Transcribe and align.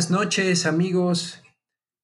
buenas 0.00 0.10
noches 0.10 0.64
amigos. 0.64 1.42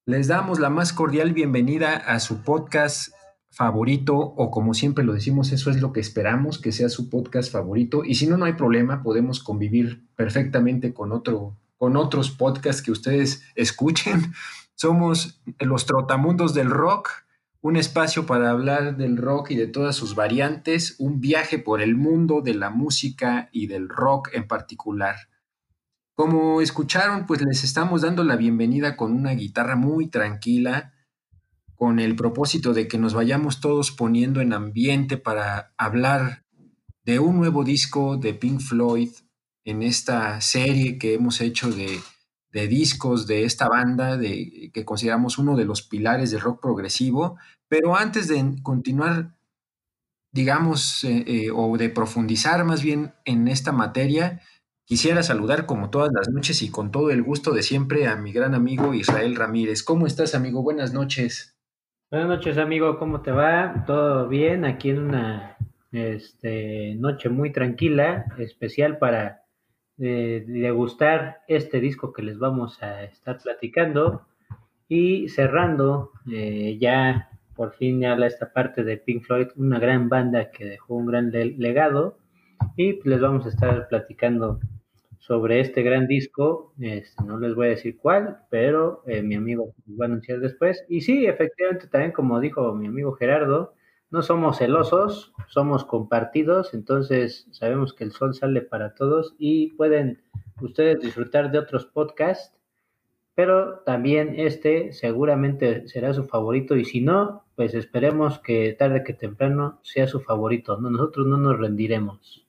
Les 0.04 0.28
damos 0.28 0.60
la 0.60 0.68
más 0.68 0.92
cordial 0.92 1.32
bienvenida 1.32 1.96
a 1.96 2.20
su 2.20 2.42
podcast 2.42 3.14
favorito 3.48 4.18
o 4.18 4.50
como 4.50 4.74
siempre 4.74 5.02
lo 5.02 5.14
decimos, 5.14 5.50
eso 5.50 5.70
es 5.70 5.80
lo 5.80 5.94
que 5.94 6.00
esperamos, 6.00 6.58
que 6.58 6.72
sea 6.72 6.90
su 6.90 7.08
podcast 7.08 7.50
favorito. 7.50 8.04
Y 8.04 8.16
si 8.16 8.26
no, 8.26 8.36
no 8.36 8.44
hay 8.44 8.52
problema, 8.52 9.02
podemos 9.02 9.42
convivir 9.42 10.06
perfectamente 10.14 10.92
con, 10.92 11.10
otro, 11.10 11.56
con 11.78 11.96
otros 11.96 12.30
podcasts 12.30 12.82
que 12.82 12.92
ustedes 12.92 13.44
escuchen. 13.54 14.34
Somos 14.74 15.40
los 15.58 15.86
trotamundos 15.86 16.52
del 16.52 16.68
rock, 16.68 17.08
un 17.62 17.78
espacio 17.78 18.26
para 18.26 18.50
hablar 18.50 18.98
del 18.98 19.16
rock 19.16 19.52
y 19.52 19.56
de 19.56 19.68
todas 19.68 19.96
sus 19.96 20.14
variantes, 20.14 20.96
un 20.98 21.22
viaje 21.22 21.58
por 21.58 21.80
el 21.80 21.96
mundo 21.96 22.42
de 22.42 22.52
la 22.52 22.68
música 22.68 23.48
y 23.52 23.68
del 23.68 23.88
rock 23.88 24.28
en 24.34 24.46
particular. 24.46 25.16
Como 26.16 26.62
escucharon, 26.62 27.26
pues 27.26 27.42
les 27.42 27.62
estamos 27.62 28.00
dando 28.00 28.24
la 28.24 28.36
bienvenida 28.36 28.96
con 28.96 29.12
una 29.12 29.32
guitarra 29.32 29.76
muy 29.76 30.08
tranquila, 30.08 30.94
con 31.74 31.98
el 31.98 32.16
propósito 32.16 32.72
de 32.72 32.88
que 32.88 32.96
nos 32.96 33.12
vayamos 33.12 33.60
todos 33.60 33.92
poniendo 33.92 34.40
en 34.40 34.54
ambiente 34.54 35.18
para 35.18 35.74
hablar 35.76 36.46
de 37.04 37.18
un 37.18 37.36
nuevo 37.36 37.64
disco 37.64 38.16
de 38.16 38.32
Pink 38.32 38.60
Floyd 38.60 39.10
en 39.66 39.82
esta 39.82 40.40
serie 40.40 40.96
que 40.96 41.12
hemos 41.12 41.42
hecho 41.42 41.70
de, 41.70 42.00
de 42.50 42.66
discos 42.66 43.26
de 43.26 43.44
esta 43.44 43.68
banda 43.68 44.16
de, 44.16 44.70
que 44.72 44.86
consideramos 44.86 45.36
uno 45.36 45.54
de 45.54 45.66
los 45.66 45.82
pilares 45.82 46.30
del 46.30 46.40
rock 46.40 46.62
progresivo. 46.62 47.36
Pero 47.68 47.94
antes 47.94 48.26
de 48.26 48.56
continuar, 48.62 49.36
digamos, 50.32 51.04
eh, 51.04 51.24
eh, 51.26 51.50
o 51.54 51.76
de 51.76 51.90
profundizar 51.90 52.64
más 52.64 52.82
bien 52.82 53.12
en 53.26 53.48
esta 53.48 53.72
materia, 53.72 54.40
Quisiera 54.86 55.24
saludar 55.24 55.66
como 55.66 55.90
todas 55.90 56.12
las 56.12 56.28
noches 56.28 56.62
y 56.62 56.70
con 56.70 56.92
todo 56.92 57.10
el 57.10 57.20
gusto 57.20 57.52
de 57.52 57.64
siempre 57.64 58.06
a 58.06 58.14
mi 58.14 58.30
gran 58.30 58.54
amigo 58.54 58.94
Israel 58.94 59.34
Ramírez. 59.34 59.82
¿Cómo 59.82 60.06
estás, 60.06 60.36
amigo? 60.36 60.62
Buenas 60.62 60.94
noches. 60.94 61.58
Buenas 62.08 62.28
noches, 62.28 62.56
amigo. 62.56 62.96
¿Cómo 62.96 63.20
te 63.20 63.32
va? 63.32 63.82
¿Todo 63.84 64.28
bien? 64.28 64.64
Aquí 64.64 64.90
en 64.90 65.00
una 65.00 65.56
este, 65.90 66.94
noche 66.94 67.28
muy 67.28 67.50
tranquila, 67.50 68.26
especial 68.38 68.98
para 68.98 69.42
eh, 69.98 70.44
degustar 70.46 71.38
este 71.48 71.80
disco 71.80 72.12
que 72.12 72.22
les 72.22 72.38
vamos 72.38 72.80
a 72.80 73.02
estar 73.02 73.38
platicando 73.42 74.24
y 74.88 75.28
cerrando 75.30 76.12
eh, 76.32 76.78
ya 76.80 77.30
por 77.56 77.72
fin 77.72 78.04
habla 78.04 78.28
esta 78.28 78.52
parte 78.52 78.84
de 78.84 78.98
Pink 78.98 79.24
Floyd, 79.24 79.48
una 79.56 79.80
gran 79.80 80.08
banda 80.08 80.52
que 80.52 80.64
dejó 80.64 80.94
un 80.94 81.06
gran 81.06 81.30
le- 81.32 81.56
legado 81.58 82.18
y 82.76 82.92
pues, 82.92 83.06
les 83.06 83.20
vamos 83.20 83.46
a 83.46 83.48
estar 83.48 83.88
platicando 83.88 84.60
sobre 85.26 85.58
este 85.58 85.82
gran 85.82 86.06
disco. 86.06 86.72
Este, 86.78 87.24
no 87.24 87.38
les 87.38 87.54
voy 87.54 87.66
a 87.66 87.70
decir 87.70 87.98
cuál, 87.98 88.38
pero 88.48 89.02
eh, 89.06 89.22
mi 89.22 89.34
amigo 89.34 89.74
va 90.00 90.04
a 90.04 90.08
anunciar 90.08 90.38
después. 90.38 90.84
Y 90.88 91.00
sí, 91.00 91.26
efectivamente, 91.26 91.88
también 91.88 92.12
como 92.12 92.38
dijo 92.38 92.72
mi 92.74 92.86
amigo 92.86 93.12
Gerardo, 93.14 93.74
no 94.10 94.22
somos 94.22 94.58
celosos, 94.58 95.32
somos 95.48 95.84
compartidos, 95.84 96.74
entonces 96.74 97.48
sabemos 97.50 97.92
que 97.92 98.04
el 98.04 98.12
sol 98.12 98.34
sale 98.34 98.62
para 98.62 98.94
todos 98.94 99.34
y 99.36 99.72
pueden 99.72 100.22
ustedes 100.60 101.00
disfrutar 101.00 101.50
de 101.50 101.58
otros 101.58 101.86
podcasts, 101.86 102.56
pero 103.34 103.80
también 103.80 104.34
este 104.38 104.92
seguramente 104.92 105.88
será 105.88 106.14
su 106.14 106.24
favorito 106.28 106.76
y 106.76 106.84
si 106.84 107.00
no, 107.00 107.44
pues 107.56 107.74
esperemos 107.74 108.38
que 108.38 108.72
tarde 108.78 109.02
que 109.02 109.12
temprano 109.12 109.80
sea 109.82 110.06
su 110.06 110.20
favorito. 110.20 110.78
No, 110.80 110.88
nosotros 110.88 111.26
no 111.26 111.36
nos 111.36 111.58
rendiremos. 111.58 112.46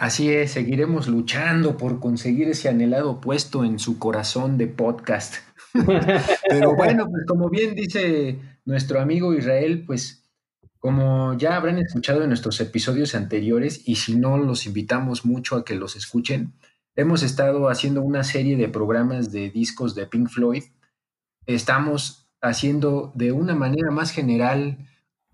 Así 0.00 0.30
es, 0.30 0.52
seguiremos 0.52 1.08
luchando 1.08 1.76
por 1.76 2.00
conseguir 2.00 2.48
ese 2.48 2.70
anhelado 2.70 3.20
puesto 3.20 3.66
en 3.66 3.78
su 3.78 3.98
corazón 3.98 4.56
de 4.56 4.66
podcast. 4.66 5.34
Pero 6.48 6.74
bueno, 6.74 7.06
pues 7.06 7.26
como 7.28 7.50
bien 7.50 7.74
dice 7.74 8.38
nuestro 8.64 8.98
amigo 9.02 9.34
Israel, 9.34 9.84
pues 9.86 10.24
como 10.78 11.36
ya 11.36 11.54
habrán 11.54 11.76
escuchado 11.76 12.22
en 12.22 12.28
nuestros 12.28 12.58
episodios 12.62 13.14
anteriores, 13.14 13.82
y 13.86 13.96
si 13.96 14.16
no, 14.16 14.38
los 14.38 14.64
invitamos 14.64 15.26
mucho 15.26 15.56
a 15.56 15.66
que 15.66 15.74
los 15.74 15.96
escuchen, 15.96 16.54
hemos 16.96 17.22
estado 17.22 17.68
haciendo 17.68 18.00
una 18.00 18.24
serie 18.24 18.56
de 18.56 18.68
programas 18.68 19.30
de 19.30 19.50
discos 19.50 19.94
de 19.94 20.06
Pink 20.06 20.30
Floyd. 20.30 20.64
Estamos 21.44 22.26
haciendo 22.40 23.12
de 23.14 23.32
una 23.32 23.54
manera 23.54 23.90
más 23.90 24.12
general 24.12 24.78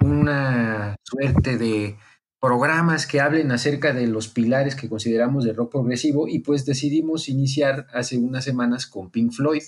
una 0.00 0.96
suerte 1.04 1.56
de 1.56 1.96
programas 2.40 3.06
que 3.06 3.20
hablen 3.20 3.50
acerca 3.50 3.92
de 3.92 4.06
los 4.06 4.28
pilares 4.28 4.74
que 4.74 4.88
consideramos 4.88 5.44
de 5.44 5.52
rock 5.52 5.72
progresivo 5.72 6.28
y 6.28 6.40
pues 6.40 6.66
decidimos 6.66 7.28
iniciar 7.28 7.86
hace 7.92 8.18
unas 8.18 8.44
semanas 8.44 8.86
con 8.86 9.10
Pink 9.10 9.32
Floyd 9.32 9.62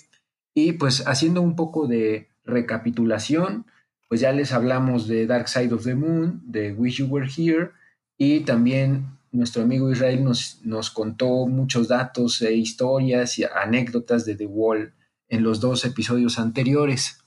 y 0.53 0.73
pues 0.73 1.05
haciendo 1.07 1.41
un 1.41 1.55
poco 1.55 1.87
de 1.87 2.29
recapitulación, 2.43 3.65
pues 4.07 4.21
ya 4.21 4.31
les 4.31 4.51
hablamos 4.53 5.07
de 5.07 5.25
Dark 5.27 5.49
Side 5.49 5.73
of 5.73 5.83
the 5.83 5.95
Moon, 5.95 6.41
de 6.45 6.73
Wish 6.73 6.97
You 6.97 7.07
Were 7.07 7.27
Here 7.27 7.71
y 8.17 8.41
también 8.41 9.19
nuestro 9.31 9.63
amigo 9.63 9.91
Israel 9.91 10.23
nos, 10.23 10.59
nos 10.63 10.89
contó 10.89 11.47
muchos 11.47 11.87
datos 11.87 12.41
e 12.41 12.53
historias 12.55 13.37
y 13.37 13.43
anécdotas 13.43 14.25
de 14.25 14.35
The 14.35 14.47
Wall 14.47 14.93
en 15.27 15.43
los 15.43 15.59
dos 15.59 15.85
episodios 15.85 16.39
anteriores. 16.39 17.18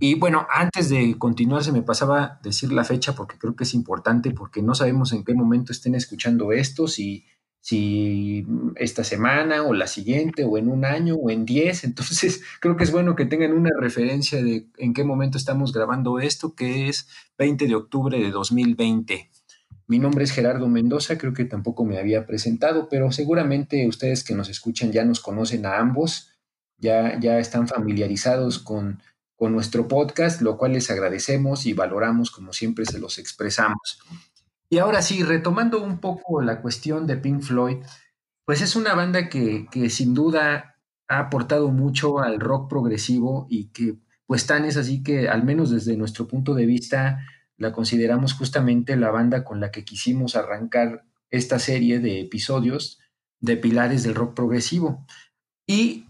Y 0.00 0.14
bueno, 0.14 0.46
antes 0.50 0.88
de 0.90 1.16
continuar, 1.18 1.64
se 1.64 1.72
me 1.72 1.82
pasaba 1.82 2.38
decir 2.42 2.72
la 2.72 2.84
fecha 2.84 3.14
porque 3.14 3.36
creo 3.36 3.56
que 3.56 3.64
es 3.64 3.74
importante, 3.74 4.30
porque 4.30 4.62
no 4.62 4.74
sabemos 4.74 5.12
en 5.12 5.24
qué 5.24 5.34
momento 5.34 5.72
estén 5.72 5.96
escuchando 5.96 6.52
esto, 6.52 6.86
si, 6.86 7.26
si 7.60 8.46
esta 8.76 9.02
semana 9.02 9.64
o 9.64 9.74
la 9.74 9.88
siguiente, 9.88 10.44
o 10.44 10.56
en 10.56 10.68
un 10.68 10.84
año, 10.84 11.16
o 11.16 11.30
en 11.30 11.44
diez. 11.44 11.82
Entonces, 11.82 12.42
creo 12.60 12.76
que 12.76 12.84
es 12.84 12.92
bueno 12.92 13.16
que 13.16 13.26
tengan 13.26 13.52
una 13.52 13.70
referencia 13.80 14.40
de 14.40 14.68
en 14.76 14.94
qué 14.94 15.02
momento 15.02 15.36
estamos 15.36 15.72
grabando 15.72 16.20
esto, 16.20 16.54
que 16.54 16.88
es 16.88 17.08
20 17.36 17.66
de 17.66 17.74
octubre 17.74 18.18
de 18.18 18.30
2020. 18.30 19.30
Mi 19.88 19.98
nombre 19.98 20.22
es 20.22 20.30
Gerardo 20.32 20.68
Mendoza, 20.68 21.18
creo 21.18 21.32
que 21.32 21.46
tampoco 21.46 21.84
me 21.84 21.98
había 21.98 22.26
presentado, 22.26 22.88
pero 22.88 23.10
seguramente 23.10 23.88
ustedes 23.88 24.22
que 24.22 24.34
nos 24.34 24.50
escuchan 24.50 24.92
ya 24.92 25.04
nos 25.04 25.20
conocen 25.20 25.64
a 25.64 25.78
ambos, 25.78 26.30
ya, 26.76 27.18
ya 27.18 27.38
están 27.38 27.66
familiarizados 27.66 28.58
con 28.58 29.00
con 29.38 29.52
nuestro 29.52 29.86
podcast, 29.86 30.42
lo 30.42 30.58
cual 30.58 30.72
les 30.72 30.90
agradecemos 30.90 31.64
y 31.64 31.72
valoramos 31.72 32.32
como 32.32 32.52
siempre 32.52 32.84
se 32.84 32.98
los 32.98 33.18
expresamos. 33.18 34.00
Y 34.68 34.78
ahora 34.78 35.00
sí, 35.00 35.22
retomando 35.22 35.80
un 35.80 36.00
poco 36.00 36.42
la 36.42 36.60
cuestión 36.60 37.06
de 37.06 37.16
Pink 37.16 37.42
Floyd, 37.42 37.76
pues 38.44 38.62
es 38.62 38.74
una 38.74 38.94
banda 38.94 39.28
que, 39.28 39.68
que 39.70 39.90
sin 39.90 40.12
duda 40.12 40.76
ha 41.06 41.18
aportado 41.20 41.68
mucho 41.70 42.18
al 42.18 42.40
rock 42.40 42.68
progresivo 42.68 43.46
y 43.48 43.68
que 43.68 43.98
pues 44.26 44.44
tan 44.46 44.64
es 44.64 44.76
así 44.76 45.04
que 45.04 45.28
al 45.28 45.44
menos 45.44 45.70
desde 45.70 45.96
nuestro 45.96 46.26
punto 46.26 46.54
de 46.54 46.66
vista 46.66 47.20
la 47.56 47.72
consideramos 47.72 48.34
justamente 48.34 48.96
la 48.96 49.10
banda 49.10 49.44
con 49.44 49.60
la 49.60 49.70
que 49.70 49.84
quisimos 49.84 50.34
arrancar 50.34 51.04
esta 51.30 51.60
serie 51.60 52.00
de 52.00 52.20
episodios 52.20 52.98
de 53.40 53.56
pilares 53.56 54.02
del 54.02 54.16
rock 54.16 54.34
progresivo. 54.34 55.06
Y 55.64 56.07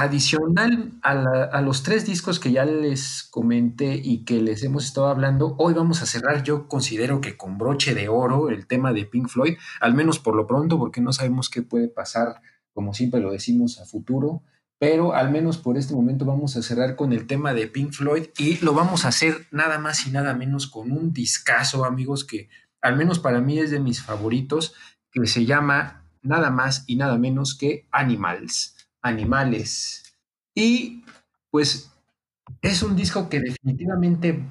Adicional 0.00 0.92
a, 1.02 1.60
los 1.60 1.82
tres 1.82 2.06
discos 2.06 2.38
que 2.38 2.52
ya 2.52 2.64
les 2.64 3.24
comenté 3.24 3.96
y 3.96 4.24
que 4.24 4.40
les 4.40 4.62
hemos 4.62 4.84
estado 4.84 5.08
hablando, 5.08 5.56
hoy 5.58 5.74
vamos 5.74 6.02
a 6.02 6.06
cerrar, 6.06 6.44
yo 6.44 6.68
considero 6.68 7.20
que 7.20 7.36
con 7.36 7.58
broche 7.58 7.96
de 7.96 8.08
oro, 8.08 8.48
el 8.48 8.68
tema 8.68 8.92
de 8.92 9.06
Pink 9.06 9.26
Floyd, 9.26 9.58
al 9.80 9.94
menos 9.94 10.20
por 10.20 10.36
lo 10.36 10.46
pronto, 10.46 10.78
porque 10.78 11.00
no 11.00 11.12
sabemos 11.12 11.50
qué 11.50 11.62
puede 11.62 11.88
pasar, 11.88 12.40
como 12.72 12.94
siempre 12.94 13.18
lo 13.18 13.32
decimos, 13.32 13.80
a 13.80 13.86
futuro, 13.86 14.44
pero 14.78 15.14
al 15.14 15.32
menos 15.32 15.58
por 15.58 15.76
este 15.76 15.94
momento 15.94 16.24
vamos 16.24 16.56
a 16.56 16.62
cerrar 16.62 16.94
con 16.94 17.12
el 17.12 17.26
tema 17.26 17.52
de 17.52 17.66
Pink 17.66 17.90
Floyd 17.90 18.26
y 18.38 18.64
lo 18.64 18.74
vamos 18.74 19.04
a 19.04 19.08
hacer 19.08 19.48
nada 19.50 19.80
más 19.80 20.06
y 20.06 20.12
nada 20.12 20.32
menos 20.32 20.68
con 20.68 20.92
un 20.92 21.12
discazo, 21.12 21.84
amigos, 21.84 22.24
que 22.24 22.48
al 22.80 22.96
menos 22.96 23.18
para 23.18 23.40
mí 23.40 23.58
es 23.58 23.72
de 23.72 23.80
mis 23.80 24.00
favoritos, 24.00 24.74
que 25.10 25.26
se 25.26 25.44
llama 25.44 26.04
nada 26.22 26.52
más 26.52 26.84
y 26.86 26.94
nada 26.94 27.18
menos 27.18 27.58
que 27.58 27.88
Animals 27.90 28.77
animales. 29.02 30.02
Y 30.54 31.04
pues 31.50 31.90
es 32.62 32.82
un 32.82 32.96
disco 32.96 33.28
que 33.28 33.40
definitivamente 33.40 34.42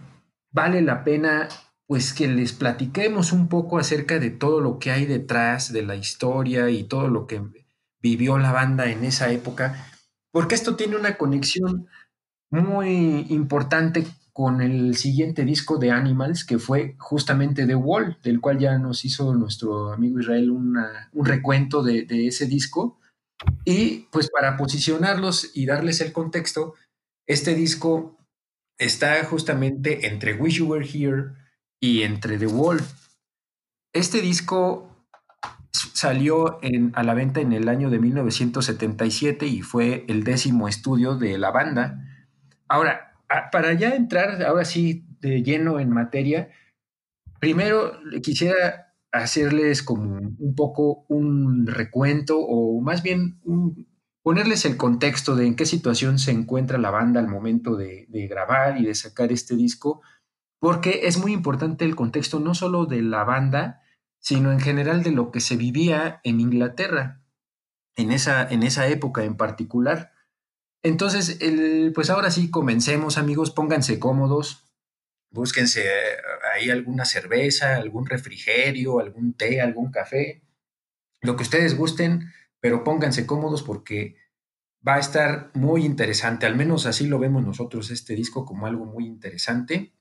vale 0.51 0.81
la 0.81 1.03
pena 1.03 1.49
pues 1.87 2.13
que 2.13 2.27
les 2.27 2.51
platiquemos 2.51 3.31
un 3.31 3.47
poco 3.47 3.77
acerca 3.79 4.19
de 4.19 4.29
todo 4.29 4.59
lo 4.59 4.77
que 4.77 4.91
hay 4.91 5.05
detrás 5.05 5.71
de 5.71 5.83
la 5.83 5.95
historia 5.95 6.69
y 6.69 6.83
todo 6.83 7.07
lo 7.07 7.27
que 7.27 7.41
vivió 8.01 8.37
la 8.37 8.51
banda 8.51 8.91
en 8.91 9.05
esa 9.05 9.31
época, 9.31 9.87
porque 10.31 10.55
esto 10.55 10.75
tiene 10.75 10.97
una 10.97 11.17
conexión 11.17 11.87
muy 12.49 13.25
importante 13.29 14.05
con 14.33 14.61
el 14.61 14.95
siguiente 14.97 15.45
disco 15.45 15.77
de 15.77 15.91
Animals, 15.91 16.45
que 16.45 16.59
fue 16.59 16.95
justamente 16.99 17.65
The 17.65 17.75
Wall, 17.75 18.17
del 18.21 18.39
cual 18.39 18.59
ya 18.59 18.77
nos 18.77 19.03
hizo 19.03 19.33
nuestro 19.33 19.93
amigo 19.93 20.19
Israel 20.19 20.51
un 20.51 20.77
recuento 21.25 21.81
de 21.81 22.27
ese 22.27 22.45
disco. 22.45 22.99
Y 23.65 24.07
pues 24.11 24.29
para 24.29 24.57
posicionarlos 24.57 25.51
y 25.53 25.65
darles 25.65 26.01
el 26.01 26.11
contexto, 26.11 26.75
este 27.25 27.55
disco 27.55 28.17
está 28.77 29.23
justamente 29.25 30.07
entre 30.07 30.33
Wish 30.33 30.57
You 30.57 30.67
Were 30.67 30.87
Here 30.87 31.33
y 31.79 32.03
entre 32.03 32.37
The 32.37 32.47
Wall. 32.47 32.81
Este 33.93 34.21
disco 34.21 34.97
salió 35.71 36.59
a 36.93 37.03
la 37.03 37.13
venta 37.13 37.39
en 37.39 37.53
el 37.53 37.69
año 37.69 37.89
de 37.89 37.99
1977 37.99 39.45
y 39.45 39.61
fue 39.61 40.05
el 40.07 40.23
décimo 40.23 40.67
estudio 40.67 41.15
de 41.15 41.37
la 41.37 41.51
banda. 41.51 42.03
Ahora, 42.67 43.15
para 43.51 43.73
ya 43.73 43.89
entrar 43.95 44.43
ahora 44.43 44.65
sí 44.65 45.05
de 45.19 45.43
lleno 45.43 45.79
en 45.79 45.89
materia, 45.89 46.49
primero 47.39 47.99
quisiera 48.21 48.86
hacerles 49.11 49.83
como 49.83 50.17
un 50.17 50.55
poco 50.55 51.05
un 51.07 51.67
recuento 51.67 52.39
o 52.39 52.81
más 52.81 53.03
bien 53.03 53.39
ponerles 54.21 54.65
el 54.65 54.77
contexto 54.77 55.35
de 55.35 55.47
en 55.47 55.55
qué 55.55 55.65
situación 55.65 56.19
se 56.19 56.31
encuentra 56.31 56.77
la 56.77 56.91
banda 56.91 57.19
al 57.19 57.27
momento 57.27 57.75
de, 57.75 58.07
grabar 58.29 58.79
y 58.79 58.85
de 58.85 58.95
sacar 58.95 59.31
este 59.31 59.55
disco, 59.55 60.01
porque 60.59 61.01
es 61.03 61.17
muy 61.17 61.31
importante 61.31 61.85
el 61.85 61.95
contexto 61.95 62.39
no 62.39 62.53
solo 62.53 62.85
de 62.85 63.01
la 63.01 63.23
banda, 63.23 63.81
sino 64.19 64.51
en 64.51 64.59
general 64.59 65.03
de 65.03 65.11
lo 65.11 65.31
que 65.31 65.39
se 65.39 65.55
vivía 65.55 66.19
en 66.23 66.41
Inglaterra 66.41 67.21
en 67.97 68.11
esa, 68.11 68.47
en 68.47 68.63
esa 68.63 68.87
época 68.87 69.23
en 69.23 69.35
particular. 69.35 70.13
Entonces, 70.83 71.39
pues 71.93 72.09
ahora 72.09 72.31
sí, 72.31 72.49
comencemos 72.49 73.17
amigos, 73.17 73.51
pónganse 73.51 73.99
cómodos, 73.99 74.67
búsquense 75.31 75.85
eh, 75.85 76.17
ahí 76.57 76.69
alguna 76.69 77.05
cerveza, 77.05 77.77
algún 77.77 78.05
refrigerio, 78.05 78.99
algún 78.99 79.33
té, 79.33 79.61
algún 79.61 79.91
café, 79.91 80.43
lo 81.21 81.35
que 81.35 81.43
ustedes 81.43 81.77
gusten, 81.77 82.31
pero 82.59 82.83
pónganse 82.83 83.25
cómodos 83.25 83.63
porque 83.63 84.15
va 84.87 84.95
a 84.95 84.99
estar 84.99 85.51
muy 85.53 85.85
interesante, 85.85 86.45
al 86.45 86.55
menos 86.55 86.85
así 86.85 87.07
lo 87.07 87.19
vemos 87.19 87.45
nosotros 87.45 87.91
este 87.91 88.15
disco 88.15 88.45
como 88.45 88.67
algo 88.67 88.85
muy 88.85 89.05
interesante. 89.05 89.93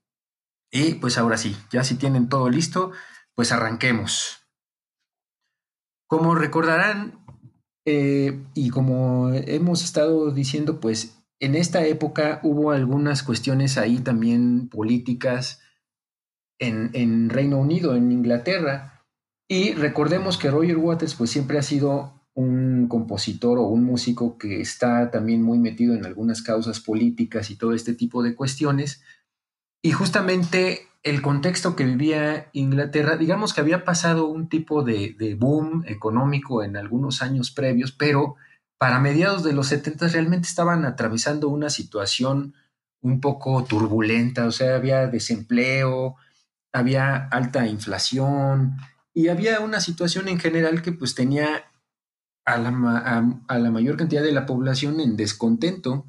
Y 0.70 0.94
pues 0.94 1.16
ahora 1.16 1.36
sí, 1.36 1.56
ya 1.70 1.84
si 1.84 1.96
tienen 1.96 2.28
todo 2.28 2.50
listo, 2.50 2.92
pues 3.34 3.52
arranquemos. 3.52 4.48
Como 6.08 6.34
recordarán, 6.34 7.24
eh, 7.84 8.44
y 8.54 8.70
como 8.70 9.30
hemos 9.32 9.84
estado 9.84 10.30
diciendo, 10.32 10.80
pues 10.80 11.24
en 11.38 11.54
esta 11.54 11.84
época 11.86 12.40
hubo 12.42 12.70
algunas 12.70 13.22
cuestiones 13.22 13.78
ahí 13.78 13.98
también 13.98 14.68
políticas 14.68 15.60
en, 16.58 16.90
en 16.94 17.30
Reino 17.30 17.58
Unido, 17.58 17.94
en 17.94 18.12
Inglaterra. 18.12 19.04
Y 19.48 19.72
recordemos 19.74 20.38
que 20.38 20.50
Roger 20.50 20.78
Waters 20.78 21.14
pues 21.14 21.30
siempre 21.30 21.58
ha 21.58 21.62
sido 21.62 22.16
un 22.34 22.86
compositor 22.88 23.58
o 23.58 23.62
un 23.62 23.84
músico 23.84 24.36
que 24.36 24.60
está 24.60 25.10
también 25.10 25.42
muy 25.42 25.58
metido 25.58 25.94
en 25.94 26.04
algunas 26.04 26.42
causas 26.42 26.80
políticas 26.80 27.50
y 27.50 27.56
todo 27.56 27.72
este 27.72 27.94
tipo 27.94 28.22
de 28.22 28.34
cuestiones. 28.34 29.02
Y 29.82 29.92
justamente 29.92 30.88
el 31.02 31.22
contexto 31.22 31.76
que 31.76 31.84
vivía 31.84 32.50
Inglaterra, 32.52 33.16
digamos 33.16 33.54
que 33.54 33.60
había 33.60 33.84
pasado 33.84 34.26
un 34.26 34.48
tipo 34.48 34.82
de, 34.82 35.14
de 35.18 35.34
boom 35.34 35.84
económico 35.86 36.62
en 36.62 36.76
algunos 36.76 37.22
años 37.22 37.50
previos, 37.50 37.92
pero 37.92 38.34
para 38.78 38.98
mediados 38.98 39.42
de 39.42 39.52
los 39.52 39.68
70 39.68 40.08
realmente 40.08 40.48
estaban 40.48 40.84
atravesando 40.84 41.48
una 41.48 41.70
situación 41.70 42.54
un 43.00 43.20
poco 43.20 43.64
turbulenta, 43.64 44.46
o 44.46 44.50
sea, 44.50 44.74
había 44.74 45.06
desempleo, 45.06 46.16
había 46.72 47.16
alta 47.28 47.66
inflación 47.66 48.76
y 49.14 49.28
había 49.28 49.60
una 49.60 49.80
situación 49.80 50.28
en 50.28 50.38
general 50.38 50.82
que 50.82 50.92
pues 50.92 51.14
tenía 51.14 51.64
a 52.44 52.58
la, 52.58 52.68
a- 52.70 53.40
a 53.48 53.58
la 53.58 53.70
mayor 53.70 53.96
cantidad 53.96 54.22
de 54.22 54.32
la 54.32 54.46
población 54.46 55.00
en 55.00 55.16
descontento. 55.16 56.06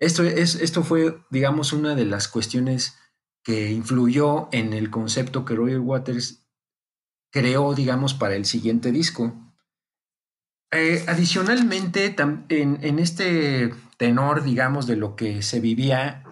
Esto, 0.00 0.22
es, 0.22 0.54
esto 0.56 0.82
fue, 0.82 1.18
digamos, 1.30 1.72
una 1.72 1.94
de 1.94 2.04
las 2.04 2.28
cuestiones 2.28 2.96
que 3.42 3.70
influyó 3.72 4.48
en 4.52 4.72
el 4.72 4.90
concepto 4.90 5.44
que 5.44 5.54
Roger 5.54 5.80
Waters 5.80 6.44
creó, 7.32 7.74
digamos, 7.74 8.14
para 8.14 8.34
el 8.34 8.44
siguiente 8.44 8.92
disco. 8.92 9.34
Eh, 10.70 11.04
adicionalmente, 11.08 12.14
en, 12.50 12.78
en 12.82 12.98
este 12.98 13.72
tenor, 13.96 14.44
digamos, 14.44 14.86
de 14.86 14.96
lo 14.96 15.16
que 15.16 15.42
se 15.42 15.60
vivía 15.60 16.22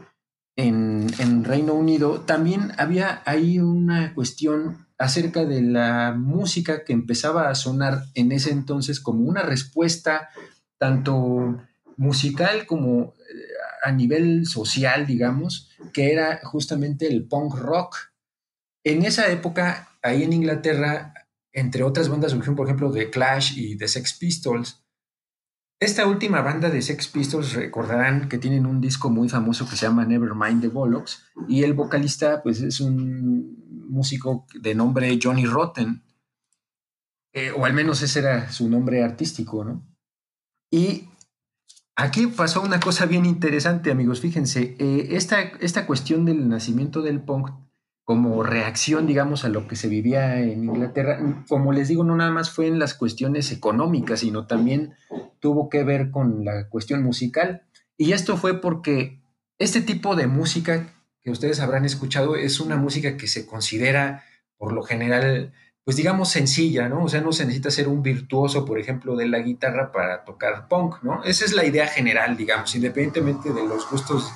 en, 0.57 1.45
Reino 1.45 1.75
Unido, 1.75 2.23
también 2.23 2.73
había 2.79 3.23
ahí 3.27 3.59
una 3.59 4.15
cuestión 4.15 4.87
acerca 4.99 5.45
de 5.45 5.61
la 5.61 6.15
música 6.17 6.85
que 6.85 6.95
empezaba 6.95 7.51
a 7.51 7.55
sonar 7.55 8.05
en 8.15 8.33
ese 8.33 8.51
entonces 8.51 8.99
como 8.99 9.29
una 9.29 9.43
respuesta 9.43 10.31
tanto 10.79 11.63
musical 11.99 12.67
como 12.67 13.15
eh, 13.31 13.85
a 13.85 13.93
nivel 13.93 14.47
social, 14.47 15.07
digamos, 15.07 15.71
que 15.93 16.13
era 16.13 16.41
justamente 16.43 17.07
el 17.07 17.29
punk 17.29 17.55
rock. 17.55 17.97
En 18.85 19.05
esa 19.05 19.31
época, 19.31 19.91
ahí 20.03 20.23
en 20.23 20.33
Inglaterra, 20.33 21.13
entre 21.53 21.83
otras 21.83 22.09
bandas 22.09 22.33
surgieron, 22.33 22.57
por 22.57 22.67
ejemplo, 22.67 22.91
The 22.91 23.11
Clash 23.11 23.59
y 23.59 23.77
The 23.77 23.89
Sex 23.89 24.15
Pistols. 24.15 24.83
Esta 25.79 26.07
última 26.07 26.41
banda 26.41 26.71
de 26.71 26.81
Sex 26.81 27.09
Pistols 27.09 27.53
recordarán 27.53 28.31
que 28.31 28.39
tienen 28.39 28.65
un 28.65 28.81
disco 28.81 29.11
muy 29.11 29.29
famoso 29.29 29.69
que 29.69 29.77
se 29.77 29.85
llama 29.85 30.07
Nevermind 30.07 30.63
the 30.63 30.69
Bollocks 30.69 31.25
y 31.49 31.65
el 31.65 31.75
vocalista 31.75 32.43
pues 32.43 32.63
es 32.63 32.81
un 32.81 33.87
músico 33.91 34.47
de 34.55 34.75
nombre 34.75 35.19
Johnny 35.23 35.45
Rotten, 35.45 36.03
eh, 37.35 37.51
o 37.51 37.67
al 37.67 37.75
menos 37.75 38.01
ese 38.01 38.21
era 38.21 38.51
su 38.51 38.71
nombre 38.71 39.05
artístico, 39.05 39.65
¿no? 39.65 39.87
Y 40.71 41.11
aquí 41.95 42.27
pasó 42.27 42.63
una 42.63 42.81
cosa 42.81 43.05
bien 43.05 43.27
interesante, 43.27 43.91
amigos, 43.91 44.21
fíjense, 44.21 44.77
eh, 44.79 45.09
esta, 45.11 45.43
esta 45.61 45.87
cuestión 45.87 46.25
del 46.25 46.49
nacimiento 46.49 47.03
del 47.03 47.21
punk 47.21 47.51
como 48.07 48.45
reacción, 48.45 49.05
digamos, 49.09 49.45
a 49.45 49.49
lo 49.49 49.67
que 49.67 49.75
se 49.75 49.89
vivía 49.89 50.41
en 50.41 50.63
Inglaterra, 50.63 51.19
como 51.49 51.73
les 51.73 51.89
digo, 51.89 52.05
no 52.05 52.15
nada 52.15 52.31
más 52.31 52.53
fue 52.53 52.69
en 52.69 52.79
las 52.79 52.95
cuestiones 52.95 53.51
económicas, 53.51 54.21
sino 54.21 54.47
también 54.47 54.95
tuvo 55.41 55.69
que 55.69 55.83
ver 55.83 56.13
con 56.13 56.45
la 56.45 56.69
cuestión 56.69 57.03
musical. 57.03 57.67
Y 57.97 58.13
esto 58.13 58.37
fue 58.37 58.61
porque 58.61 59.21
este 59.59 59.81
tipo 59.81 60.15
de 60.15 60.29
música 60.29 60.95
que 61.25 61.33
ustedes 61.33 61.59
habrán 61.59 61.85
escuchado 61.85 62.37
es 62.37 62.61
una 62.61 62.77
música 62.77 63.17
que 63.17 63.27
se 63.27 63.45
considera, 63.45 64.23
por 64.57 64.73
lo 64.73 64.85
general, 64.85 65.53
pues 65.83 65.97
digamos 65.97 66.29
sencilla, 66.29 66.89
¿no? 66.89 67.03
O 67.03 67.09
sea, 67.09 67.23
no 67.23 67.33
se 67.33 67.45
necesita 67.45 67.73
ser 67.73 67.89
un 67.89 68.05
virtuoso, 68.05 68.65
por 68.65 68.79
ejemplo, 68.79 69.17
de 69.17 69.27
la 69.27 69.41
guitarra 69.41 69.91
para 69.91 70.25
tocar 70.25 70.69
punk, 70.69 71.03
¿no? 71.03 71.25
Esa 71.25 71.45
es 71.45 71.55
la 71.55 71.65
idea 71.65 71.89
general, 71.89 72.37
digamos, 72.37 72.73
independientemente 72.77 73.53
de 73.53 73.67
los 73.67 73.91
gustos 73.91 74.33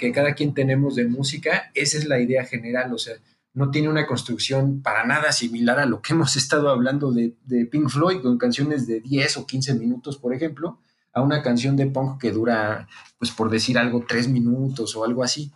que 0.00 0.10
cada 0.10 0.34
quien 0.34 0.54
tenemos 0.54 0.96
de 0.96 1.06
música, 1.06 1.70
esa 1.74 1.98
es 1.98 2.06
la 2.06 2.18
idea 2.18 2.44
general, 2.44 2.92
o 2.92 2.98
sea, 2.98 3.14
no 3.52 3.70
tiene 3.70 3.88
una 3.88 4.06
construcción 4.06 4.82
para 4.82 5.04
nada 5.04 5.30
similar 5.32 5.78
a 5.78 5.86
lo 5.86 6.00
que 6.02 6.12
hemos 6.14 6.34
estado 6.36 6.70
hablando 6.70 7.12
de, 7.12 7.36
de 7.44 7.66
Pink 7.66 7.88
Floyd, 7.88 8.22
con 8.22 8.38
canciones 8.38 8.86
de 8.86 9.00
10 9.00 9.36
o 9.36 9.46
15 9.46 9.74
minutos, 9.74 10.18
por 10.18 10.34
ejemplo, 10.34 10.80
a 11.12 11.22
una 11.22 11.42
canción 11.42 11.76
de 11.76 11.86
punk 11.86 12.20
que 12.20 12.32
dura, 12.32 12.88
pues 13.18 13.30
por 13.30 13.50
decir 13.50 13.78
algo, 13.78 14.04
3 14.06 14.28
minutos 14.28 14.96
o 14.96 15.04
algo 15.04 15.22
así. 15.22 15.52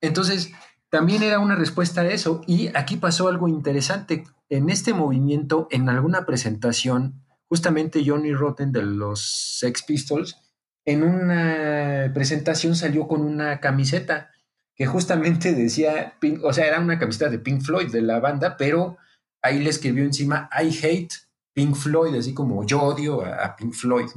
Entonces, 0.00 0.52
también 0.92 1.22
era 1.22 1.38
una 1.38 1.54
respuesta 1.54 2.02
a 2.02 2.06
eso. 2.06 2.42
Y 2.46 2.68
aquí 2.76 2.96
pasó 2.96 3.28
algo 3.28 3.48
interesante. 3.48 4.24
En 4.50 4.68
este 4.68 4.92
movimiento, 4.92 5.66
en 5.70 5.88
alguna 5.88 6.26
presentación, 6.26 7.22
justamente 7.48 8.02
Johnny 8.04 8.34
Rotten 8.34 8.72
de 8.72 8.82
los 8.82 9.58
Sex 9.58 9.84
Pistols, 9.84 10.36
en 10.84 11.02
una 11.02 12.10
presentación 12.12 12.74
salió 12.74 13.06
con 13.06 13.22
una 13.22 13.60
camiseta 13.60 14.30
que 14.74 14.86
justamente 14.86 15.52
decía, 15.54 16.14
o 16.42 16.52
sea, 16.52 16.66
era 16.66 16.80
una 16.80 16.98
camiseta 16.98 17.30
de 17.30 17.38
Pink 17.38 17.62
Floyd 17.62 17.90
de 17.90 18.02
la 18.02 18.20
banda, 18.20 18.56
pero 18.56 18.98
ahí 19.42 19.60
le 19.60 19.70
escribió 19.70 20.04
encima 20.04 20.48
I 20.52 20.68
hate 20.82 21.14
Pink 21.54 21.74
Floyd, 21.74 22.14
así 22.14 22.32
como 22.34 22.64
yo 22.64 22.82
odio 22.82 23.24
a, 23.24 23.54
Pink 23.56 23.74
Floyd. 23.74 24.08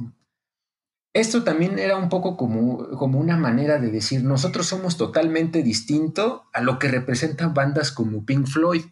Esto 1.12 1.44
también 1.44 1.78
era 1.78 1.96
un 1.96 2.08
poco 2.08 2.36
como, 2.36 2.90
como 2.98 3.18
una 3.18 3.36
manera 3.36 3.78
de 3.78 3.90
decir, 3.90 4.22
nosotros 4.22 4.66
somos 4.66 4.96
totalmente 4.96 5.62
distinto 5.62 6.44
a 6.52 6.60
lo 6.60 6.78
que 6.78 6.88
representan 6.88 7.54
bandas 7.54 7.90
como 7.90 8.24
Pink 8.24 8.46
Floyd, 8.46 8.84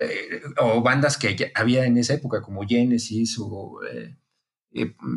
eh, 0.00 0.42
o 0.58 0.82
bandas 0.82 1.16
que 1.16 1.52
había 1.54 1.86
en 1.86 1.96
esa 1.96 2.14
época, 2.14 2.42
como 2.42 2.66
Genesis 2.66 3.38
o 3.38 3.80
eh, 3.90 4.16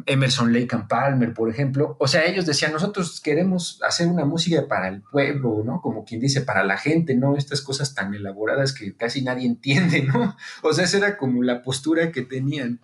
Emerson 0.06 0.54
Lake 0.54 0.76
and 0.76 0.88
Palmer, 0.88 1.34
por 1.34 1.50
ejemplo. 1.50 1.98
O 2.00 2.08
sea, 2.08 2.26
ellos 2.26 2.46
decían, 2.46 2.74
nosotros 2.74 3.20
queremos 3.22 3.80
hacer 3.84 4.08
una 4.08 4.24
música 4.24 4.68
para 4.68 4.88
el 4.88 5.02
pueblo, 5.02 5.64
¿no? 5.66 5.82
Como 5.82 6.06
quien 6.06 6.22
dice, 6.22 6.42
para 6.42 6.64
la 6.64 6.78
gente, 6.78 7.16
¿no? 7.16 7.36
Estas 7.36 7.62
cosas 7.62 7.96
tan 7.96 8.14
elaboradas 8.14 8.74
que 8.74 8.96
casi 8.96 9.24
nadie 9.24 9.48
entiende, 9.48 10.04
¿no? 10.04 10.36
O 10.62 10.74
sea, 10.74 10.86
esa 10.86 10.98
era 10.98 11.18
como 11.18 11.42
la 11.42 11.64
postura 11.64 12.12
que 12.12 12.22
tenían. 12.22 12.82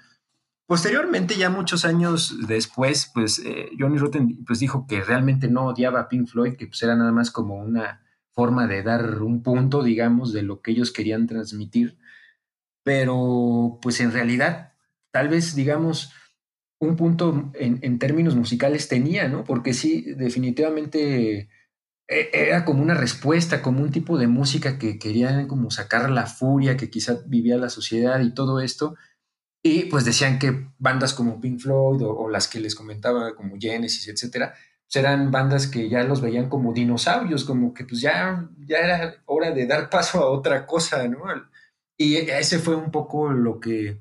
Posteriormente, 0.66 1.36
ya 1.36 1.50
muchos 1.50 1.86
años 1.86 2.36
después, 2.48 3.12
pues 3.14 3.40
eh, 3.40 3.70
Johnny 3.78 3.98
Rotten 3.98 4.44
pues, 4.46 4.60
dijo 4.60 4.88
que 4.88 5.02
realmente 5.02 5.48
no 5.48 5.66
odiaba 5.68 6.00
a 6.00 6.10
Pink 6.10 6.28
Floyd, 6.28 6.56
que 6.56 6.68
pues 6.68 6.82
era 6.82 6.96
nada 6.96 7.12
más 7.12 7.30
como 7.30 7.56
una 7.56 8.02
forma 8.32 8.66
de 8.66 8.82
dar 8.82 9.22
un 9.22 9.44
punto, 9.44 9.84
digamos, 9.84 10.34
de 10.34 10.42
lo 10.42 10.62
que 10.62 10.72
ellos 10.72 10.92
querían 10.92 11.28
transmitir. 11.28 12.00
Pero, 12.82 13.78
pues 13.82 14.00
en 14.00 14.12
realidad, 14.12 14.74
tal 15.12 15.30
vez, 15.30 15.54
digamos, 15.54 16.12
un 16.86 16.96
punto 16.96 17.52
en, 17.54 18.00
términos 18.00 18.36
musicales 18.36 18.88
tenía, 18.88 19.28
¿no? 19.28 19.44
Porque 19.44 19.74
sí, 19.74 20.14
definitivamente 20.16 21.50
e, 22.08 22.30
era 22.34 22.66
como 22.66 22.82
una 22.82 22.94
respuesta, 22.94 23.62
como 23.62 23.82
un 23.82 23.92
tipo 23.92 24.18
de 24.18 24.28
música 24.28 24.78
que 24.78 25.00
querían 25.00 25.48
como 25.48 25.72
sacar 25.72 26.10
la 26.10 26.26
furia 26.28 26.78
que 26.78 26.90
quizá 26.90 27.20
vivía 27.26 27.58
la 27.58 27.70
sociedad 27.70 28.20
y 28.22 28.34
todo 28.34 28.60
esto. 28.60 28.96
Y 29.64 29.86
pues 29.86 30.06
decían 30.06 30.40
que 30.40 30.68
bandas 30.78 31.14
como 31.14 31.40
Pink 31.40 31.60
Floyd 31.60 32.02
o, 32.04 32.30
las 32.30 32.48
que 32.48 32.60
les 32.60 32.76
comentaba 32.76 33.36
como 33.36 33.56
Genesis, 33.60 34.08
etcétera, 34.10 34.54
pues 34.86 34.96
eran 34.98 35.32
bandas 35.32 35.68
que 35.68 35.90
ya 35.90 36.04
los 36.04 36.22
veían 36.22 36.50
como 36.50 36.74
dinosaurios, 36.74 37.46
como 37.46 37.74
que 37.74 37.86
pues 37.86 38.02
ya, 38.02 38.50
ya 38.60 38.78
era 38.78 39.16
hora 39.26 39.52
de 39.52 39.66
dar 39.66 39.90
paso 39.90 40.20
a 40.20 40.30
otra 40.30 40.66
cosa, 40.66 41.08
¿no? 41.08 41.20
Y 41.98 42.16
ese 42.16 42.60
fue 42.60 42.76
un 42.76 42.92
poco 42.92 43.32
lo 43.32 43.60
que, 43.60 44.00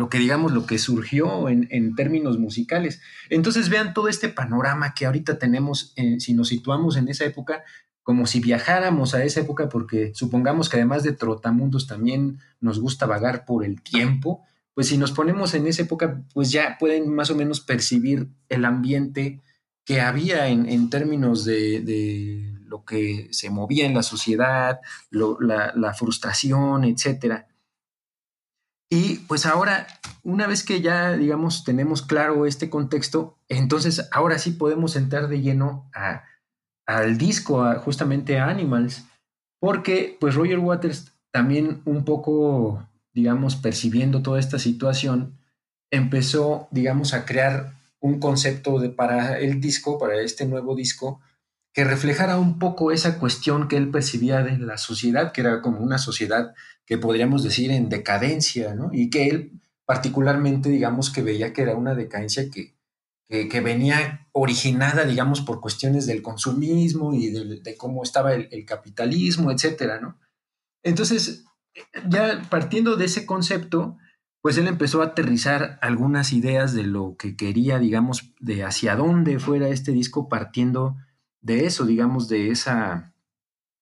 lo 0.00 0.08
que 0.08 0.18
digamos, 0.18 0.52
lo 0.52 0.64
que 0.64 0.78
surgió 0.78 1.50
en, 1.50 1.94
términos 1.94 2.38
musicales. 2.38 3.02
Entonces 3.28 3.68
vean 3.68 3.92
todo 3.92 4.08
este 4.08 4.30
panorama 4.30 4.94
que 4.94 5.04
ahorita 5.04 5.38
tenemos, 5.38 5.92
eh, 5.96 6.18
si 6.20 6.32
nos 6.32 6.48
situamos 6.48 6.96
en 6.96 7.08
esa 7.08 7.26
época, 7.26 7.64
como 8.02 8.26
si 8.26 8.40
viajáramos 8.40 9.12
a 9.14 9.22
esa 9.24 9.40
época, 9.40 9.68
porque 9.68 10.12
supongamos 10.14 10.70
que 10.70 10.78
además 10.78 11.02
de 11.02 11.12
Trotamundos 11.12 11.86
también 11.86 12.38
nos 12.60 12.80
gusta 12.80 13.04
vagar 13.04 13.44
por 13.44 13.62
el 13.62 13.82
tiempo, 13.82 14.42
pues 14.72 14.88
si 14.88 14.96
nos 14.96 15.12
ponemos 15.12 15.52
en 15.52 15.66
esa 15.66 15.82
época, 15.82 16.22
pues 16.32 16.50
ya 16.50 16.78
pueden 16.80 17.14
más 17.14 17.28
o 17.28 17.36
menos 17.36 17.60
percibir 17.60 18.28
el 18.48 18.64
ambiente 18.64 19.42
que 19.84 20.00
había 20.00 20.48
en, 20.48 20.88
términos 20.88 21.44
de, 21.44 22.54
lo 22.64 22.86
que 22.86 23.28
se 23.32 23.50
movía 23.50 23.84
en 23.84 23.92
la 23.92 24.02
sociedad, 24.02 24.80
la 25.10 25.94
frustración, 25.94 26.84
etcétera. 26.84 27.49
Y 28.90 29.18
pues 29.28 29.46
ahora, 29.46 29.86
una 30.24 30.48
vez 30.48 30.64
que 30.64 30.80
ya, 30.80 31.12
digamos, 31.12 31.62
tenemos 31.62 32.02
claro 32.02 32.44
este 32.44 32.68
contexto, 32.68 33.38
entonces 33.48 34.08
ahora 34.10 34.38
sí 34.38 34.50
podemos 34.50 34.96
entrar 34.96 35.28
de 35.28 35.40
lleno 35.40 35.88
al 36.86 37.16
disco, 37.16 37.64
justamente 37.76 38.40
a 38.40 38.48
Animals, 38.48 39.04
porque 39.60 40.16
pues 40.18 40.34
Roger 40.34 40.58
Waters 40.58 41.12
también 41.30 41.82
un 41.84 42.04
poco, 42.04 42.84
digamos, 43.14 43.54
percibiendo 43.54 44.22
toda 44.22 44.40
esta 44.40 44.58
situación, 44.58 45.38
empezó, 45.92 46.66
digamos, 46.72 47.14
a 47.14 47.24
crear 47.24 47.74
un 48.00 48.18
concepto 48.18 48.80
de, 48.80 48.88
para 48.88 49.38
el 49.38 49.60
disco, 49.60 49.98
para 49.98 50.20
este 50.20 50.46
nuevo 50.46 50.74
disco, 50.74 51.20
que 51.72 51.84
reflejara 51.84 52.38
un 52.38 52.58
poco 52.58 52.90
esa 52.92 53.18
cuestión 53.18 53.68
que 53.68 53.76
él 53.76 53.90
percibía 53.90 54.42
de 54.42 54.58
la 54.58 54.76
sociedad, 54.76 55.32
que 55.32 55.42
era 55.42 55.62
como 55.62 55.80
una 55.80 55.98
sociedad 55.98 56.54
que 56.84 56.98
podríamos 56.98 57.44
decir 57.44 57.70
en 57.70 57.88
decadencia, 57.88 58.74
¿no? 58.74 58.90
Y 58.92 59.10
que 59.10 59.28
él 59.28 59.60
particularmente, 59.84 60.68
digamos, 60.68 61.10
que 61.10 61.22
veía 61.22 61.52
que 61.52 61.62
era 61.62 61.74
una 61.74 61.94
decadencia 61.94 62.50
que, 62.50 62.74
que, 63.28 63.60
venía 63.60 64.28
originada, 64.32 65.04
digamos, 65.04 65.40
por 65.40 65.60
cuestiones 65.60 66.06
del 66.06 66.22
consumismo 66.22 67.14
y 67.14 67.30
de, 67.30 67.76
cómo 67.76 68.02
estaba 68.02 68.34
el, 68.34 68.48
el, 68.50 68.64
capitalismo, 68.64 69.52
etcétera, 69.52 70.00
¿no? 70.00 70.18
Entonces, 70.82 71.44
ya 72.08 72.42
partiendo 72.50 72.96
de 72.96 73.04
ese 73.04 73.26
concepto, 73.26 73.96
pues 74.42 74.56
él 74.58 74.66
empezó 74.66 75.02
a 75.02 75.06
aterrizar 75.06 75.78
algunas 75.82 76.32
ideas 76.32 76.72
de 76.72 76.84
lo 76.84 77.16
que 77.16 77.36
quería, 77.36 77.78
digamos, 77.78 78.32
de 78.40 78.64
hacia 78.64 78.96
dónde 78.96 79.38
fuera 79.38 79.68
este 79.68 79.92
disco 79.92 80.28
partiendo 80.28 80.96
de 81.40 81.66
eso, 81.66 81.86
digamos, 81.86 82.28
de 82.28 82.50
esa, 82.50 83.14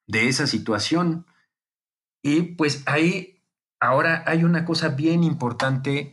de 0.07 0.29
esa 0.29 0.47
situación. 0.47 1.27
Y 2.23 2.43
pues 2.43 2.83
ahí 2.87 3.43
ahora 3.81 4.25
hay 4.27 4.45
una 4.45 4.65
cosa 4.65 4.89
bien 4.89 5.23
importante 5.25 6.13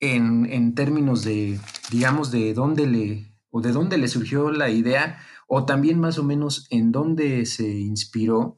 en, 0.00 0.46
en, 0.46 0.74
términos 0.74 1.24
de, 1.24 1.58
digamos, 1.90 2.30
de 2.30 2.52
dónde 2.54 2.86
le, 2.86 3.38
o 3.50 3.60
de 3.60 3.72
dónde 3.72 3.98
le 3.98 4.08
surgió 4.08 4.50
la 4.50 4.68
idea, 4.68 5.18
o 5.46 5.64
también 5.64 6.00
más 6.00 6.18
o 6.18 6.24
menos 6.24 6.66
en 6.70 6.92
dónde 6.92 7.46
se 7.46 7.68
inspiró. 7.68 8.56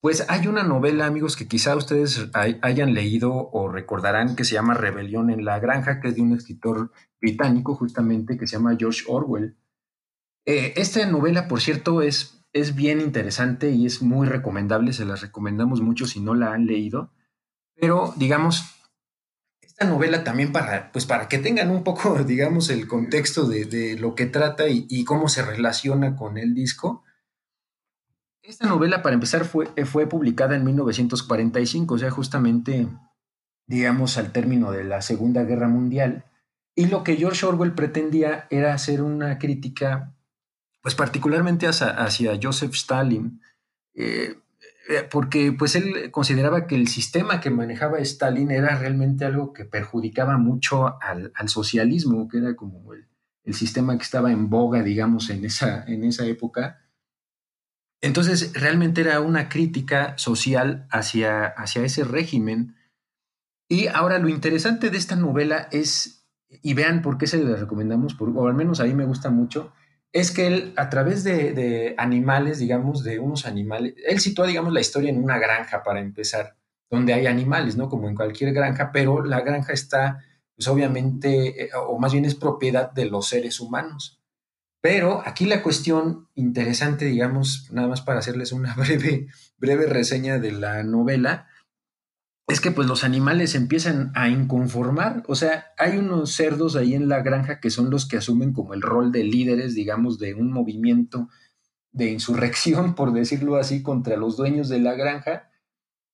Pues 0.00 0.24
hay 0.30 0.46
una 0.46 0.62
novela, 0.62 1.04
amigos, 1.04 1.36
que 1.36 1.46
quizá 1.46 1.76
ustedes 1.76 2.30
hayan 2.32 2.94
leído 2.94 3.50
o 3.52 3.68
recordarán 3.68 4.34
que 4.34 4.44
se 4.44 4.54
llama 4.54 4.72
Rebelión 4.72 5.28
en 5.28 5.44
la 5.44 5.58
Granja, 5.58 6.00
que 6.00 6.08
es 6.08 6.14
de 6.14 6.22
un 6.22 6.32
escritor 6.32 6.90
británico 7.20 7.74
justamente 7.74 8.38
que 8.38 8.46
se 8.46 8.56
llama 8.56 8.76
George 8.78 9.04
Orwell. 9.08 9.58
Eh, 10.46 10.74
esta 10.76 11.04
novela, 11.06 11.48
por 11.48 11.60
cierto, 11.60 12.02
es, 12.02 12.44
es 12.52 12.74
bien 12.74 13.00
interesante 13.00 13.70
y 13.70 13.86
es 13.86 14.02
muy 14.02 14.26
recomendable, 14.26 14.92
se 14.92 15.04
las 15.04 15.20
recomendamos 15.20 15.80
mucho 15.80 16.06
si 16.06 16.20
no 16.20 16.34
la 16.34 16.52
han 16.52 16.66
leído, 16.66 17.12
pero 17.74 18.12
digamos, 18.16 18.64
esta 19.60 19.86
novela 19.86 20.24
también 20.24 20.52
para, 20.52 20.92
pues 20.92 21.06
para 21.06 21.28
que 21.28 21.38
tengan 21.38 21.70
un 21.70 21.84
poco, 21.84 22.22
digamos, 22.24 22.68
el 22.70 22.86
contexto 22.86 23.46
de, 23.46 23.96
lo 23.98 24.14
que 24.14 24.26
trata 24.26 24.64
y, 24.68 25.04
cómo 25.04 25.28
se 25.28 25.42
relaciona 25.42 26.16
con 26.16 26.38
el 26.38 26.54
disco. 26.54 27.04
Esta 28.42 28.66
novela, 28.66 29.02
para 29.02 29.14
empezar, 29.14 29.44
fue, 29.44 29.66
fue 29.86 30.06
publicada 30.06 30.56
en 30.56 30.64
1945, 30.64 31.94
o 31.94 31.98
sea, 31.98 32.10
justamente, 32.10 32.88
digamos, 33.66 34.18
al 34.18 34.32
término 34.32 34.72
de 34.72 34.84
la 34.84 35.02
Segunda 35.02 35.44
Guerra 35.44 35.68
Mundial. 35.68 36.24
Y 36.74 36.86
lo 36.86 37.04
que 37.04 37.16
George 37.16 37.46
Orwell 37.46 37.74
pretendía 37.74 38.46
era 38.50 38.74
hacer 38.74 39.02
una 39.02 39.38
crítica 39.38 40.14
pues 40.82 40.94
particularmente 40.94 41.66
hacia, 41.66 42.38
Joseph 42.40 42.74
Stalin, 42.74 43.40
eh, 43.94 44.36
eh, 44.88 45.06
porque 45.10 45.52
pues 45.52 45.76
él 45.76 46.10
consideraba 46.10 46.66
que 46.66 46.74
el 46.74 46.88
sistema 46.88 47.40
que 47.40 47.50
manejaba 47.50 47.98
Stalin 47.98 48.50
era 48.50 48.76
realmente 48.78 49.24
algo 49.24 49.52
que 49.52 49.64
perjudicaba 49.64 50.38
mucho 50.38 51.00
al, 51.00 51.32
socialismo, 51.48 52.28
que 52.28 52.38
era 52.38 52.56
como 52.56 52.92
el, 52.94 53.06
sistema 53.52 53.96
que 53.96 54.04
estaba 54.04 54.30
en 54.30 54.48
boga, 54.48 54.82
digamos, 54.84 55.28
en 55.28 55.44
esa, 55.44 55.84
en 55.86 56.04
esa 56.04 56.24
época. 56.24 56.86
Entonces, 58.00 58.52
realmente 58.54 59.00
era 59.00 59.20
una 59.20 59.48
crítica 59.48 60.16
social 60.18 60.86
hacia, 60.90 61.46
hacia 61.46 61.82
ese 61.82 62.04
régimen. 62.04 62.76
Y 63.68 63.88
ahora 63.88 64.20
lo 64.20 64.28
interesante 64.28 64.90
de 64.90 64.98
esta 64.98 65.16
novela 65.16 65.68
es, 65.72 66.28
y 66.62 66.74
vean 66.74 67.02
por 67.02 67.18
qué 67.18 67.26
se 67.26 67.42
la 67.42 67.56
recomendamos, 67.56 68.16
o 68.20 68.46
al 68.46 68.54
menos 68.54 68.78
a 68.78 68.84
mí 68.84 68.94
me 68.94 69.04
gusta 69.04 69.30
mucho, 69.30 69.72
es 70.12 70.32
que 70.32 70.46
él, 70.46 70.72
a 70.76 70.90
través 70.90 71.22
de, 71.24 71.94
animales, 71.98 72.58
digamos, 72.58 73.04
de 73.04 73.18
unos 73.18 73.46
animales, 73.46 73.94
él 74.06 74.20
sitúa, 74.20 74.46
digamos, 74.46 74.72
la 74.72 74.80
historia 74.80 75.10
en 75.10 75.22
una 75.22 75.38
granja 75.38 75.82
para 75.82 76.00
empezar, 76.00 76.56
donde 76.90 77.14
hay 77.14 77.26
animales, 77.26 77.76
¿no? 77.76 77.88
Como 77.88 78.08
en 78.08 78.16
cualquier 78.16 78.52
granja, 78.52 78.90
pero 78.92 79.24
la 79.24 79.40
granja 79.40 79.72
está, 79.72 80.24
pues 80.56 80.66
obviamente, 80.66 81.64
eh, 81.64 81.70
o 81.86 81.98
más 81.98 82.12
bien 82.12 82.24
es 82.24 82.34
propiedad 82.34 82.90
de 82.90 83.06
los 83.06 83.28
seres 83.28 83.60
humanos. 83.60 84.20
Pero 84.80 85.22
aquí 85.24 85.44
la 85.44 85.62
cuestión 85.62 86.28
interesante, 86.34 87.04
digamos, 87.04 87.68
nada 87.70 87.86
más 87.86 88.00
para 88.00 88.18
hacerles 88.18 88.52
una 88.52 88.74
breve, 88.76 89.28
breve 89.58 89.86
reseña 89.86 90.38
de 90.38 90.52
la 90.52 90.82
novela, 90.82 91.46
es 92.50 92.60
que 92.60 92.70
pues 92.72 92.88
los 92.88 93.04
animales 93.04 93.54
empiezan 93.54 94.10
a 94.14 94.28
inconformar, 94.28 95.22
o 95.28 95.34
sea, 95.34 95.66
hay 95.78 95.98
unos 95.98 96.32
cerdos 96.32 96.76
ahí 96.76 96.94
en 96.94 97.08
la 97.08 97.22
granja 97.22 97.60
que 97.60 97.70
son 97.70 97.90
los 97.90 98.06
que 98.06 98.16
asumen 98.16 98.52
como 98.52 98.74
el 98.74 98.82
rol 98.82 99.12
de 99.12 99.24
líderes, 99.24 99.74
digamos, 99.74 100.18
de 100.18 100.34
un 100.34 100.50
movimiento 100.52 101.28
de 101.92 102.10
insurrección, 102.10 102.94
por 102.96 103.12
decirlo 103.12 103.56
así, 103.56 103.82
contra 103.82 104.16
los 104.16 104.36
dueños 104.36 104.68
de 104.68 104.80
la 104.80 104.94
granja. 104.94 105.50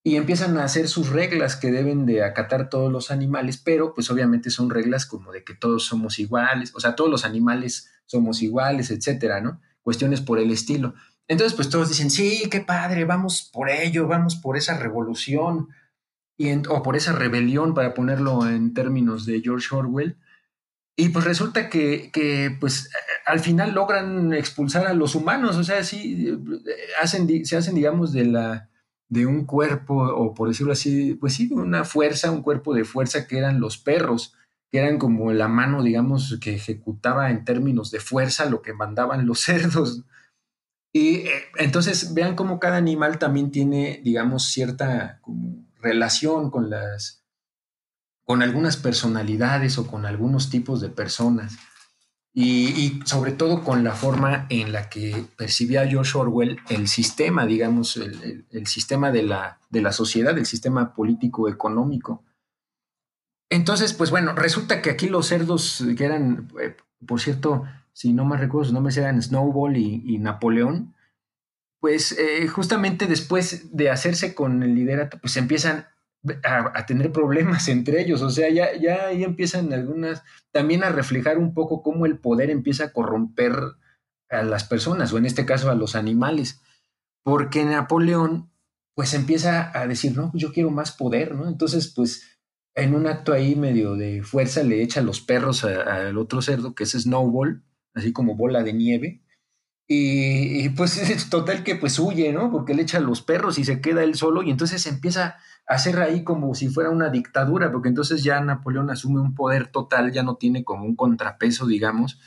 y 0.05 0.17
empiezan 0.17 0.57
a 0.57 0.65
hacer 0.65 0.87
sus 0.89 1.09
reglas 1.09 1.57
que 1.57 1.73
deben 1.73 2.07
de 2.07 2.23
acatar 2.23 2.71
todos 2.71 2.93
los 2.93 3.11
animales, 3.11 3.59
pero 3.59 3.93
pues 3.93 4.09
obviamente 4.11 4.51
son 4.51 4.71
reglas 4.71 5.05
como 5.05 5.33
de 5.33 5.43
que 5.43 5.55
todos 5.55 5.85
somos 5.85 6.21
iguales, 6.21 6.73
o 6.77 6.81
sea, 6.81 6.95
todos 6.95 7.11
los 7.11 7.25
animales 7.25 7.91
somos 8.05 8.41
iguales, 8.41 8.93
etcétera, 8.93 9.41
¿no? 9.41 9.61
Cuestiones 9.83 10.21
por 10.21 10.39
el 10.39 10.53
estilo. 10.53 10.95
Entonces, 11.29 11.57
pues 11.57 11.71
todos 11.71 11.89
dicen, 11.89 12.11
sí, 12.11 12.49
qué 12.51 12.61
padre, 12.61 13.05
vamos 13.05 13.51
por 13.53 13.69
ello, 13.69 14.07
vamos 14.07 14.37
por 14.37 14.57
esa 14.57 14.79
revolución, 14.79 15.71
y 16.39 16.53
o 16.69 16.83
por 16.83 16.97
esa 16.97 17.13
rebelión, 17.13 17.75
para 17.75 17.95
ponerlo 17.95 18.49
en 18.49 18.75
términos 18.75 19.27
de 19.27 19.41
George 19.41 19.75
Orwell. 19.75 20.19
Y 20.99 21.11
pues 21.11 21.25
resulta 21.25 21.69
que, 21.69 22.11
que, 22.13 22.57
pues 22.59 22.91
al 23.27 23.41
final 23.41 23.75
logran 23.75 24.33
expulsar 24.33 24.87
a 24.87 24.95
los 24.95 25.15
humanos, 25.15 25.57
o 25.57 25.65
sea, 25.65 25.85
sí, 25.85 26.39
hacen, 27.03 27.45
se 27.45 27.57
hacen, 27.57 27.75
digamos, 27.75 28.13
de 28.13 28.25
la 28.25 28.71
de 29.09 29.27
un 29.27 29.45
cuerpo, 29.45 29.95
o 30.03 30.35
por 30.35 30.49
decirlo 30.49 30.73
así, 30.73 31.15
pues 31.15 31.35
sí, 31.35 31.49
de 31.49 31.55
una 31.55 31.85
fuerza, 31.85 32.31
un 32.31 32.43
cuerpo 32.43 32.75
de 32.75 32.85
fuerza 32.85 33.27
que 33.27 33.39
eran 33.39 33.61
los 33.61 33.79
perros, 33.79 34.35
que 34.71 34.79
eran 34.79 34.99
como 34.99 35.33
la 35.33 35.49
mano, 35.49 35.83
digamos, 35.83 36.39
que 36.41 36.55
ejecutaba 36.55 37.31
en 37.31 37.45
términos 37.45 37.91
de 37.91 38.01
fuerza 38.01 38.47
lo 38.47 38.63
que 38.63 38.73
mandaban 38.73 39.27
los 39.27 39.41
cerdos. 39.45 40.05
Y 40.93 41.27
eh, 41.27 41.31
entonces 41.59 42.15
vean 42.15 42.37
cómo 42.37 42.59
cada 42.59 42.79
animal 42.79 43.19
también 43.19 43.51
tiene, 43.51 44.01
digamos, 44.03 44.47
cierta 44.47 45.21
relación 45.87 46.51
con 46.51 46.69
las, 46.69 47.25
con 48.25 48.43
algunas 48.43 48.77
personalidades 48.77 49.79
o 49.79 49.87
con 49.87 50.05
algunos 50.05 50.51
tipos 50.51 50.81
de 50.81 50.89
personas. 50.89 51.57
Y, 52.39 53.01
sobre 53.07 53.33
todo 53.33 53.65
con 53.65 53.83
la 53.83 53.93
forma 53.93 54.47
en 54.51 54.71
la 54.71 54.91
que 54.91 55.25
percibía 55.39 55.89
George 55.89 56.19
Orwell 56.19 56.59
el 56.69 56.87
sistema, 56.87 57.47
digamos, 57.47 57.97
el, 57.97 58.67
sistema 58.67 59.11
de 59.11 59.23
la, 59.23 59.59
de 59.71 59.81
la, 59.81 59.91
sociedad, 59.91 60.37
el 60.37 60.45
sistema 60.45 60.93
político-económico. 60.93 62.23
Entonces, 63.49 63.95
pues 63.95 64.11
bueno, 64.11 64.35
resulta 64.35 64.83
que 64.83 64.91
aquí 64.91 65.09
los 65.09 65.29
cerdos 65.29 65.83
que 65.97 66.05
eran, 66.05 66.49
eh, 66.61 66.77
por 67.07 67.23
cierto, 67.23 67.65
si 67.95 68.13
no 68.13 68.27
me 68.27 68.37
recuerdo 68.37 68.67
sus 68.67 68.75
nombres 68.75 68.99
eran 68.99 69.23
Snowball 69.23 69.79
y, 69.79 70.19
Napoleón, 70.19 70.95
pues 71.87 72.11
eh, 72.19 72.49
justamente 72.49 73.07
después 73.07 73.77
de 73.77 73.91
hacerse 73.91 74.35
con 74.35 74.65
el 74.65 74.75
liderato, 74.75 75.21
pues 75.21 75.37
empiezan 75.37 75.87
a, 76.43 76.85
tener 76.85 77.13
problemas 77.13 77.69
entre 77.69 78.01
ellos. 78.01 78.23
O 78.23 78.31
sea, 78.31 78.51
ya, 78.51 78.75
ya 78.77 79.07
ahí 79.07 79.23
empiezan 79.23 79.73
algunas, 79.73 80.25
también 80.51 80.83
a 80.83 80.89
reflejar 80.89 81.39
un 81.39 81.55
poco 81.55 81.85
cómo 81.85 82.05
el 82.05 82.19
poder 82.19 82.51
empieza 82.51 82.87
a 82.87 82.93
corromper 82.93 83.55
a 84.29 84.43
las 84.43 84.65
personas, 84.65 85.13
o 85.13 85.19
en 85.19 85.27
este 85.27 85.47
caso 85.47 85.71
a 85.71 85.77
los 85.77 85.95
animales. 85.95 86.61
Porque 87.23 87.65
Napoleón, 87.65 88.51
pues 88.97 89.15
empieza 89.15 89.71
a 89.73 89.87
decir, 89.87 90.17
no, 90.17 90.33
pues 90.33 90.43
yo 90.43 90.53
quiero 90.53 90.73
más 90.73 90.91
poder, 90.91 91.37
¿no? 91.37 91.47
Entonces, 91.47 91.93
pues 91.95 92.41
en 92.75 92.97
un 92.97 93.07
acto 93.07 93.33
ahí 93.33 93.55
medio 93.55 93.95
de 93.95 94.25
fuerza 94.25 94.65
le 94.65 94.83
echa 94.83 95.03
los 95.03 95.21
perros 95.21 95.63
al 95.63 96.19
otro 96.19 96.43
cerdo, 96.43 96.75
que 96.75 96.83
es 96.83 96.91
Snowball, 96.91 97.63
así 97.95 98.13
como 98.13 98.35
bola 98.35 98.65
de 98.65 98.73
nieve. 98.73 99.23
Y, 99.89 100.69
pues 100.71 100.97
es 101.11 101.31
total 101.31 101.63
que 101.63 101.77
pues 101.77 101.99
huye, 101.99 102.33
¿no? 102.33 102.51
Porque 102.51 102.75
le 102.75 102.83
echa 102.83 103.01
los 103.01 103.23
perros 103.23 103.59
y 103.59 103.65
se 103.65 103.81
queda 103.81 104.03
él 104.03 104.15
solo 104.15 104.43
y 104.43 104.51
entonces 104.51 104.87
empieza 104.87 105.37
hacer 105.67 105.99
ahí 105.99 106.23
como 106.23 106.55
si 106.55 106.69
fuera 106.69 106.91
una 106.91 107.11
dictadura, 107.11 107.73
porque 107.73 107.89
entonces 107.89 108.23
ya 108.23 108.41
Napoleón 108.41 108.91
asume 108.91 109.21
un 109.21 109.35
poder 109.35 109.67
total, 109.67 110.13
ya 110.13 110.23
no 110.23 110.37
tiene 110.37 110.65
como 110.65 110.85
un 110.85 110.95
contrapeso, 110.95 111.67
digamos, 111.67 112.21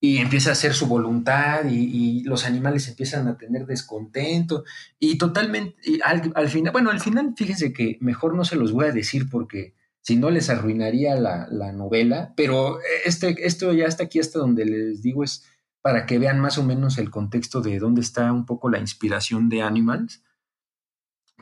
y 0.00 0.18
empieza 0.18 0.50
a 0.50 0.52
hacer 0.54 0.74
su 0.74 0.86
voluntad 0.86 1.64
y, 1.66 2.22
los 2.24 2.46
animales 2.46 2.88
empiezan 2.88 3.28
a 3.28 3.36
tener 3.36 3.66
descontento 3.66 4.64
y 4.98 5.18
totalmente, 5.18 5.76
al, 6.04 6.48
final, 6.48 6.72
bueno, 6.72 6.90
al 6.90 7.00
final 7.00 7.34
fíjense 7.36 7.72
que 7.72 7.98
mejor 8.00 8.34
no 8.34 8.44
se 8.44 8.56
los 8.56 8.72
voy 8.72 8.86
a 8.86 8.92
decir 8.92 9.28
porque 9.30 9.74
si 10.00 10.16
no 10.16 10.30
les 10.30 10.50
arruinaría 10.50 11.14
la, 11.16 11.46
la 11.50 11.72
novela, 11.72 12.32
pero 12.36 12.78
este, 13.04 13.46
esto 13.46 13.72
ya 13.72 13.86
hasta 13.86 14.04
aquí, 14.04 14.20
hasta 14.20 14.38
donde 14.38 14.64
les 14.64 15.02
digo 15.02 15.24
es 15.24 15.44
para 15.84 16.06
que 16.06 16.18
vean 16.18 16.40
más 16.40 16.56
o 16.56 16.62
menos 16.62 16.96
el 16.96 17.10
contexto 17.10 17.60
de 17.60 17.78
dónde 17.78 18.00
está 18.00 18.32
un 18.32 18.46
poco 18.46 18.70
la 18.70 18.78
inspiración 18.78 19.50
de 19.50 19.60
Animals. 19.60 20.24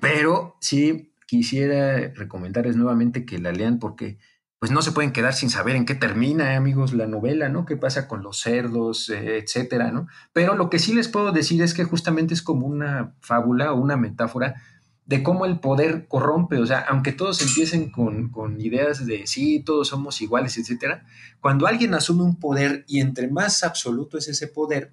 Pero 0.00 0.56
sí, 0.60 1.14
quisiera 1.28 2.12
recomendarles 2.12 2.74
nuevamente 2.74 3.24
que 3.24 3.38
la 3.38 3.52
lean 3.52 3.78
porque 3.78 4.18
pues 4.58 4.72
no 4.72 4.82
se 4.82 4.90
pueden 4.90 5.12
quedar 5.12 5.34
sin 5.34 5.48
saber 5.48 5.76
en 5.76 5.84
qué 5.84 5.94
termina, 5.94 6.56
amigos, 6.56 6.92
la 6.92 7.06
novela, 7.06 7.48
¿no? 7.48 7.66
¿Qué 7.66 7.76
pasa 7.76 8.08
con 8.08 8.24
los 8.24 8.40
cerdos, 8.40 9.10
eh, 9.10 9.38
etcétera, 9.38 9.92
¿no? 9.92 10.08
Pero 10.32 10.56
lo 10.56 10.70
que 10.70 10.80
sí 10.80 10.92
les 10.92 11.06
puedo 11.06 11.30
decir 11.30 11.62
es 11.62 11.72
que 11.72 11.84
justamente 11.84 12.34
es 12.34 12.42
como 12.42 12.66
una 12.66 13.14
fábula 13.20 13.72
o 13.72 13.80
una 13.80 13.96
metáfora 13.96 14.60
de 15.04 15.22
cómo 15.22 15.46
el 15.46 15.58
poder 15.58 16.06
corrompe, 16.06 16.58
o 16.58 16.66
sea, 16.66 16.80
aunque 16.88 17.12
todos 17.12 17.42
empiecen 17.42 17.90
con, 17.90 18.30
con 18.30 18.60
ideas 18.60 19.04
de 19.04 19.26
sí, 19.26 19.60
todos 19.60 19.88
somos 19.88 20.20
iguales, 20.22 20.56
etcétera, 20.56 21.04
cuando 21.40 21.66
alguien 21.66 21.94
asume 21.94 22.22
un 22.22 22.38
poder 22.38 22.84
y 22.86 23.00
entre 23.00 23.28
más 23.28 23.64
absoluto 23.64 24.16
es 24.16 24.28
ese 24.28 24.46
poder, 24.46 24.92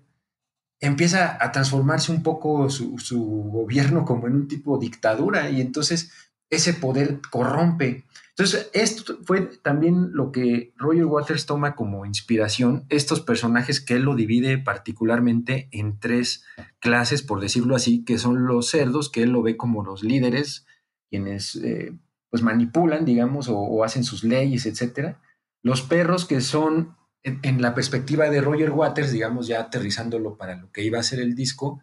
empieza 0.79 1.37
a 1.43 1.51
transformarse 1.51 2.11
un 2.11 2.23
poco 2.23 2.69
su, 2.69 2.97
su 2.97 3.21
gobierno 3.21 4.05
como 4.05 4.27
en 4.27 4.35
un 4.35 4.47
tipo 4.47 4.77
de 4.77 4.87
dictadura 4.87 5.49
y 5.49 5.61
entonces 5.61 6.11
ese 6.49 6.73
poder 6.73 7.19
corrompe. 7.29 8.05
Entonces, 8.39 8.69
esto 8.71 9.17
fue 9.25 9.41
también 9.63 10.11
lo 10.13 10.31
que 10.31 10.71
Roger 10.77 11.03
Waters 11.03 11.45
toma 11.45 11.75
como 11.75 12.05
inspiración, 12.05 12.85
estos 12.87 13.19
personajes 13.19 13.81
que 13.81 13.95
él 13.95 14.03
lo 14.03 14.15
divide 14.15 14.57
particularmente 14.57 15.67
en 15.73 15.99
tres 15.99 16.45
clases, 16.79 17.21
por 17.21 17.41
decirlo 17.41 17.75
así, 17.75 18.05
que 18.05 18.17
son 18.17 18.45
los 18.45 18.69
cerdos, 18.69 19.09
que 19.09 19.23
él 19.23 19.31
lo 19.31 19.41
ve 19.41 19.57
como 19.57 19.83
los 19.83 20.03
líderes, 20.03 20.65
quienes 21.09 21.57
eh, 21.57 21.99
pues 22.29 22.41
manipulan, 22.41 23.03
digamos, 23.03 23.49
o, 23.49 23.83
hacen 23.83 24.05
sus 24.05 24.23
leyes, 24.23 24.65
etcétera. 24.65 25.19
Los 25.61 25.81
perros, 25.81 26.23
que 26.23 26.39
son, 26.39 26.95
en, 27.23 27.41
en 27.43 27.61
la 27.61 27.75
perspectiva 27.75 28.29
de 28.29 28.39
Roger 28.39 28.71
Waters, 28.71 29.11
digamos, 29.11 29.47
ya 29.47 29.59
aterrizándolo 29.59 30.37
para 30.37 30.55
lo 30.55 30.71
que 30.71 30.81
iba 30.81 30.97
a 30.97 31.03
ser 31.03 31.19
el 31.19 31.35
disco, 31.35 31.81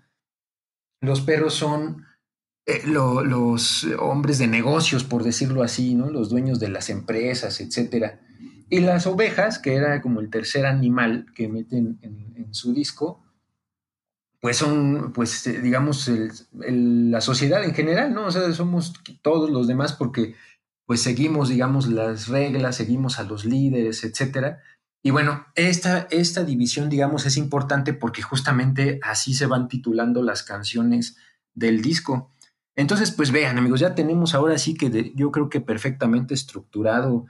los 1.03 1.21
perros 1.21 1.53
son 1.53 2.07
eh, 2.67 2.83
los 2.85 3.85
hombres 4.01 4.39
de 4.39 4.49
negocios, 4.49 5.05
por 5.05 5.23
decirlo 5.23 5.63
así, 5.63 5.95
¿no? 5.95 6.11
Los 6.11 6.31
dueños 6.31 6.59
de 6.59 6.69
las 6.69 6.91
empresas, 6.91 7.61
etcétera. 7.61 8.21
Y 8.69 8.81
las 8.81 9.07
ovejas, 9.07 9.61
que 9.61 9.75
era 9.77 10.03
como 10.03 10.21
el 10.21 10.31
tercer 10.31 10.67
animal 10.67 11.27
que 11.35 11.49
meten 11.49 11.99
en, 12.03 12.53
su 12.53 12.73
disco, 12.73 13.23
pues 14.41 14.57
son, 14.57 15.13
pues, 15.13 15.47
eh, 15.47 15.61
digamos, 15.61 16.11
la 16.53 17.21
sociedad 17.21 17.63
en 17.65 17.75
general, 17.75 18.15
¿no? 18.15 18.27
O 18.27 18.31
sea, 18.31 18.53
somos 18.53 18.95
todos 19.21 19.51
los 19.51 19.67
demás 19.67 19.93
porque, 19.93 20.35
pues, 20.87 21.03
seguimos, 21.03 21.49
digamos, 21.49 21.89
las 21.89 22.29
reglas, 22.29 22.77
seguimos 22.77 23.19
a 23.19 23.25
los 23.25 23.45
líderes, 23.45 24.05
etcétera. 24.05 24.61
Y 25.03 25.11
bueno, 25.11 25.47
esta, 25.55 26.09
esta 26.11 26.45
división, 26.45 26.89
digamos, 26.89 27.27
es 27.27 27.37
importante 27.37 27.93
porque 27.93 28.23
justamente 28.23 28.99
así 29.03 29.35
se 29.35 29.47
van 29.47 29.69
titulando 29.69 30.23
las 30.23 30.43
canciones 30.43 31.17
del 31.55 31.83
disco. 31.83 32.33
Entonces, 32.77 33.11
pues 33.11 33.33
vean, 33.33 33.59
amigos, 33.59 33.81
ya 33.81 33.95
tenemos 33.95 34.35
ahora 34.35 34.59
sí 34.59 34.75
que 34.75 35.13
yo 35.15 35.33
creo 35.33 35.49
que 35.49 35.61
perfectamente 35.61 36.35
estructurado 36.35 37.27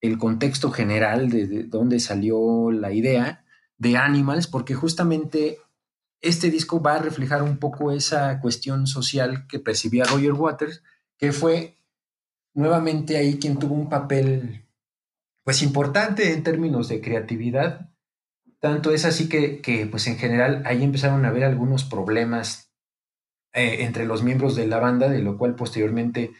el 0.00 0.18
contexto 0.18 0.70
general 0.70 1.30
de, 1.30 1.46
de, 1.46 1.62
dónde 1.64 2.00
salió 2.00 2.70
la 2.72 2.92
idea 2.92 3.44
de 3.78 3.96
Animals, 3.96 4.48
porque 4.48 4.74
justamente 4.74 5.58
este 6.20 6.50
disco 6.50 6.82
va 6.82 6.96
a 6.96 7.02
reflejar 7.02 7.42
un 7.44 7.58
poco 7.58 7.92
esa 7.92 8.40
cuestión 8.40 8.88
social 8.88 9.46
que 9.46 9.60
percibía 9.60 10.04
Roger 10.04 10.32
Waters, 10.32 10.82
que 11.16 11.32
fue 11.32 11.78
nuevamente 12.54 13.16
ahí 13.16 13.38
quien 13.38 13.58
tuvo 13.58 13.74
un 13.74 13.88
papel 13.88 14.64
pues 15.44 15.62
importante 15.62 16.32
en 16.32 16.42
términos 16.42 16.88
de 16.88 17.00
creatividad. 17.00 17.90
Tanto 18.60 18.92
es 18.92 19.04
así 19.04 19.28
que, 19.28 19.60
que 19.60 19.86
pues 19.86 20.08
en 20.08 20.18
general 20.18 20.62
ahí 20.66 20.82
empezaron 20.82 21.24
a 21.24 21.28
haber 21.28 21.44
algunos 21.44 21.84
problemas 21.84 22.67
eh, 23.52 23.84
entre 23.84 24.06
los 24.06 24.22
miembros 24.22 24.56
de 24.56 24.66
la 24.66 24.78
banda, 24.78 25.08
de 25.08 25.20
lo 25.20 25.38
cual 25.38 25.54
posteriormente 25.54 26.32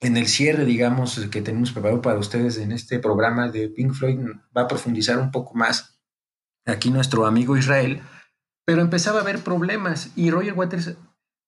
en 0.00 0.16
el 0.16 0.26
cierre, 0.26 0.64
digamos, 0.64 1.18
que 1.30 1.42
tenemos 1.42 1.72
preparado 1.72 2.02
para 2.02 2.18
ustedes 2.18 2.58
en 2.58 2.72
este 2.72 2.98
programa 2.98 3.48
de 3.48 3.68
Pink 3.68 3.92
Floyd, 3.92 4.18
va 4.56 4.62
a 4.62 4.68
profundizar 4.68 5.18
un 5.18 5.30
poco 5.30 5.54
más 5.54 5.98
aquí 6.66 6.90
nuestro 6.90 7.26
amigo 7.26 7.56
Israel, 7.56 8.02
pero 8.64 8.82
empezaba 8.82 9.18
a 9.18 9.22
haber 9.22 9.40
problemas 9.40 10.12
y 10.16 10.30
Roger 10.30 10.54
Waters, 10.54 10.96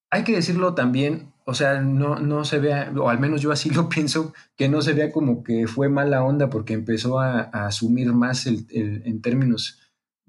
hay 0.09 0.23
que 0.23 0.35
decirlo 0.35 0.73
también, 0.73 1.33
o 1.45 1.53
sea, 1.53 1.81
no, 1.81 2.19
no 2.19 2.43
se 2.45 2.59
vea, 2.59 2.91
o 2.97 3.09
al 3.09 3.19
menos 3.19 3.41
yo 3.41 3.51
así 3.51 3.69
lo 3.73 3.87
pienso, 3.89 4.33
que 4.55 4.67
no 4.67 4.81
se 4.81 4.93
vea 4.93 5.11
como 5.11 5.43
que 5.43 5.67
fue 5.67 5.89
mala 5.89 6.23
onda 6.23 6.49
porque 6.49 6.73
empezó 6.73 7.19
a, 7.19 7.41
asumir 7.41 8.13
más 8.13 8.47
el, 8.47 8.65
en 8.71 9.21
términos 9.21 9.78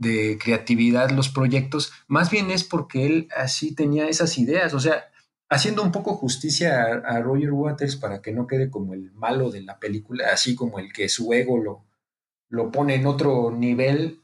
de 0.00 0.38
creatividad 0.42 1.10
los 1.10 1.28
proyectos, 1.28 1.92
más 2.08 2.30
bien 2.30 2.50
es 2.50 2.64
porque 2.64 3.06
él 3.06 3.28
así 3.36 3.74
tenía 3.74 4.08
esas 4.08 4.38
ideas, 4.38 4.72
o 4.72 4.80
sea, 4.80 5.04
haciendo 5.50 5.82
un 5.82 5.92
poco 5.92 6.14
justicia 6.14 7.02
a, 7.04 7.20
Roger 7.20 7.52
Waters 7.52 7.96
para 7.96 8.22
que 8.22 8.32
no 8.32 8.46
quede 8.46 8.70
como 8.70 8.94
el 8.94 9.12
malo 9.12 9.50
de 9.50 9.60
la 9.60 9.78
película, 9.78 10.28
así 10.32 10.54
como 10.54 10.78
el 10.78 10.90
que 10.92 11.08
su 11.10 11.32
ego 11.34 11.58
lo, 11.58 11.84
lo 12.48 12.72
pone 12.72 12.94
en 12.94 13.06
otro 13.06 13.50
nivel. 13.50 14.20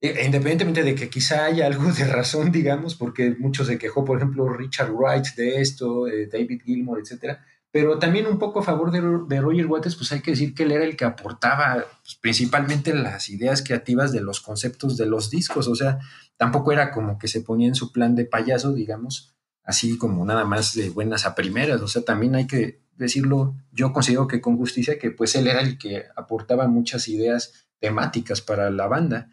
e, 0.00 0.24
independientemente 0.24 0.82
de 0.82 0.94
que 0.94 1.10
quizá 1.10 1.44
haya 1.44 1.66
algo 1.66 1.92
de 1.92 2.04
razón, 2.04 2.50
digamos, 2.50 2.94
porque 2.94 3.34
mucho 3.38 3.64
se 3.64 3.78
quejó, 3.78 4.04
por 4.04 4.16
ejemplo, 4.18 4.48
Richard 4.48 4.92
Wright 4.92 5.26
de 5.36 5.60
esto, 5.60 6.08
eh, 6.08 6.26
David 6.26 6.62
Gilmour, 6.64 7.00
etcétera, 7.00 7.44
pero 7.72 7.98
también 7.98 8.26
un 8.26 8.38
poco 8.38 8.60
a 8.60 8.62
favor 8.62 8.90
de, 8.92 9.40
Roger 9.40 9.66
Waters, 9.66 9.96
pues 9.96 10.12
hay 10.12 10.20
que 10.20 10.32
decir 10.32 10.54
que 10.54 10.64
él 10.64 10.72
era 10.72 10.84
el 10.84 10.94
que 10.94 11.06
aportaba 11.06 11.86
pues, 12.02 12.14
principalmente 12.16 12.94
las 12.94 13.30
ideas 13.30 13.62
creativas 13.62 14.12
de 14.12 14.20
los 14.20 14.40
conceptos 14.40 14.98
de 14.98 15.06
los 15.06 15.30
discos, 15.30 15.66
o 15.68 15.74
sea, 15.74 15.98
tampoco 16.36 16.70
era 16.70 16.92
como 16.92 17.18
que 17.18 17.28
se 17.28 17.40
ponía 17.40 17.68
en 17.68 17.74
su 17.74 17.90
plan 17.90 18.14
de 18.14 18.26
payaso, 18.26 18.74
digamos, 18.74 19.34
así 19.64 19.96
como 19.96 20.24
nada 20.26 20.44
más 20.44 20.74
de 20.74 20.90
buenas 20.90 21.24
a 21.24 21.34
primeras, 21.34 21.80
o 21.80 21.88
sea, 21.88 22.02
también 22.02 22.34
hay 22.34 22.46
que 22.46 22.82
decirlo, 22.96 23.56
yo 23.72 23.92
considero 23.94 24.28
que 24.28 24.42
con 24.42 24.58
justicia, 24.58 24.98
que 24.98 25.10
pues 25.10 25.34
él 25.34 25.46
era 25.46 25.62
el 25.62 25.78
que 25.78 26.04
aportaba 26.14 26.68
muchas 26.68 27.08
ideas 27.08 27.66
temáticas 27.78 28.42
para 28.42 28.70
la 28.70 28.86
banda. 28.86 29.30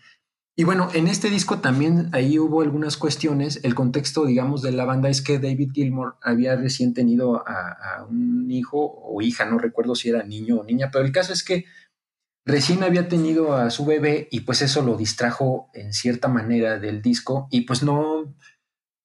Y 0.60 0.66
bueno, 0.66 0.90
en 0.94 1.08
este 1.08 1.30
disco 1.30 1.60
también 1.60 2.10
ahí 2.12 2.38
hubo 2.38 2.62
algunas 2.62 2.98
cuestiones. 2.98 3.62
El 3.64 3.76
contexto, 3.76 4.26
digamos, 4.26 4.62
de 4.62 4.74
la 4.74 4.84
banda 4.84 5.08
es 5.08 5.22
que 5.22 5.40
David 5.40 5.72
Gilmour 5.74 6.18
había 6.22 6.58
recién 6.58 6.94
tenido 6.94 7.48
a, 7.48 8.06
un 8.10 8.52
hijo 8.52 8.78
o 8.78 9.22
hija, 9.22 9.46
no 9.46 9.58
recuerdo 9.58 9.96
si 9.96 10.10
era 10.10 10.24
niño 10.24 10.58
o 10.58 10.66
niña, 10.66 10.90
pero 10.92 11.06
el 11.06 11.14
caso 11.14 11.32
es 11.32 11.46
que 11.46 11.64
recién 12.46 12.84
había 12.84 13.08
tenido 13.08 13.54
a 13.56 13.70
su 13.70 13.86
bebé 13.86 14.28
y 14.32 14.42
pues 14.42 14.62
eso 14.62 14.82
lo 14.82 14.98
distrajo 14.98 15.70
en 15.74 15.94
cierta 15.94 16.28
manera 16.28 16.78
del 16.78 17.02
disco 17.02 17.48
y 17.52 17.62
pues 17.62 17.82
no, 17.82 18.36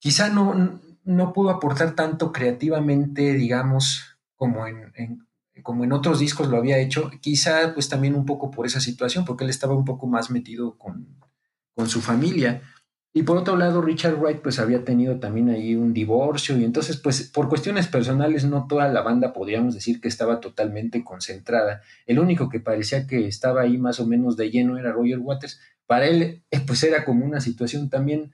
quizá 0.01 0.31
no, 0.31 0.81
no 1.05 1.33
pudo 1.33 1.51
aportar 1.51 1.95
tanto 1.95 2.33
creativamente, 2.33 3.33
digamos, 3.33 4.19
como 4.35 4.67
en, 4.67 5.29
como 5.63 5.85
en 5.85 5.93
otros 5.93 6.19
discos 6.19 6.49
lo 6.49 6.57
había 6.57 6.79
hecho, 6.79 7.13
quizá 7.21 7.75
pues 7.75 7.89
también 7.89 8.17
un 8.17 8.27
poco 8.27 8.51
por 8.51 8.67
esa 8.67 8.81
situación, 8.81 9.25
porque 9.25 9.45
él 9.45 9.51
estaba 9.51 9.77
un 9.77 9.85
poco 9.85 10.09
más 10.09 10.33
metido 10.33 10.77
con, 10.77 11.15
con 11.75 11.89
su 11.89 12.01
familia. 12.01 12.63
Y 13.17 13.23
por 13.23 13.37
otro 13.37 13.57
lado, 13.57 13.81
Richard 13.81 14.17
Wright 14.17 14.43
pues 14.43 14.59
había 14.59 14.85
tenido 14.85 15.21
también 15.21 15.49
ahí 15.49 15.77
un 15.77 15.95
divorcio 15.95 16.59
y 16.59 16.65
entonces 16.65 16.97
pues 16.97 17.23
por 17.23 17.49
cuestiones 17.49 17.87
personales 17.87 18.45
no 18.45 18.67
toda 18.67 18.89
la 18.89 19.03
banda 19.03 19.33
podríamos 19.33 19.73
decir 19.73 20.01
que 20.01 20.09
estaba 20.09 20.41
totalmente 20.41 21.05
concentrada. 21.05 21.81
El 22.07 22.19
único 22.19 22.49
que 22.49 22.59
parecía 22.59 23.07
que 23.07 23.29
estaba 23.29 23.63
ahí 23.63 23.79
más 23.79 24.01
o 24.01 24.07
menos 24.07 24.37
de 24.37 24.51
lleno 24.51 24.79
era 24.79 24.91
Roger 24.91 25.21
Waters. 25.21 25.61
Para 25.87 26.07
él 26.07 26.43
eh, 26.51 26.61
pues 26.67 26.83
era 26.83 27.05
como 27.05 27.25
una 27.25 27.41
situación 27.41 27.89
también 27.89 28.33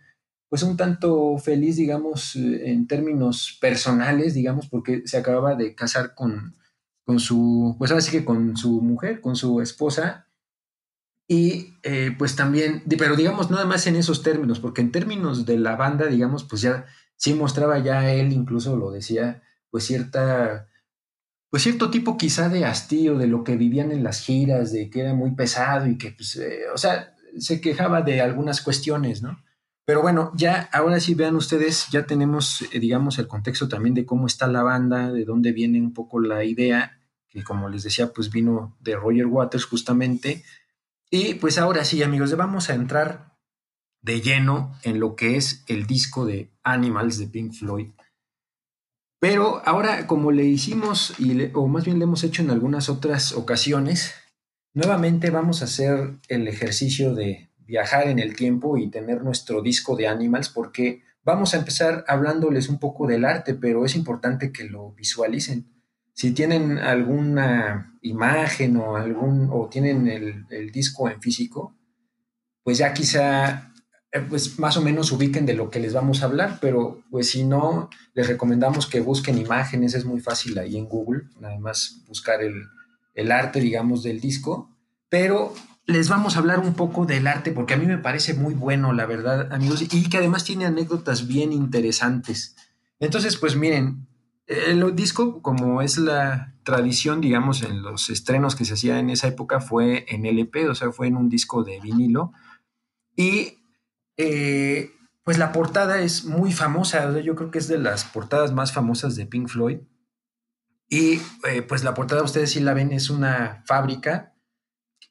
pues 0.49 0.63
un 0.63 0.79
tanto 0.79 1.37
feliz 1.37 1.77
digamos 1.77 2.35
en 2.35 2.87
términos 2.87 3.59
personales 3.61 4.33
digamos 4.33 4.67
porque 4.67 5.03
se 5.05 5.19
acababa 5.19 5.57
de 5.57 5.75
casar 5.75 6.15
con, 6.15 6.57
con 7.05 7.21
su 7.21 7.77
pues 7.79 7.91
ahora 7.91 8.01
sí 8.01 8.13
que 8.13 8.25
con 8.25 8.57
su 8.57 8.81
mujer, 8.81 9.21
con 9.21 9.37
su 9.37 9.61
esposa 9.61 10.30
y 11.33 11.77
eh, 11.85 12.13
pues 12.19 12.35
también, 12.35 12.83
pero 12.99 13.15
digamos 13.15 13.53
nada 13.53 13.65
más 13.65 13.87
en 13.87 13.95
esos 13.95 14.25
términos, 14.25 14.59
porque 14.59 14.81
en 14.81 14.91
términos 14.91 15.47
de 15.47 15.59
la 15.59 15.77
banda, 15.77 16.07
digamos, 16.07 16.43
pues 16.43 16.61
ya 16.61 16.87
sí 17.15 17.35
mostraba 17.35 17.79
ya 17.79 18.13
él, 18.13 18.33
incluso 18.33 18.77
lo 18.77 18.91
decía, 18.91 19.41
pues 19.71 19.85
cierta, 19.85 20.67
pues 21.49 21.63
cierto 21.63 21.89
tipo 21.89 22.19
quizá 22.19 22.49
de 22.49 22.65
hastío 22.65 23.17
de 23.17 23.29
lo 23.29 23.45
que 23.45 23.55
vivían 23.55 23.93
en 23.93 24.03
las 24.03 24.23
giras, 24.23 24.73
de 24.73 24.91
que 24.91 25.03
era 25.03 25.15
muy 25.15 25.31
pesado 25.37 25.87
y 25.87 25.99
que, 25.99 26.11
pues, 26.11 26.35
eh, 26.35 26.63
o 26.75 26.77
sea, 26.77 27.15
se 27.39 27.61
quejaba 27.61 28.03
de 28.03 28.21
algunas 28.21 28.61
cuestiones, 28.61 29.23
¿no? 29.23 29.41
Pero 29.85 30.03
bueno, 30.03 30.33
ya 30.35 30.69
ahora 30.73 30.99
sí 30.99 31.15
vean 31.15 31.37
ustedes, 31.37 31.87
ya 31.93 32.07
tenemos, 32.07 32.63
eh, 32.73 32.81
digamos, 32.81 33.21
el 33.21 33.29
contexto 33.29 33.69
también 33.69 33.95
de 33.95 34.05
cómo 34.05 34.27
está 34.27 34.49
la 34.49 34.65
banda, 34.65 35.13
de 35.13 35.25
dónde 35.25 35.53
viene 35.53 35.81
un 35.81 35.95
poco 35.95 36.19
la 36.19 36.43
idea, 36.43 36.99
que 37.29 37.45
como 37.45 37.69
les 37.69 37.85
decía, 37.85 38.13
pues 38.13 38.33
vino 38.33 38.77
de 38.81 38.97
Roger 38.97 39.27
Waters 39.27 39.65
justamente, 39.65 40.43
y 41.11 41.35
pues 41.35 41.59
ahora 41.59 41.85
sí, 41.85 42.03
amigos, 42.03 42.37
vamos 42.37 42.71
a 42.71 42.75
entrar 42.75 43.37
de 44.03 44.21
lleno 44.21 44.79
en 44.83 45.01
lo 45.01 45.17
que 45.17 45.37
es 45.37 45.65
el 45.67 45.87
disco 45.87 46.25
de 46.25 46.51
Animals 46.63 47.19
de 47.19 47.27
Pink 47.27 47.53
Floyd. 47.53 47.91
Pero 49.21 49.61
ahora, 49.67 50.07
como 50.07 50.33
le 50.33 50.45
hicimos, 50.45 51.15
y 51.19 51.51
o 51.53 51.67
más 51.67 51.85
bien 51.85 51.99
le 51.99 52.05
hemos 52.05 52.25
hecho 52.25 52.43
en 52.43 52.51
algunas 52.51 52.89
otras 52.89 53.33
ocasiones, 53.33 54.15
nuevamente 54.73 55.31
vamos 55.31 55.61
a 55.61 55.67
hacer 55.67 56.17
el 56.29 56.49
ejercicio 56.49 57.15
de 57.15 57.51
viajar 57.59 58.09
en 58.09 58.19
el 58.19 58.35
tiempo 58.35 58.79
y 58.79 58.91
tener 58.91 59.23
nuestro 59.23 59.61
disco 59.61 59.95
de 59.95 60.09
Animals, 60.09 60.49
porque 60.49 61.03
vamos 61.23 61.53
a 61.53 61.59
empezar 61.59 62.05
hablándoles 62.09 62.69
un 62.69 62.79
poco 62.79 63.07
del 63.07 63.27
arte, 63.27 63.55
pero 63.55 63.85
es 63.85 63.95
importante 63.95 64.53
que 64.53 64.65
lo 64.65 64.93
visualicen. 64.93 65.80
Si 66.21 66.33
tienen 66.33 66.77
alguna 66.77 67.99
imagen 68.03 68.77
o 68.77 68.97
algún 68.97 69.49
o 69.51 69.71
tienen 69.71 70.07
el, 70.07 70.71
disco 70.71 71.09
en 71.09 71.19
físico, 71.19 71.75
pues 72.63 72.77
ya 72.77 72.93
quizá 72.93 73.73
eh, 74.13 74.21
pues 74.29 74.59
más 74.59 74.77
o 74.77 74.83
menos 74.83 75.13
ubiquen 75.13 75.47
de 75.47 75.55
lo 75.55 75.71
que 75.71 75.81
les 75.81 75.95
vamos 75.95 76.21
a 76.21 76.27
hablar, 76.27 76.59
pero 76.61 77.03
pues 77.11 77.31
si 77.31 77.45
no, 77.45 77.89
les 78.13 78.29
recomendamos 78.29 78.87
que 78.87 79.01
busquen 79.01 79.39
imágenes, 79.39 79.95
es 79.95 80.05
muy 80.05 80.21
fácil 80.21 80.59
ahí 80.59 80.77
en 80.77 80.91
Google, 80.91 81.23
nada 81.41 81.59
más 81.59 82.03
buscar 82.07 82.43
el, 82.43 82.65
el 83.15 83.33
arte, 83.33 83.59
digamos, 83.59 84.03
del 84.03 84.21
disco, 84.21 84.77
pero 85.09 85.55
les 85.87 86.11
vamos 86.11 86.37
a 86.37 86.41
hablar 86.41 86.59
un 86.59 86.75
poco 86.75 87.07
del 87.07 87.29
arte 87.29 87.51
porque 87.51 87.73
a 87.73 87.79
mí 87.79 87.87
me 87.87 87.97
parece 87.97 88.35
muy 88.35 88.53
bueno, 88.53 88.93
la 88.93 89.07
verdad, 89.07 89.51
amigos, 89.55 89.81
y 89.81 90.11
que 90.11 90.19
además 90.19 90.45
tiene 90.45 90.67
anécdotas 90.67 91.27
bien 91.27 91.51
interesantes. 91.55 92.57
Entonces, 92.99 93.39
pues 93.39 93.57
miren, 93.57 94.07
el 94.47 94.97
disco, 94.97 95.43
como 95.43 95.83
es 95.83 95.97
la 95.99 96.55
tradición, 96.65 97.21
digamos, 97.21 97.63
en 97.63 97.83
los 97.83 98.11
estrenos 98.11 98.57
que 98.57 98.65
se 98.65 98.75
hacía 98.75 98.99
en 98.99 99.11
esa 99.11 99.29
época, 99.29 99.61
fue 99.61 100.05
en 100.09 100.27
LP, 100.27 100.69
o 100.69 100.75
sea, 100.75 100.93
fue 100.93 101.07
en 101.07 101.17
un 101.17 101.29
disco 101.29 101.65
de 101.65 101.81
vinilo. 101.81 102.33
Y 103.17 103.59
eh, 104.17 104.91
pues 105.23 105.39
la 105.39 105.53
portada 105.53 106.01
es 106.01 106.25
muy 106.25 106.53
famosa, 106.53 107.21
yo 107.21 107.35
creo 107.35 107.51
que 107.51 107.59
es 107.59 107.69
de 107.69 107.79
las 107.79 108.05
portadas 108.05 108.53
más 108.53 108.73
famosas 108.73 109.17
de 109.17 109.27
Pink 109.27 109.49
Floyd. 109.49 109.79
Y 110.89 111.21
eh, 111.49 111.63
pues 111.67 111.85
la 111.85 111.95
portada, 111.95 112.23
ustedes 112.23 112.51
si 112.51 112.61
la 112.61 112.75
ven, 112.75 112.93
es 112.93 113.11
una 113.11 113.63
fábrica 113.67 114.35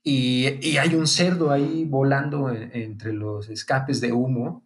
y, 0.04 0.48
y 0.62 0.78
hay 0.78 0.96
un 0.96 1.08
cerdo 1.08 1.52
ahí 1.52 1.86
volando 1.86 2.52
entre 2.52 3.14
los 3.14 3.50
escapes 3.50 4.02
de 4.02 4.12
humo. 4.12 4.66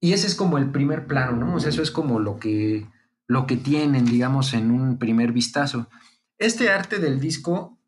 Y 0.00 0.12
ese 0.12 0.26
es 0.26 0.34
como 0.34 0.58
el 0.58 0.72
primer 0.72 1.06
plano, 1.06 1.36
¿no? 1.36 1.54
O 1.54 1.60
sea, 1.60 1.68
eso 1.68 1.82
es 1.82 1.90
como 1.90 2.18
lo 2.18 2.38
que 2.38 2.88
lo 3.30 3.46
que 3.46 3.56
tienen, 3.56 4.06
digamos, 4.06 4.54
en 4.54 4.72
un 4.72 4.98
primer 4.98 5.30
vistazo. 5.30 5.86
Este 6.36 6.68
arte 6.68 6.98
del 6.98 7.20
disco, 7.20 7.78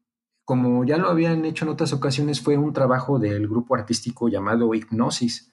como 0.45 0.85
ya 0.85 0.99
lo 0.99 1.09
habían 1.09 1.45
hecho 1.45 1.65
en 1.65 1.73
otras 1.73 1.93
ocasiones, 1.93 2.41
fue 2.41 2.57
un 2.57 2.73
trabajo 2.73 3.19
del 3.19 3.49
grupo 3.49 3.75
artístico 3.75 4.29
llamado 4.29 4.73
Hipnosis, 4.73 5.53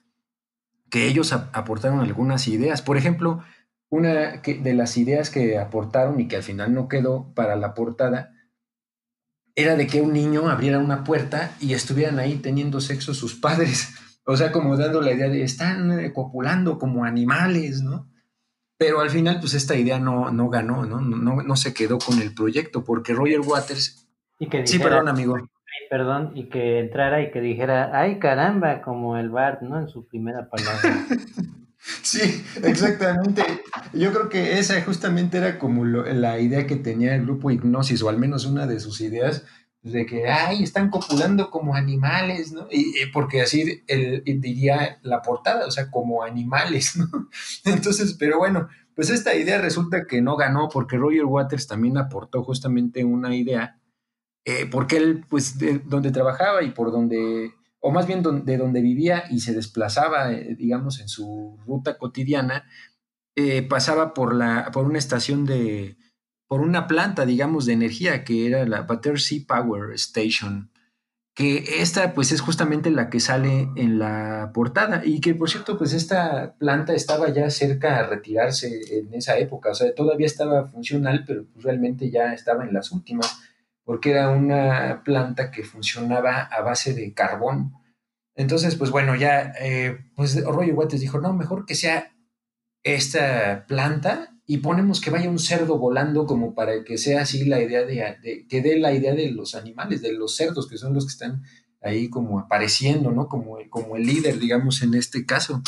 que 0.91 1.07
ellos 1.07 1.33
aportaron 1.33 2.01
algunas 2.01 2.47
ideas. 2.47 2.83
Por 2.83 2.97
ejemplo, 2.97 3.43
una 3.89 4.37
de 4.43 4.73
las 4.75 4.95
ideas 4.95 5.31
que 5.31 5.57
aportaron 5.57 6.19
y 6.19 6.27
que 6.27 6.35
al 6.35 6.43
final 6.43 6.71
no 6.71 6.87
quedó 6.87 7.33
para 7.33 7.55
la 7.55 7.73
portada 7.73 8.31
era 9.55 9.75
de 9.75 9.87
que 9.87 10.01
un 10.01 10.13
niño 10.13 10.49
abriera 10.49 10.77
una 10.77 11.03
puerta 11.03 11.55
y 11.59 11.73
estuvieran 11.73 12.19
ahí 12.19 12.35
teniendo 12.35 12.79
sexo 12.79 13.15
sus 13.15 13.33
padres. 13.33 13.89
O 14.25 14.37
sea, 14.37 14.51
como 14.51 14.77
dando 14.77 15.01
la 15.01 15.13
idea 15.13 15.27
de 15.27 15.41
están 15.41 16.11
copulando 16.11 16.77
como 16.77 17.03
animales, 17.03 17.81
¿no? 17.81 18.08
Pero 18.79 19.01
al 19.01 19.09
final, 19.09 19.41
pues 19.41 19.53
esta 19.55 19.75
idea 19.75 19.99
no, 19.99 20.31
no 20.31 20.47
ganó, 20.47 20.85
¿no? 20.85 21.01
No, 21.01 21.43
no 21.43 21.55
se 21.57 21.73
quedó 21.73 21.99
con 21.99 22.21
el 22.21 22.33
proyecto, 22.33 22.85
porque 22.85 23.13
Roger 23.13 23.41
Waters. 23.41 24.07
Y 24.39 24.47
que 24.47 24.65
sí, 24.65 24.79
perdón, 24.79 25.09
amigo. 25.09 25.35
Perdón, 25.89 26.31
y 26.33 26.45
que 26.45 26.79
entrara 26.79 27.21
y 27.21 27.29
que 27.29 27.41
dijera, 27.41 27.91
ay 27.93 28.19
caramba, 28.19 28.81
como 28.81 29.17
el 29.17 29.29
Bart, 29.29 29.61
¿no? 29.63 29.81
En 29.81 29.89
su 29.89 30.07
primera 30.07 30.49
palabra. 30.49 31.05
sí, 32.03 32.41
exactamente. 32.63 33.43
Yo 33.91 34.13
creo 34.13 34.29
que 34.29 34.59
esa 34.59 34.81
justamente 34.81 35.39
era 35.39 35.59
como 35.59 35.83
la 35.83 36.39
idea 36.39 36.65
que 36.65 36.77
tenía 36.77 37.15
el 37.15 37.23
grupo 37.23 37.51
Hipnosis, 37.51 38.01
o 38.01 38.07
al 38.07 38.17
menos 38.17 38.45
una 38.45 38.65
de 38.65 38.79
sus 38.79 39.01
ideas, 39.01 39.43
de 39.81 40.05
que, 40.05 40.27
ay, 40.29 40.63
están 40.63 40.89
copulando 40.89 41.49
como 41.49 41.75
animales, 41.75 42.51
¿no? 42.51 42.67
Y, 42.69 42.93
porque 43.13 43.41
así 43.41 43.83
él, 43.87 44.23
diría 44.25 44.99
la 45.03 45.21
portada, 45.21 45.65
o 45.65 45.71
sea, 45.71 45.89
como 45.89 46.23
animales, 46.23 46.97
¿no? 46.97 47.07
Entonces, 47.65 48.15
pero 48.19 48.37
bueno, 48.37 48.67
pues 48.95 49.09
esta 49.09 49.35
idea 49.35 49.59
resulta 49.61 50.05
que 50.05 50.21
no 50.21 50.35
ganó 50.35 50.67
porque 50.69 50.97
Roger 50.97 51.25
Waters 51.25 51.67
también 51.67 51.97
aportó 51.97 52.43
justamente 52.43 53.05
una 53.05 53.33
idea, 53.35 53.79
eh, 54.45 54.65
porque 54.69 54.97
él, 54.97 55.25
pues, 55.29 55.57
de 55.57 55.79
donde 55.79 56.11
trabajaba 56.11 56.61
y 56.63 56.71
por 56.71 56.91
donde, 56.91 57.53
o 57.79 57.91
más 57.91 58.05
bien 58.05 58.21
de 58.21 58.57
donde 58.57 58.81
vivía 58.81 59.23
y 59.29 59.39
se 59.39 59.53
desplazaba, 59.53 60.33
eh, 60.33 60.55
digamos, 60.57 60.99
en 60.99 61.07
su 61.07 61.57
ruta 61.65 61.97
cotidiana, 61.97 62.65
eh, 63.35 63.61
pasaba 63.61 64.13
por, 64.13 64.35
la, 64.35 64.69
por 64.73 64.85
una 64.85 64.97
estación 64.97 65.45
de 65.45 65.95
por 66.49 66.61
una 66.61 66.87
planta, 66.87 67.27
digamos, 67.27 67.67
de 67.67 67.73
energía 67.73 68.23
que 68.23 68.47
era 68.47 68.65
la 68.65 68.81
Battersea 68.81 69.41
Power 69.47 69.93
Station, 69.93 70.71
que 71.35 71.63
esta 71.79 72.15
pues 72.15 72.31
es 72.31 72.41
justamente 72.41 72.89
la 72.89 73.11
que 73.11 73.19
sale 73.19 73.69
en 73.75 73.99
la 73.99 74.49
portada 74.51 75.03
y 75.05 75.21
que 75.21 75.35
por 75.35 75.47
cierto 75.47 75.77
pues 75.77 75.93
esta 75.93 76.55
planta 76.57 76.93
estaba 76.93 77.29
ya 77.29 77.51
cerca 77.51 77.99
a 77.99 78.07
retirarse 78.07 78.81
en 78.97 79.13
esa 79.13 79.37
época, 79.37 79.69
o 79.69 79.75
sea, 79.75 79.93
todavía 79.93 80.25
estaba 80.25 80.65
funcional, 80.65 81.23
pero 81.25 81.45
pues, 81.53 81.63
realmente 81.63 82.09
ya 82.09 82.33
estaba 82.33 82.65
en 82.65 82.73
las 82.73 82.91
últimas, 82.91 83.39
porque 83.83 84.11
era 84.11 84.29
una 84.31 85.03
planta 85.05 85.51
que 85.51 85.63
funcionaba 85.63 86.41
a 86.41 86.61
base 86.61 86.95
de 86.95 87.13
carbón. 87.13 87.73
Entonces, 88.35 88.75
pues 88.75 88.89
bueno, 88.89 89.15
ya, 89.15 89.53
eh, 89.61 89.99
pues 90.15 90.43
Roger 90.43 90.73
Waters 90.73 91.01
dijo, 91.01 91.19
no, 91.19 91.31
mejor 91.33 91.67
que 91.67 91.75
sea 91.75 92.11
esta 92.83 93.65
planta 93.67 94.38
y 94.51 94.57
ponemos 94.57 94.99
que 94.99 95.11
vaya 95.11 95.29
un 95.29 95.37
cerdo 95.37 95.77
volando 95.77 96.25
como 96.25 96.55
para 96.55 96.83
que 96.83 96.97
sea 96.97 97.21
así 97.21 97.45
la 97.45 97.61
idea 97.61 97.85
de, 97.85 98.47
que 98.49 98.61
dé 98.63 98.79
la 98.79 98.91
idea 98.91 99.13
de 99.13 99.29
los 99.29 99.53
animales, 99.53 100.01
de 100.01 100.11
los 100.11 100.35
cerdos, 100.35 100.67
que 100.67 100.79
son 100.79 100.95
los 100.95 101.05
que 101.05 101.11
están 101.11 101.43
ahí 101.83 102.09
como 102.09 102.39
apareciendo, 102.39 103.11
¿no? 103.11 103.27
Como, 103.27 103.59
como 103.69 103.95
el 103.95 104.07
líder, 104.07 104.39
digamos, 104.39 104.81
en 104.81 104.95
este 104.95 105.23
caso. 105.23 105.61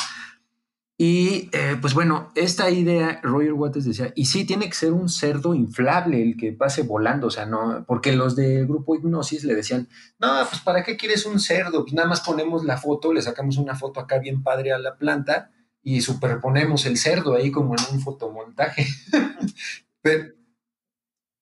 Y 0.97 1.51
eh, 1.53 1.77
pues 1.79 1.93
bueno, 1.93 2.31
esta 2.33 2.71
idea, 2.71 3.19
Roger 3.21 3.53
Waters 3.53 3.85
decía, 3.85 4.13
y 4.15 4.25
sí, 4.25 4.45
tiene 4.45 4.65
que 4.65 4.73
ser 4.73 4.93
un 4.93 5.09
cerdo 5.09 5.53
inflable 5.53 6.23
el 6.23 6.35
que 6.35 6.51
pase 6.51 6.81
volando, 6.81 7.27
o 7.27 7.31
sea, 7.31 7.45
no, 7.45 7.85
porque 7.87 8.13
los 8.13 8.35
del 8.35 8.65
grupo 8.65 8.95
Hipnosis 8.95 9.43
le 9.43 9.53
decían, 9.53 9.89
no, 10.17 10.27
pues 10.49 10.59
¿para 10.63 10.83
qué 10.83 10.97
quieres 10.97 11.27
un 11.27 11.39
cerdo? 11.39 11.83
Pues 11.83 11.93
nada 11.93 12.09
más 12.09 12.21
ponemos 12.21 12.65
la 12.65 12.77
foto, 12.77 13.13
le 13.13 13.21
sacamos 13.21 13.57
una 13.57 13.75
foto 13.75 13.99
acá 13.99 14.17
bien 14.17 14.41
padre 14.41 14.71
a 14.71 14.79
la 14.79 14.97
planta 14.97 15.51
y 15.83 16.01
superponemos 16.01 16.85
el 16.85 16.97
cerdo 16.97 17.35
ahí 17.35 17.51
como 17.51 17.75
en 17.75 17.95
un 17.95 18.01
fotomontaje. 18.01 18.85
pero, 20.01 20.33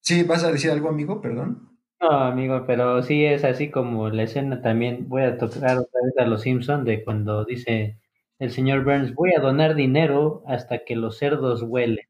sí, 0.02 0.24
¿vas 0.24 0.44
a 0.44 0.52
decir 0.52 0.72
algo, 0.72 0.90
amigo? 0.90 1.22
Perdón. 1.22 1.70
No, 2.02 2.10
amigo, 2.12 2.64
pero 2.66 3.04
sí 3.04 3.26
es 3.26 3.44
así 3.44 3.70
como 3.70 4.10
la 4.10 4.24
escena 4.24 4.62
también, 4.62 5.10
voy 5.10 5.24
a 5.24 5.38
tocar 5.38 5.78
otra 5.78 6.02
vez 6.04 6.18
a 6.18 6.26
los 6.26 6.44
Simpsons 6.44 6.86
de 6.86 7.04
cuando 7.04 7.44
dice 7.44 7.98
el 8.40 8.52
señor 8.52 8.86
Burns, 8.86 9.14
voy 9.14 9.34
a 9.36 9.42
donar 9.42 9.76
dinero 9.76 10.44
hasta 10.48 10.86
que 10.86 10.96
los 10.96 11.18
cerdos 11.18 11.62
huelen. 11.62 12.08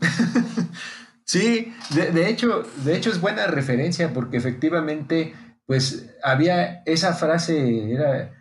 sí, 1.24 1.72
de, 1.94 2.28
hecho, 2.28 2.64
de 2.84 2.94
hecho 2.94 3.08
es 3.08 3.22
buena 3.22 3.46
referencia 3.46 4.12
porque 4.12 4.36
efectivamente, 4.36 5.32
pues 5.64 6.14
había 6.22 6.82
esa 6.84 7.14
frase, 7.14 7.90
era, 7.90 8.33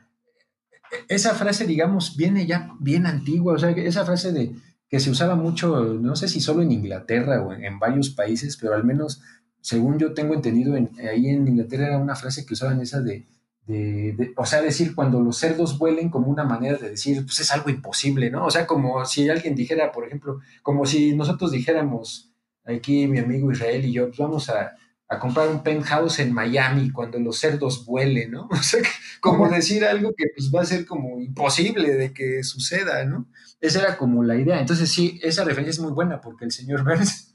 esa 1.08 1.34
frase, 1.36 1.66
digamos, 1.66 2.16
viene 2.18 2.46
ya 2.46 2.72
bien 2.80 3.06
antigua, 3.06 3.54
o 3.54 3.58
sea, 3.58 3.70
esa 3.72 4.06
frase 4.06 4.32
de 4.32 4.56
que 4.90 5.00
se 5.00 5.10
usaba 5.10 5.36
mucho, 5.36 5.84
no 5.86 6.16
sé 6.16 6.28
si 6.28 6.40
solo 6.40 6.62
en 6.62 6.72
Inglaterra 6.72 7.42
o 7.42 7.54
en, 7.54 7.80
varios 7.80 8.10
países, 8.10 8.58
pero 8.58 8.76
al 8.76 8.84
menos, 8.84 9.22
según 9.62 9.98
yo 9.98 10.14
tengo 10.14 10.34
entendido, 10.34 10.76
ahí 10.76 11.28
en 11.30 11.48
Inglaterra 11.48 11.88
era 11.88 11.98
una 11.98 12.16
frase 12.16 12.46
que 12.46 12.54
usaban 12.54 12.80
esa 12.82 13.02
de 13.02 13.26
de, 13.66 14.34
o 14.36 14.46
sea, 14.46 14.62
decir 14.62 14.94
cuando 14.94 15.22
los 15.22 15.38
cerdos 15.38 15.78
vuelen 15.78 16.10
como 16.10 16.28
una 16.28 16.44
manera 16.44 16.78
de 16.78 16.92
decir, 16.92 17.24
pues 17.26 17.40
es 17.40 17.52
algo 17.52 17.70
imposible, 17.70 18.30
¿no? 18.30 18.46
O 18.46 18.52
sea, 18.52 18.68
como 18.68 19.06
si 19.06 19.30
alguien 19.30 19.56
dijera, 19.56 19.92
por 19.92 20.06
ejemplo, 20.06 20.40
como 20.62 20.86
si 20.86 21.16
nosotros 21.16 21.52
dijéramos, 21.52 22.32
aquí 22.66 23.08
mi 23.08 23.20
amigo 23.20 23.52
Israel 23.52 23.86
y 23.86 23.94
yo, 23.94 24.08
pues 24.08 24.18
vamos 24.18 24.50
a, 24.50 24.74
a 25.14 25.20
comprar 25.20 25.48
un 25.48 25.64
penthouse 25.64 26.20
en 26.20 26.34
Miami 26.34 26.92
cuando 26.92 27.20
los 27.20 27.40
cerdos 27.40 27.86
vuelen, 27.86 28.32
¿no? 28.32 28.50
O 28.52 28.64
sea, 28.64 28.82
como 29.20 29.50
decir 29.50 29.86
algo 29.86 30.14
que 30.16 30.26
pues 30.36 30.52
va 30.54 30.62
a 30.62 30.66
ser 30.66 30.86
como 30.86 31.20
imposible 31.20 31.94
de 31.96 32.14
que 32.14 32.44
suceda, 32.44 33.06
¿no? 33.06 33.28
Esa 33.62 33.80
era 33.80 33.98
como 33.98 34.24
la 34.24 34.36
idea. 34.36 34.60
Entonces 34.60 34.92
sí, 34.92 35.20
esa 35.24 35.44
referencia 35.44 35.72
es 35.72 35.80
muy 35.80 35.92
buena 35.92 36.20
porque 36.20 36.46
el 36.46 36.52
señor 36.52 36.84
Burns, 36.86 37.32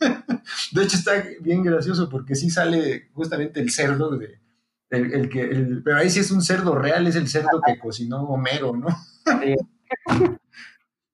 de 0.73 0.83
hecho 0.83 0.97
está 0.97 1.13
bien 1.41 1.63
gracioso 1.63 2.09
porque 2.09 2.35
sí 2.35 2.51
sale 2.51 3.09
justamente 3.15 3.61
el 3.61 3.71
cerdo 3.71 4.17
de, 4.17 4.39
el, 4.91 5.29
que, 5.29 5.43
el, 5.43 5.83
pero 5.83 5.99
ahí 5.99 6.11
sí 6.11 6.21
es 6.21 6.31
un 6.31 6.43
cerdo 6.43 6.75
real, 6.75 7.07
es 7.07 7.17
el 7.17 7.29
cerdo 7.29 7.61
que 7.65 7.79
cocinó 7.79 8.23
Homero, 8.25 8.75
¿no? 8.77 8.89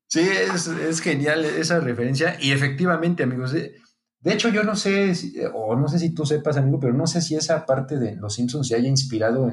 Sí, 0.07 0.21
es, 0.89 1.01
genial 1.01 1.45
esa 1.45 1.81
referencia. 1.81 2.37
Y 2.41 2.53
efectivamente, 2.53 3.25
amigos, 3.25 3.55
de, 4.25 4.33
hecho 4.33 4.49
yo 4.49 4.65
no 4.65 4.75
sé, 4.75 5.13
o 5.53 5.77
no 5.77 5.89
sé 5.89 5.99
si 5.99 6.15
tú 6.15 6.27
sepas, 6.27 6.57
amigo, 6.57 6.81
pero 6.81 6.93
no 6.93 7.07
sé 7.07 7.21
si 7.21 7.37
esa 7.37 7.67
parte 7.67 7.99
de 7.99 8.17
Los 8.17 8.35
Simpsons 8.35 8.69
se 8.69 8.75
haya 8.75 8.89
inspirado 8.89 9.53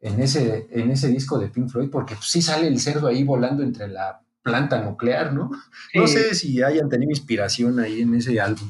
en, 0.00 0.20
ese, 0.20 0.68
en 0.70 0.90
ese 0.90 1.08
disco 1.08 1.38
de 1.38 1.48
Pink 1.48 1.68
Floyd, 1.68 1.90
porque 1.90 2.14
pues, 2.14 2.30
sí 2.30 2.42
sale 2.42 2.68
el 2.68 2.78
cerdo 2.78 3.08
ahí 3.08 3.24
volando 3.24 3.62
entre 3.62 3.88
la 3.88 4.20
planta 4.42 4.82
nuclear, 4.82 5.32
¿no? 5.32 5.50
No 5.94 6.06
sé 6.06 6.34
si 6.34 6.62
hayan 6.62 6.88
tenido 6.88 7.10
inspiración 7.10 7.78
ahí 7.78 8.02
en 8.02 8.14
ese 8.14 8.40
álbum. 8.40 8.68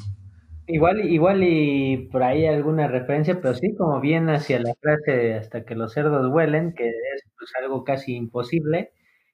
Igual, 0.66 1.00
igual 1.10 1.42
y 1.42 2.08
por 2.12 2.22
ahí 2.22 2.46
alguna 2.46 2.86
referencia, 2.86 3.40
pero 3.40 3.54
sí 3.54 3.74
como 3.76 4.00
bien 4.00 4.30
hacia 4.30 4.60
la 4.60 4.74
frase 4.80 5.34
hasta 5.34 5.64
que 5.64 5.74
los 5.74 5.92
cerdos 5.92 6.32
huelen, 6.32 6.74
que 6.74 6.88
es 6.88 7.24
pues, 7.36 7.50
algo 7.60 7.82
casi 7.82 8.14
imposible. 8.14 8.92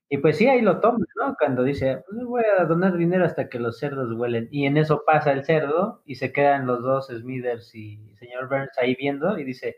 Y 0.08 0.18
pues 0.18 0.36
sí, 0.38 0.46
ahí 0.46 0.60
lo 0.60 0.80
toma, 0.80 1.04
¿no? 1.16 1.34
Cuando 1.38 1.64
dice, 1.64 2.04
pues 2.08 2.24
voy 2.24 2.42
a 2.58 2.64
donar 2.64 2.96
dinero 2.96 3.24
hasta 3.24 3.48
que 3.48 3.58
los 3.58 3.78
cerdos 3.78 4.12
huelen. 4.16 4.48
Y 4.52 4.66
en 4.66 4.76
eso 4.76 5.02
pasa 5.04 5.32
el 5.32 5.44
cerdo 5.44 6.02
y 6.04 6.14
se 6.14 6.32
quedan 6.32 6.66
los 6.66 6.82
dos 6.82 7.08
Smithers 7.08 7.74
y 7.74 8.14
señor 8.18 8.48
Burns 8.48 8.78
ahí 8.78 8.94
viendo 8.94 9.36
y 9.38 9.44
dice, 9.44 9.76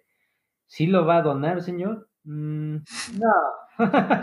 ¿sí 0.66 0.86
lo 0.86 1.06
va 1.06 1.18
a 1.18 1.22
donar, 1.22 1.62
señor? 1.62 2.08
Mm, 2.24 2.76
no. 3.18 3.32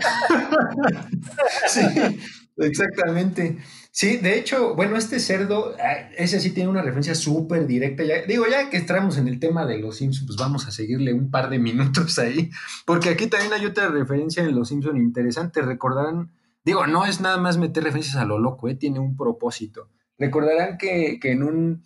sí, 1.66 2.20
exactamente. 2.56 3.58
Sí, 3.96 4.18
de 4.18 4.38
hecho, 4.38 4.74
bueno, 4.74 4.98
este 4.98 5.18
cerdo, 5.18 5.74
ah, 5.80 6.10
ese 6.18 6.38
sí 6.38 6.50
tiene 6.50 6.68
una 6.68 6.82
referencia 6.82 7.14
súper 7.14 7.66
directa. 7.66 8.04
Ya, 8.04 8.26
digo, 8.26 8.44
ya 8.46 8.68
que 8.68 8.76
entramos 8.76 9.16
en 9.16 9.26
el 9.26 9.40
tema 9.40 9.64
de 9.64 9.78
los 9.78 9.96
Simpsons, 9.96 10.26
pues 10.26 10.36
vamos 10.36 10.66
a 10.66 10.70
seguirle 10.70 11.14
un 11.14 11.30
par 11.30 11.48
de 11.48 11.58
minutos 11.58 12.18
ahí, 12.18 12.50
porque 12.84 13.08
aquí 13.08 13.26
también 13.26 13.54
hay 13.54 13.64
otra 13.64 13.88
referencia 13.88 14.42
en 14.42 14.54
los 14.54 14.68
Simpsons 14.68 14.98
interesante. 14.98 15.62
Recordarán, 15.62 16.30
digo, 16.62 16.86
no 16.86 17.06
es 17.06 17.22
nada 17.22 17.38
más 17.38 17.56
meter 17.56 17.84
referencias 17.84 18.16
a 18.16 18.26
lo 18.26 18.38
loco, 18.38 18.68
¿eh? 18.68 18.74
tiene 18.74 18.98
un 18.98 19.16
propósito. 19.16 19.88
Recordarán 20.18 20.76
que, 20.76 21.18
en 21.22 21.42
un 21.42 21.82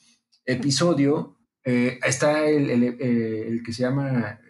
episodio 0.46 1.36
eh, 1.62 2.00
está 2.04 2.44
el, 2.44 2.96
eh, 2.98 3.62
que 3.64 3.72
se 3.72 3.82
llama 3.84 4.40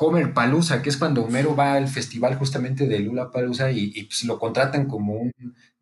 Homer 0.00 0.32
Palusa, 0.32 0.80
que 0.80 0.90
es 0.90 0.96
cuando 0.96 1.24
Homero 1.24 1.56
va 1.56 1.74
al 1.74 1.88
festival 1.88 2.36
justamente 2.36 2.86
de 2.86 3.00
Lula 3.00 3.30
Palusa 3.30 3.70
y, 3.72 4.04
pues, 4.04 4.24
lo 4.24 4.38
contratan 4.38 4.86
como 4.86 5.14
un, 5.14 5.32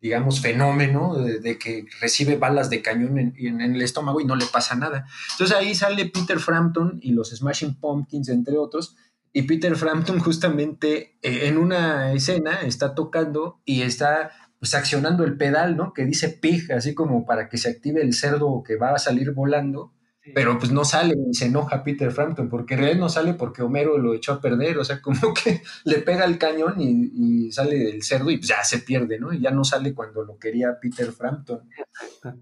digamos, 0.01 0.41
fenómeno 0.41 1.15
de, 1.15 1.57
que 1.59 1.85
recibe 2.01 2.35
balas 2.35 2.69
de 2.69 2.81
cañón 2.81 3.17
en, 3.19 3.61
el 3.61 3.81
estómago 3.81 4.19
y 4.19 4.25
no 4.25 4.35
le 4.35 4.45
pasa 4.45 4.75
nada. 4.75 5.05
Entonces 5.31 5.55
ahí 5.55 5.75
sale 5.75 6.05
Peter 6.07 6.39
Frampton 6.39 6.99
y 7.01 7.11
los 7.11 7.29
Smashing 7.29 7.75
Pumpkins, 7.75 8.29
entre 8.29 8.57
otros, 8.57 8.95
y 9.33 9.43
Peter 9.43 9.75
Frampton 9.75 10.19
justamente 10.19 11.17
eh, 11.21 11.47
en 11.47 11.57
una 11.57 12.13
escena 12.13 12.61
está 12.61 12.95
tocando 12.95 13.61
y 13.65 13.83
está 13.83 14.31
pues 14.59 14.73
accionando 14.73 15.23
el 15.23 15.37
pedal, 15.37 15.77
¿no? 15.77 15.93
Que 15.93 16.05
dice 16.05 16.29
pig, 16.29 16.71
así 16.71 16.95
como 16.95 17.25
para 17.25 17.47
que 17.47 17.57
se 17.57 17.69
active 17.69 18.01
el 18.01 18.13
cerdo 18.13 18.63
que 18.65 18.77
va 18.77 18.93
a 18.93 18.99
salir 18.99 19.31
volando 19.31 19.93
pero 20.33 20.57
pues 20.57 20.71
no 20.71 20.85
sale 20.85 21.15
y 21.29 21.33
se 21.33 21.45
enoja 21.45 21.83
Peter 21.83 22.11
Frampton, 22.11 22.49
porque 22.49 22.73
en 22.73 22.79
realidad 22.79 22.99
no 22.99 23.09
sale 23.09 23.33
porque 23.33 23.61
Homero 23.61 23.97
lo 23.97 24.13
echó 24.13 24.33
a 24.33 24.41
perder, 24.41 24.77
o 24.77 24.85
sea, 24.85 25.01
como 25.01 25.33
que 25.33 25.61
le 25.83 25.99
pega 25.99 26.25
el 26.25 26.37
cañón 26.37 26.75
y, 26.79 27.51
sale 27.51 27.89
el 27.89 28.03
cerdo 28.03 28.29
y 28.29 28.37
pues 28.37 28.49
ya 28.49 28.63
se 28.63 28.79
pierde, 28.79 29.19
¿no? 29.19 29.31
Y 29.31 29.39
ya 29.39 29.51
no 29.51 29.63
sale 29.63 29.93
cuando 29.93 30.23
lo 30.23 30.37
quería 30.37 30.77
Peter 30.81 31.11
Frampton. 31.11 31.61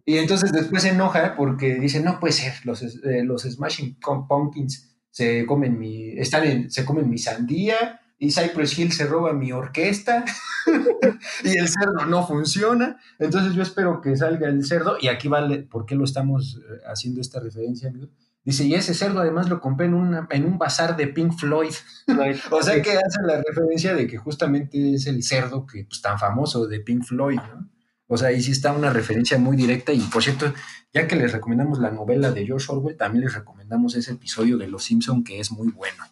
Y 0.03 0.17
entonces 0.17 0.51
después 0.51 0.81
se 0.83 0.89
enoja 0.89 1.35
porque 1.35 1.75
dice, 1.75 2.01
no 2.01 2.19
puede 2.19 2.33
ser, 2.33 2.53
los, 2.63 2.81
eh, 2.81 3.23
los 3.23 3.43
Smashing 3.43 3.97
Pumpkins 3.99 4.95
se 5.11 5.45
comen 5.45 5.79
mi, 5.79 6.09
están 6.17 6.69
se 6.69 6.83
comen 6.83 7.09
mi 7.09 7.17
sandía, 7.17 8.01
y 8.17 8.31
Cypress 8.31 8.77
Hill 8.77 8.91
se 8.91 9.05
roba 9.05 9.33
mi 9.33 9.51
orquesta 9.51 10.23
y 11.43 11.57
el 11.57 11.67
cerdo 11.67 12.05
no 12.07 12.25
funciona. 12.25 12.97
Entonces 13.19 13.53
yo 13.53 13.61
espero 13.61 14.01
que 14.01 14.15
salga 14.15 14.47
el 14.47 14.65
cerdo 14.65 14.97
y 14.99 15.07
aquí 15.07 15.27
vale 15.27 15.59
por 15.59 15.85
qué 15.85 15.95
lo 15.95 16.05
estamos 16.05 16.57
eh, 16.57 16.81
haciendo 16.87 17.21
esta 17.21 17.39
referencia, 17.39 17.89
amigo. 17.89 18.07
Dice, 18.43 18.63
y 18.63 18.75
ese 18.75 18.93
cerdo 18.93 19.21
además 19.21 19.49
lo 19.49 19.59
compré 19.59 19.87
en, 19.87 19.95
una, 19.95 20.27
en 20.29 20.45
un 20.45 20.59
bazar 20.59 20.95
de 20.95 21.07
Pink 21.07 21.33
Floyd. 21.37 21.73
o 22.51 22.61
sea 22.61 22.81
que 22.81 22.91
hace 22.91 23.21
la 23.23 23.41
referencia 23.41 23.95
de 23.95 24.07
que 24.07 24.17
justamente 24.17 24.93
es 24.93 25.07
el 25.07 25.23
cerdo 25.23 25.65
que 25.65 25.85
pues, 25.85 26.01
tan 26.01 26.19
famoso 26.19 26.67
de 26.67 26.79
Pink 26.79 27.03
Floyd, 27.03 27.37
¿no? 27.37 27.69
O 28.07 28.17
sea, 28.17 28.27
ahí 28.27 28.39
sí 28.39 28.51
está 28.51 28.71
una 28.71 28.91
referencia 28.91 29.39
muy 29.39 29.57
directa 29.57 29.91
y 29.91 29.99
por 29.99 30.21
cierto, 30.21 30.53
ya 30.93 31.07
que 31.07 31.15
les 31.15 31.31
recomendamos 31.31 31.79
la 31.79 31.89
novela 31.89 32.31
de 32.31 32.45
George 32.45 32.67
Orwell, 32.69 32.95
también 32.95 33.25
les 33.25 33.33
recomendamos 33.33 33.95
ese 33.95 34.11
episodio 34.11 34.59
de 34.59 34.67
Los 34.67 34.83
Simpson 34.83 35.23
que 35.23 35.39
es 35.39 35.51
muy 35.51 35.69
bueno. 35.69 36.03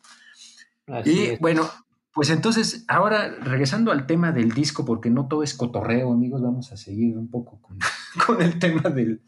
y 1.06 1.38
bueno, 1.38 1.70
pues 2.14 2.30
entonces, 2.30 2.86
ahora 2.88 3.36
regresando 3.42 3.92
al 3.92 4.06
tema 4.06 4.32
del 4.32 4.52
disco, 4.52 4.86
porque 4.86 5.10
no 5.10 5.28
todo 5.28 5.42
es 5.42 5.56
cotorreo, 5.56 6.14
amigos, 6.14 6.44
vamos 6.44 6.72
a 6.72 6.78
seguir 6.78 7.18
un 7.18 7.30
poco 7.30 7.60
con, 7.60 7.80
el 8.42 8.60
tema 8.60 8.92
del, 8.92 9.22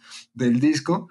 disco. 0.59 1.09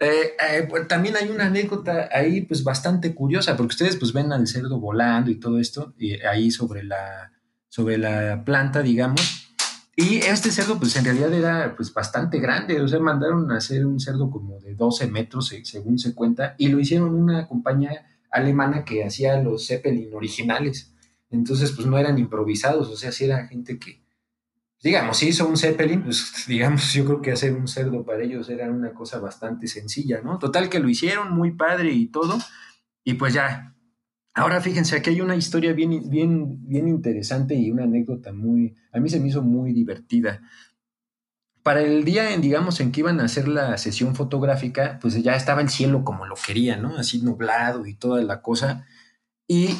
Eh, 0.00 0.32
eh, 0.50 0.66
pues, 0.68 0.88
también 0.88 1.16
hay 1.16 1.28
una 1.28 1.46
anécdota 1.46 2.08
ahí 2.12 2.40
pues 2.40 2.64
bastante 2.64 3.14
curiosa, 3.14 3.56
porque 3.56 3.72
ustedes 3.72 3.96
pues 3.96 4.12
ven 4.12 4.32
al 4.32 4.48
cerdo 4.48 4.80
volando 4.80 5.30
y 5.30 5.36
todo 5.36 5.60
esto, 5.60 5.94
y 5.96 6.20
ahí 6.22 6.50
sobre 6.50 6.82
la, 6.82 7.30
sobre 7.68 7.98
la 7.98 8.42
planta, 8.44 8.82
digamos. 8.82 9.48
Y 9.94 10.16
este 10.16 10.50
cerdo 10.50 10.78
pues 10.78 10.96
en 10.96 11.04
realidad 11.04 11.32
era 11.32 11.76
pues 11.76 11.94
bastante 11.94 12.40
grande, 12.40 12.80
o 12.80 12.88
sea, 12.88 12.98
mandaron 12.98 13.48
a 13.52 13.58
hacer 13.58 13.86
un 13.86 14.00
cerdo 14.00 14.28
como 14.28 14.58
de 14.58 14.74
12 14.74 15.06
metros, 15.06 15.54
según 15.62 16.00
se 16.00 16.16
cuenta, 16.16 16.56
y 16.58 16.66
lo 16.66 16.80
hicieron 16.80 17.14
una 17.14 17.46
compañía 17.46 18.06
alemana 18.28 18.84
que 18.84 19.04
hacía 19.04 19.36
los 19.40 19.68
Zeppelin 19.68 20.12
originales. 20.14 20.91
Entonces, 21.32 21.72
pues 21.72 21.86
no 21.86 21.98
eran 21.98 22.18
improvisados, 22.18 22.88
o 22.88 22.96
sea, 22.96 23.10
si 23.10 23.24
era 23.24 23.48
gente 23.48 23.78
que, 23.78 24.02
digamos, 24.82 25.16
si 25.16 25.28
hizo 25.28 25.48
un 25.48 25.56
Zeppelin, 25.56 26.02
pues 26.02 26.44
digamos, 26.46 26.92
yo 26.92 27.04
creo 27.04 27.22
que 27.22 27.32
hacer 27.32 27.54
un 27.54 27.66
cerdo 27.66 28.04
para 28.04 28.22
ellos 28.22 28.48
era 28.48 28.70
una 28.70 28.92
cosa 28.92 29.18
bastante 29.18 29.66
sencilla, 29.66 30.20
¿no? 30.22 30.38
Total 30.38 30.68
que 30.68 30.78
lo 30.78 30.88
hicieron 30.88 31.32
muy 31.34 31.52
padre 31.52 31.92
y 31.92 32.06
todo, 32.06 32.38
y 33.04 33.14
pues 33.14 33.34
ya, 33.34 33.72
Ahora 34.34 34.62
fíjense, 34.62 34.96
aquí 34.96 35.10
hay 35.10 35.20
una 35.20 35.36
historia 35.36 35.74
bien, 35.74 36.08
bien, 36.08 36.66
bien 36.66 36.88
interesante 36.88 37.54
y 37.54 37.70
una 37.70 37.84
anécdota 37.84 38.32
muy, 38.32 38.74
a 38.90 38.98
mí 38.98 39.10
se 39.10 39.20
me 39.20 39.28
hizo 39.28 39.42
muy 39.42 39.72
divertida. 39.72 40.40
Para 41.62 41.82
el 41.82 42.04
día, 42.04 42.32
en, 42.32 42.40
digamos, 42.40 42.80
en 42.80 42.92
que 42.92 43.00
iban 43.00 43.20
a 43.20 43.24
hacer 43.24 43.46
la 43.46 43.76
sesión 43.76 44.16
fotográfica, 44.16 44.98
pues 45.00 45.22
ya 45.22 45.36
estaba 45.36 45.60
el 45.60 45.68
cielo 45.68 46.02
como 46.02 46.26
lo 46.26 46.34
quería, 46.34 46.76
¿no? 46.76 46.96
Así 46.96 47.20
nublado 47.20 47.86
y 47.86 47.94
toda 47.94 48.22
la 48.22 48.40
cosa. 48.40 48.86
Y 49.46 49.76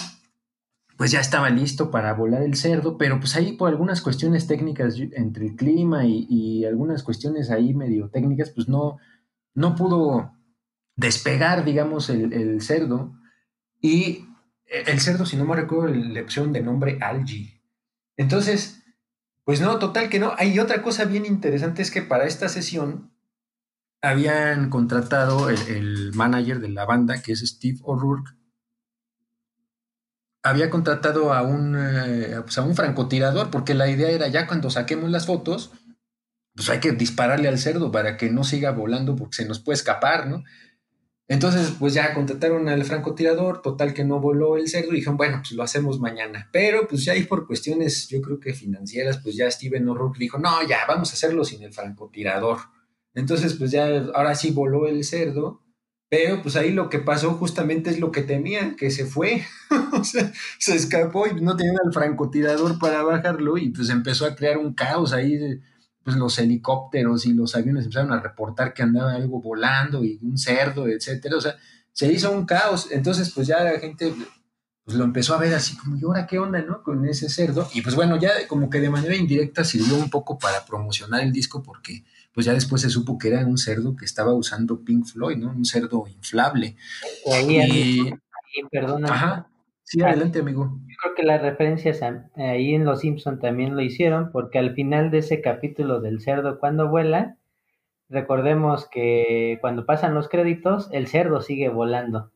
pues 1.03 1.11
ya 1.11 1.19
estaba 1.19 1.51
listo 1.51 1.91
para 1.91 2.15
volar 2.15 2.45
el 2.45 2.55
cerdo, 2.55 2.97
pero 2.97 3.19
pues 3.19 3.35
ahí 3.35 3.55
por 3.55 3.69
algunas 3.69 4.01
cuestiones 4.03 4.47
técnicas 4.47 4.95
entre 5.15 5.47
el 5.47 5.57
clima 5.57 6.05
y, 6.05 6.65
algunas 6.65 7.03
cuestiones 7.03 7.51
ahí 7.51 7.75
medio 7.75 8.09
técnicas, 8.09 8.51
pues 8.51 8.69
no, 8.69 8.99
no 9.53 9.75
pudo 9.75 10.33
despegar, 10.95 11.65
digamos, 11.65 12.09
el, 12.09 12.63
cerdo. 12.63 13.19
Y 13.81 14.27
el 14.69 15.01
cerdo, 15.01 15.27
si 15.27 15.37
no 15.37 15.45
me 15.45 15.57
recuerdo, 15.57 15.93
le 15.93 16.23
pusieron 16.23 16.53
de 16.53 16.63
nombre 16.63 16.99
Algi. 17.01 17.61
Entonces, 18.17 18.85
pues 19.43 19.61
no, 19.61 19.81
total 19.81 20.09
que 20.09 20.21
no. 20.21 20.35
Hay 20.39 20.57
otra 20.61 20.83
cosa 20.83 21.05
bien 21.05 21.27
interesante, 21.27 21.83
es 21.83 21.91
que 21.91 22.03
para 22.03 22.27
esta 22.27 22.49
sesión 22.49 23.11
habían 24.03 24.71
contratado 24.71 25.51
el, 25.51 25.59
el 25.67 26.13
manager 26.15 26.61
de 26.61 26.69
la 26.69 26.85
banda, 26.85 27.21
que 27.23 27.33
es 27.33 27.41
Steve 27.41 27.81
O'Rourke, 27.83 28.37
había 30.43 30.71
contratado 30.71 31.33
a 31.33 31.43
un, 31.43 31.77
eh, 31.79 32.41
pues 32.43 32.59
a 32.59 32.63
un 32.63 32.75
francotirador, 32.75 33.51
porque 33.51 33.75
la 33.75 33.89
idea 33.89 34.11
era 34.11 34.29
ya 34.29 34.47
cuando 34.47 34.71
saquemos 34.71 35.11
las 35.11 35.27
fotos, 35.27 35.73
pues 36.55 36.69
hay 36.69 36.81
que 36.81 36.93
dispararle 36.93 37.49
al 37.49 37.59
cerdo 37.59 37.91
para 37.91 38.17
que 38.17 38.31
no 38.31 38.45
siga 38.45 38.73
volando 38.73 39.17
porque 39.17 39.37
se 39.37 39.47
nos 39.47 39.61
puede 39.61 39.77
escapar, 39.77 40.27
¿no? 40.27 40.43
Entonces, 41.29 41.73
pues 41.79 41.95
ya 41.95 42.13
contrataron 42.13 42.69
al 42.69 42.85
francotirador, 42.85 43.63
total 43.63 43.95
que 43.95 44.05
no 44.05 44.21
voló 44.21 44.57
el 44.59 44.69
cerdo, 44.69 44.93
y 44.93 44.97
dijeron, 44.97 45.17
bueno, 45.17 45.39
pues 45.39 45.53
lo 45.53 45.63
hacemos 45.63 45.99
mañana. 45.99 46.51
Pero 46.53 46.87
pues 46.87 47.05
ya 47.05 47.13
ahí 47.13 47.25
por 47.25 47.47
cuestiones, 47.47 48.09
yo 48.09 48.21
creo 48.21 48.39
que 48.39 48.53
financieras, 48.53 49.19
pues 49.23 49.37
ya 49.37 49.51
Steven 49.51 49.89
O'Rourke 49.89 50.19
dijo, 50.19 50.39
no, 50.39 50.63
ya, 50.69 50.81
vamos 50.87 51.11
a 51.11 51.15
hacerlo 51.15 51.45
sin 51.45 51.63
el 51.63 51.73
francotirador. 51.73 52.59
Entonces, 53.15 53.55
pues 53.55 53.71
ya, 53.71 53.87
ahora 54.15 54.35
sí 54.35 54.51
voló 54.51 54.87
el 54.87 55.05
cerdo, 55.05 55.62
pero 56.13 56.43
pues 56.43 56.57
ahí 56.57 56.73
lo 56.73 56.91
que 56.91 56.99
pasó 56.99 57.33
justamente 57.37 57.89
es 57.89 57.99
lo 57.99 58.13
que 58.13 58.21
temían, 58.21 58.77
que 58.77 58.91
se 58.91 59.07
fue, 59.07 59.47
o 59.99 60.05
sea, 60.05 60.31
se 60.59 60.75
escapó 60.75 61.27
y 61.27 61.41
no 61.41 61.57
tenían 61.57 61.79
al 61.83 61.91
francotirador 61.91 62.79
para 62.79 63.03
bajarlo 63.03 63.57
y 63.57 63.71
pues 63.71 63.89
empezó 63.89 64.27
a 64.27 64.37
crear 64.37 64.59
un 64.59 64.75
caos 64.75 65.15
ahí, 65.15 65.59
pues 66.05 66.19
los 66.19 66.39
helicópteros 66.39 67.25
y 67.25 67.33
los 67.33 67.57
aviones 67.57 67.85
empezaron 67.85 68.13
a 68.13 68.21
reportar 68.21 68.75
que 68.75 68.83
andaba 68.83 69.15
algo 69.15 69.41
volando 69.41 70.05
y 70.05 70.19
un 70.21 70.37
cerdo, 70.37 70.87
etcétera, 70.87 71.35
o 71.35 71.41
sea, 71.41 71.57
se 71.95 72.13
hizo 72.13 72.31
un 72.31 72.45
caos, 72.45 72.89
entonces 72.91 73.33
pues 73.35 73.47
ya 73.47 73.65
la 73.65 73.81
gente 73.81 74.13
pues 74.85 74.99
lo 74.99 75.05
empezó 75.05 75.35
a 75.35 75.39
ver 75.39 75.55
así 75.55 75.79
como, 75.79 75.97
¿y 75.97 76.05
ahora 76.05 76.27
qué 76.27 76.39
onda, 76.39 76.61
no? 76.61 76.83
Con 76.83 77.07
ese 77.07 77.31
cerdo, 77.31 77.71
y 77.73 77.81
pues 77.81 77.95
bueno, 77.95 78.19
ya 78.19 78.33
como 78.49 78.69
que 78.69 78.81
de 78.81 78.91
manera 78.91 79.17
indirecta 79.17 79.65
sirvió 79.65 79.95
un 79.95 80.11
poco 80.11 80.39
para 80.39 80.67
promocionar 80.67 81.23
el 81.23 81.33
disco 81.33 81.63
porque 81.63 82.05
pues 82.35 82.47
ya 82.47 82.53
después 82.55 82.83
se 82.83 82.91
supo 82.91 83.19
que 83.19 83.29
era 83.29 83.47
un 83.47 83.59
cerdo 83.59 83.95
que 83.97 84.05
estaba 84.05 84.33
usando 84.35 84.85
Pink 84.85 85.05
Floyd, 85.07 85.37
¿no? 85.37 85.51
Un 85.51 85.65
cerdo 85.65 86.05
inflable. 86.07 86.77
Ahí, 87.33 87.57
Y- 87.57 87.61
ahí, 87.61 88.11
perdona. 88.71 89.09
Ajá. 89.13 89.49
Sí, 89.85 90.01
adelante, 90.01 90.39
amigo. 90.39 90.79
Yo 90.89 90.97
creo 91.03 91.15
que 91.15 91.23
las 91.25 91.43
referencias 91.43 92.03
a- 92.03 92.31
ahí 92.37 92.75
en 92.75 92.85
Los 92.85 93.01
Simpson 93.01 93.39
también 93.41 93.75
lo 93.77 93.83
hicieron, 93.83 94.31
porque 94.33 94.59
al 94.59 94.75
final 94.75 95.11
de 95.11 95.19
ese 95.19 95.41
capítulo 95.43 96.01
del 96.01 96.21
cerdo 96.21 96.59
cuando 96.59 96.89
vuela, 96.89 97.37
recordemos 98.09 98.89
que 98.89 99.59
cuando 99.61 99.85
pasan 99.87 100.15
los 100.15 100.29
créditos, 100.29 100.89
el 100.93 101.09
cerdo 101.09 101.41
sigue 101.43 101.69
volando. 101.69 102.31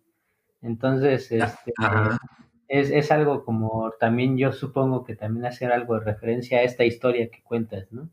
Entonces, 0.62 1.30
este, 1.32 1.72
Ajá. 1.78 2.18
es, 2.68 2.90
es 2.90 3.10
algo 3.12 3.44
como 3.44 3.92
también 4.00 4.36
yo 4.36 4.52
supongo 4.52 5.04
que 5.04 5.14
también 5.16 5.46
hacer 5.46 5.72
algo 5.72 5.94
de 5.98 6.04
referencia 6.04 6.58
a 6.58 6.62
esta 6.62 6.84
historia 6.84 7.28
que 7.30 7.42
cuentas, 7.42 7.86
¿no? 7.92 8.10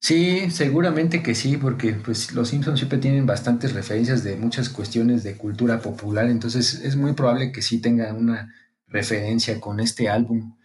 Sí, 0.00 0.50
seguramente 0.50 1.22
que 1.22 1.34
sí, 1.34 1.56
porque 1.56 1.92
pues 1.92 2.32
los 2.32 2.48
Simpsons 2.48 2.78
siempre 2.78 2.98
tienen 2.98 3.26
bastantes 3.26 3.74
referencias 3.74 4.22
de 4.22 4.36
muchas 4.36 4.68
cuestiones 4.68 5.24
de 5.24 5.36
cultura 5.36 5.80
popular, 5.80 6.26
entonces 6.30 6.74
es 6.84 6.96
muy 6.96 7.12
probable 7.14 7.50
que 7.52 7.62
sí 7.62 7.80
tenga 7.80 8.12
una 8.14 8.54
referencia 8.86 9.60
con 9.60 9.80
este 9.80 10.08
álbum. 10.08 10.56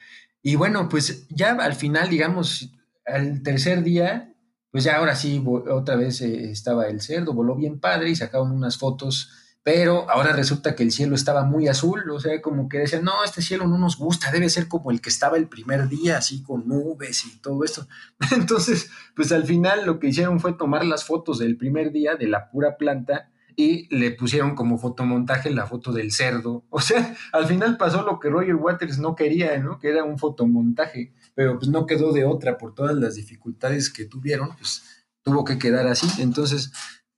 Y 0.41 0.55
bueno, 0.55 0.87
pues 0.87 1.27
ya 1.29 1.53
al 1.53 1.73
final, 1.75 2.09
digamos, 2.09 2.71
al 3.05 3.41
tercer 3.41 3.83
día, 3.83 4.33
pues 4.71 4.83
ya 4.83 4.97
ahora 4.97 5.15
sí, 5.15 5.43
otra 5.45 5.95
vez 5.95 6.21
eh, 6.21 6.51
estaba 6.51 6.87
el 6.87 7.01
cerdo, 7.01 7.33
voló 7.33 7.55
bien 7.55 7.79
padre 7.79 8.09
y 8.11 8.15
sacaron 8.15 8.51
unas 8.51 8.77
fotos, 8.77 9.31
pero 9.63 10.09
ahora 10.09 10.33
resulta 10.33 10.75
que 10.75 10.83
el 10.83 10.91
cielo 10.91 11.15
estaba 11.15 11.45
muy 11.45 11.69
azul, 11.69 12.09
o 12.11 12.19
sea, 12.19 12.41
como 12.41 12.67
que 12.67 12.79
decían, 12.79 13.05
no, 13.05 13.23
este 13.23 13.41
cielo 13.41 13.65
no 13.65 13.77
nos 13.77 13.97
gusta, 13.97 14.29
debe 14.29 14.49
ser 14.49 14.67
como 14.67 14.91
el 14.91 14.99
que 14.99 15.09
estaba 15.09 15.37
el 15.37 15.47
primer 15.47 15.87
día, 15.87 16.17
así 16.17 16.43
con 16.43 16.67
nubes 16.67 17.25
y 17.25 17.39
todo 17.39 17.63
esto. 17.63 17.87
Entonces, 18.35 18.89
pues 19.15 19.31
al 19.31 19.45
final 19.45 19.85
lo 19.85 19.99
que 19.99 20.07
hicieron 20.07 20.41
fue 20.41 20.53
tomar 20.53 20.85
las 20.85 21.05
fotos 21.05 21.39
del 21.39 21.55
primer 21.55 21.93
día 21.93 22.15
de 22.15 22.27
la 22.27 22.49
pura 22.49 22.77
planta 22.77 23.29
y 23.55 23.93
le 23.95 24.11
pusieron 24.11 24.55
como 24.55 24.77
fotomontaje 24.77 25.49
la 25.51 25.65
foto 25.65 25.93
del 25.93 26.11
cerdo. 26.11 26.65
O 26.69 26.81
sea, 26.81 27.15
al 27.31 27.45
final 27.45 27.77
pasó 27.77 28.03
lo 28.03 28.19
que 28.19 28.29
Roger 28.29 28.55
Waters 28.55 28.99
no 28.99 29.15
quería, 29.15 29.57
¿no? 29.59 29.79
Que 29.79 29.89
era 29.89 30.03
un 30.03 30.17
fotomontaje, 30.17 31.13
pero 31.35 31.57
pues 31.57 31.69
no 31.69 31.85
quedó 31.85 32.11
de 32.11 32.25
otra 32.25 32.57
por 32.57 32.75
todas 32.75 32.95
las 32.95 33.15
dificultades 33.15 33.89
que 33.89 34.05
tuvieron, 34.05 34.55
pues 34.57 34.83
tuvo 35.21 35.45
que 35.45 35.57
quedar 35.57 35.87
así. 35.87 36.21
Entonces, 36.21 36.73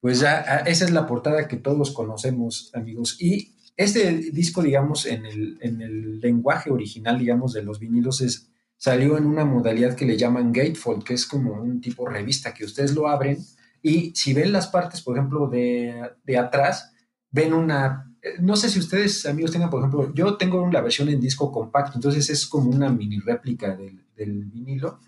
pues 0.06 0.20
ya 0.20 0.42
esa 0.68 0.86
es 0.86 0.92
la 0.92 1.08
portada 1.08 1.48
que 1.48 1.58
todos 1.58 1.90
conocemos, 1.90 2.70
amigos. 2.76 3.18
Y 3.20 3.56
este 3.76 4.12
disco, 4.32 4.62
digamos, 4.62 5.08
en 5.08 5.26
el, 5.26 5.58
en 5.62 5.82
el 5.82 6.20
lenguaje 6.20 6.70
original, 6.70 7.18
digamos, 7.18 7.54
de 7.54 7.64
los 7.64 7.80
vinilos 7.80 8.22
es 8.22 8.52
salió 8.78 9.18
en 9.18 9.26
una 9.26 9.46
modalidad 9.46 9.96
que 9.96 10.06
le 10.06 10.16
llaman 10.16 10.54
gatefold, 10.54 11.04
que 11.04 11.16
es 11.16 11.26
como 11.26 11.54
un 11.54 11.82
tipo 11.82 12.08
revista 12.08 12.54
que 12.54 12.66
ustedes 12.66 12.94
lo 12.94 13.08
abren 13.08 13.40
y 13.82 14.12
si 14.14 14.36
ven 14.36 14.52
las 14.52 14.68
partes, 14.68 15.02
por 15.02 15.18
ejemplo, 15.18 15.48
de, 15.48 16.00
de 16.24 16.38
atrás, 16.38 16.94
ven 17.32 17.56
una, 17.56 18.16
eh, 18.22 18.36
no 18.40 18.56
sé 18.58 18.70
si 18.70 18.78
ustedes, 18.78 19.26
amigos, 19.26 19.54
tengan, 19.54 19.72
por 19.72 19.80
ejemplo, 19.80 20.14
yo 20.14 20.38
tengo 20.38 20.70
la 20.72 20.82
versión 20.82 21.10
en 21.10 21.20
disco 21.20 21.52
compacto, 21.52 21.94
entonces 21.96 22.30
es 22.30 22.46
como 22.46 22.70
una 22.70 22.92
mini 22.92 23.18
réplica 23.22 23.76
del, 23.76 24.06
del 24.16 24.46
vinilo. 24.46 25.00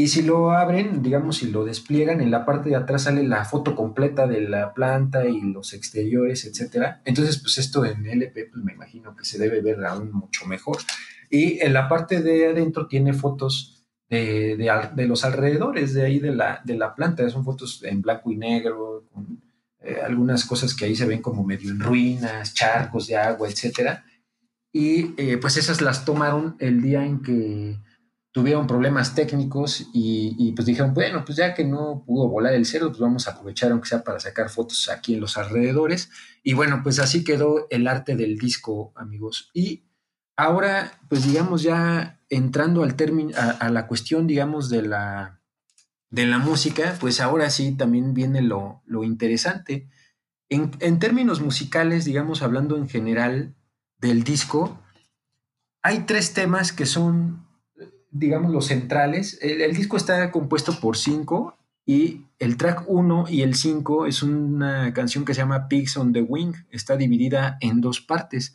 Y 0.00 0.08
si 0.08 0.22
lo 0.22 0.52
abren, 0.52 1.02
digamos, 1.02 1.36
si 1.36 1.50
lo 1.50 1.62
despliegan, 1.62 2.22
en 2.22 2.30
la 2.30 2.46
parte 2.46 2.70
de 2.70 2.76
atrás 2.76 3.02
sale 3.02 3.22
la 3.22 3.44
foto 3.44 3.76
completa 3.76 4.26
de 4.26 4.40
la 4.40 4.72
planta 4.72 5.26
y 5.26 5.42
los 5.42 5.74
exteriores, 5.74 6.46
etcétera. 6.46 7.02
Entonces, 7.04 7.36
pues 7.36 7.58
esto 7.58 7.84
en 7.84 8.06
LP, 8.06 8.46
pues 8.46 8.64
me 8.64 8.72
imagino 8.72 9.14
que 9.14 9.26
se 9.26 9.38
debe 9.38 9.60
ver 9.60 9.84
aún 9.84 10.10
mucho 10.10 10.46
mejor. 10.46 10.78
Y 11.28 11.60
en 11.60 11.74
la 11.74 11.86
parte 11.86 12.22
de 12.22 12.46
adentro 12.46 12.86
tiene 12.86 13.12
fotos 13.12 13.84
de, 14.08 14.56
de, 14.56 14.72
de 14.96 15.06
los 15.06 15.22
alrededores 15.22 15.92
de 15.92 16.06
ahí 16.06 16.18
de 16.18 16.34
la, 16.34 16.62
de 16.64 16.78
la 16.78 16.94
planta. 16.94 17.28
Son 17.28 17.44
fotos 17.44 17.82
en 17.84 18.00
blanco 18.00 18.32
y 18.32 18.36
negro, 18.36 19.04
con 19.12 19.42
eh, 19.82 19.98
algunas 20.02 20.46
cosas 20.46 20.74
que 20.74 20.86
ahí 20.86 20.96
se 20.96 21.04
ven 21.04 21.20
como 21.20 21.44
medio 21.44 21.72
en 21.72 21.78
ruinas, 21.78 22.54
charcos 22.54 23.06
de 23.06 23.18
agua, 23.18 23.50
etcétera. 23.50 24.02
Y 24.72 25.12
eh, 25.18 25.36
pues 25.36 25.58
esas 25.58 25.82
las 25.82 26.06
tomaron 26.06 26.56
el 26.58 26.80
día 26.80 27.04
en 27.04 27.20
que 27.20 27.76
tuvieron 28.32 28.66
problemas 28.66 29.14
técnicos 29.14 29.88
y, 29.92 30.52
pues 30.52 30.66
dijeron, 30.66 30.94
bueno, 30.94 31.24
pues 31.24 31.36
ya 31.36 31.54
que 31.54 31.64
no 31.64 32.04
pudo 32.06 32.28
volar 32.28 32.54
el 32.54 32.64
cerdo, 32.64 32.88
pues 32.88 33.00
vamos 33.00 33.26
a 33.26 33.32
aprovechar 33.32 33.72
aunque 33.72 33.88
sea 33.88 34.04
para 34.04 34.20
sacar 34.20 34.50
fotos 34.50 34.88
aquí 34.88 35.14
en 35.14 35.20
los 35.20 35.36
alrededores. 35.36 36.10
Y 36.42 36.54
bueno, 36.54 36.80
pues 36.82 37.00
así 37.00 37.24
quedó 37.24 37.66
el 37.70 37.88
arte 37.88 38.14
del 38.14 38.38
disco, 38.38 38.92
amigos. 38.94 39.50
Y 39.52 39.84
ahora, 40.36 41.00
pues 41.08 41.26
digamos 41.26 41.62
ya 41.62 42.20
entrando 42.28 42.84
al 42.84 42.94
término, 42.94 43.36
a, 43.36 43.50
a, 43.50 43.70
la 43.70 43.88
cuestión, 43.88 44.28
digamos, 44.28 44.70
de 44.70 44.82
la, 44.82 45.40
de 46.10 46.26
la 46.26 46.38
música, 46.38 46.96
pues 47.00 47.20
ahora 47.20 47.50
sí 47.50 47.76
también 47.76 48.14
viene 48.14 48.42
lo, 48.42 48.82
lo 48.86 49.02
interesante. 49.02 49.88
En, 50.48 50.70
en 50.78 51.00
términos 51.00 51.40
musicales, 51.40 52.04
digamos, 52.04 52.42
hablando 52.42 52.76
en 52.76 52.88
general 52.88 53.56
del 53.98 54.22
disco, 54.22 54.80
hay 55.82 56.00
tres 56.00 56.32
temas 56.32 56.72
que 56.72 56.86
son 56.86 57.49
digamos, 58.10 58.52
los 58.52 58.66
centrales. 58.66 59.38
El, 59.40 59.74
disco 59.74 59.96
está 59.96 60.30
compuesto 60.30 60.78
por 60.80 60.96
cinco 60.96 61.56
y 61.86 62.26
el 62.38 62.56
track 62.56 62.84
1 62.86 63.26
y 63.28 63.42
el 63.42 63.54
5 63.54 64.06
es 64.06 64.22
una 64.22 64.92
canción 64.92 65.24
que 65.24 65.34
se 65.34 65.40
llama 65.40 65.68
Pigs 65.68 65.96
on 65.96 66.12
the 66.12 66.22
Wing. 66.22 66.54
Está 66.70 66.96
dividida 66.96 67.58
en 67.60 67.80
dos 67.80 68.00
partes. 68.00 68.54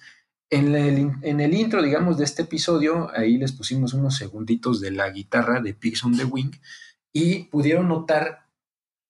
En 0.50 0.76
el, 0.76 1.12
en 1.22 1.42
el, 1.42 1.54
intro, 1.54 1.82
digamos, 1.82 2.18
de 2.18 2.24
este 2.24 2.44
episodio, 2.44 3.10
ahí 3.16 3.38
les 3.38 3.52
pusimos 3.52 3.94
unos 3.94 4.16
segunditos 4.16 4.80
de 4.80 4.92
la 4.92 5.10
guitarra 5.10 5.60
de 5.60 5.74
Pigs 5.74 6.04
on 6.04 6.16
the 6.16 6.26
Wing 6.26 6.52
y 7.12 7.46
pudieron 7.46 7.88
notar 7.88 8.46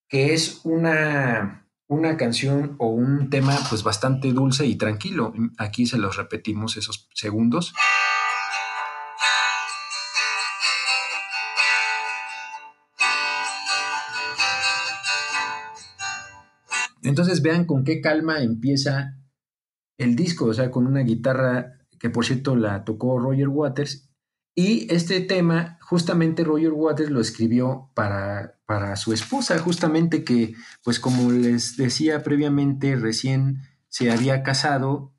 que 0.07 0.33
es 0.33 0.61
una, 0.63 1.67
una 1.87 2.17
canción 2.17 2.75
o 2.77 2.87
un 2.87 3.29
tema 3.29 3.57
pues 3.69 3.83
bastante 3.83 4.31
dulce 4.31 4.65
y 4.65 4.75
tranquilo. 4.75 5.33
Aquí 5.57 5.85
se 5.85 5.97
los 5.97 6.15
repetimos 6.15 6.77
esos 6.77 7.09
segundos. 7.13 7.73
Entonces 17.05 17.41
vean 17.41 17.65
con 17.65 17.83
qué 17.83 18.01
calma 18.01 18.41
empieza 18.41 19.17
el 19.97 20.15
disco, 20.15 20.45
o 20.45 20.53
sea, 20.53 20.71
con 20.71 20.87
una 20.87 21.01
guitarra 21.01 21.79
que 21.99 22.09
por 22.09 22.25
cierto 22.25 22.55
la 22.55 22.83
tocó 22.83 23.19
Roger 23.19 23.47
Waters. 23.47 24.09
Y 24.55 24.91
este 24.93 25.19
tema, 25.21 25.77
justamente 25.81 26.43
Roger 26.43 26.71
Waters 26.71 27.11
lo 27.11 27.19
escribió 27.19 27.91
para, 27.93 28.59
para 28.65 28.95
su 28.95 29.11
esposa, 29.11 29.59
justamente 29.59 30.23
que, 30.23 30.53
pues 30.83 30.99
como 30.99 31.31
les 31.31 31.75
decía 31.77 32.23
previamente, 32.23 32.95
recién 32.95 33.61
se 33.89 34.11
había 34.11 34.43
casado 34.43 35.13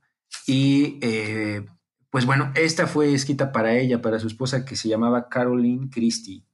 y 0.46 0.98
eh, 1.02 1.66
pues 2.10 2.24
bueno, 2.24 2.52
esta 2.54 2.86
fue 2.86 3.12
escrita 3.12 3.52
para 3.52 3.76
ella, 3.76 4.00
para 4.00 4.18
su 4.18 4.26
esposa 4.26 4.64
que 4.64 4.76
se 4.76 4.88
llamaba 4.88 5.28
Caroline 5.28 5.90
Christie. 5.90 6.46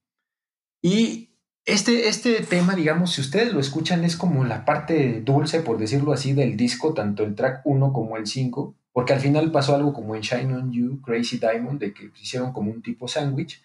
Y 0.83 1.32
este, 1.65 2.09
este 2.09 2.43
tema, 2.43 2.75
digamos, 2.75 3.13
si 3.13 3.21
ustedes 3.21 3.53
lo 3.53 3.61
escuchan, 3.61 4.05
es 4.05 4.17
como 4.17 4.45
la 4.45 4.65
parte 4.65 5.21
dulce, 5.21 5.61
por 5.61 5.79
decirlo 5.79 6.13
así, 6.13 6.33
del 6.33 6.57
disco, 6.57 6.93
tanto 6.93 7.23
el 7.23 7.35
track 7.35 7.63
1 7.65 7.93
como 7.93 8.17
el 8.17 8.27
5, 8.27 8.75
porque 8.93 9.13
al 9.13 9.21
final 9.21 9.53
pasó 9.53 9.75
algo 9.75 9.93
como 9.93 10.17
en 10.17 10.23
Shine 10.23 10.55
on 10.55 10.73
You, 10.73 11.01
Crazy 11.03 11.39
Diamond, 11.39 11.81
de 11.81 11.95
que 11.95 12.11
hicieron 12.21 12.53
como 12.53 12.73
un 12.73 12.83
tipo 12.83 13.07
sándwich, 13.07 13.63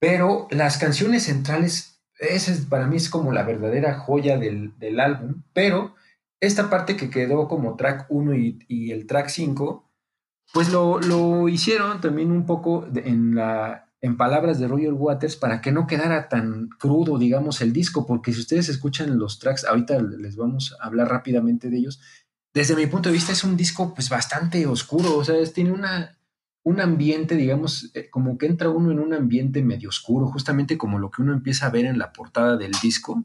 pero 0.00 0.48
las 0.50 0.78
canciones 0.78 1.24
centrales, 1.24 2.00
esa 2.18 2.52
para 2.68 2.86
mí 2.86 2.96
es 2.96 3.08
como 3.08 3.32
la 3.32 3.44
verdadera 3.44 3.98
joya 3.98 4.36
del, 4.36 5.00
álbum, 5.00 5.42
pero 5.52 5.94
esta 6.40 6.68
parte 6.68 6.96
que 6.96 7.10
quedó 7.10 7.46
como 7.48 7.76
track 7.76 8.06
1 8.08 8.34
y, 8.34 8.58
y 8.66 8.90
el 8.90 9.06
track 9.06 9.28
5, 9.28 9.88
pues 10.52 10.70
lo, 10.70 10.98
lo, 11.00 11.48
hicieron 11.48 12.00
también 12.00 12.32
un 12.32 12.46
poco 12.46 12.86
en 12.94 13.34
la 13.34 13.87
en 14.00 14.16
palabras 14.16 14.58
de 14.58 14.68
Roger 14.68 14.92
Waters, 14.92 15.36
para 15.36 15.60
que 15.60 15.72
no 15.72 15.86
quedara 15.86 16.28
tan 16.28 16.68
crudo, 16.68 17.18
digamos, 17.18 17.60
el 17.60 17.72
disco, 17.72 18.06
porque 18.06 18.32
si 18.32 18.40
ustedes 18.40 18.68
escuchan 18.68 19.18
los 19.18 19.38
tracks, 19.38 19.64
ahorita 19.64 20.00
les 20.00 20.36
vamos 20.36 20.76
a 20.80 20.86
hablar 20.86 21.08
rápidamente 21.08 21.68
de 21.68 21.78
ellos, 21.78 22.00
desde 22.54 22.76
mi 22.76 22.86
punto 22.86 23.08
de 23.08 23.14
vista 23.14 23.32
es 23.32 23.44
un 23.44 23.56
disco 23.56 23.94
pues 23.94 24.08
bastante 24.08 24.66
oscuro, 24.66 25.16
o 25.16 25.24
sea, 25.24 25.34
tiene 25.52 25.72
una, 25.72 26.18
un 26.62 26.80
ambiente, 26.80 27.34
digamos, 27.34 27.90
eh, 27.94 28.08
como 28.10 28.38
que 28.38 28.46
entra 28.46 28.68
uno 28.68 28.90
en 28.90 29.00
un 29.00 29.14
ambiente 29.14 29.62
medio 29.62 29.88
oscuro, 29.88 30.26
justamente 30.26 30.78
como 30.78 30.98
lo 30.98 31.10
que 31.10 31.22
uno 31.22 31.32
empieza 31.32 31.66
a 31.66 31.70
ver 31.70 31.84
en 31.84 31.98
la 31.98 32.12
portada 32.12 32.56
del 32.56 32.72
disco. 32.82 33.24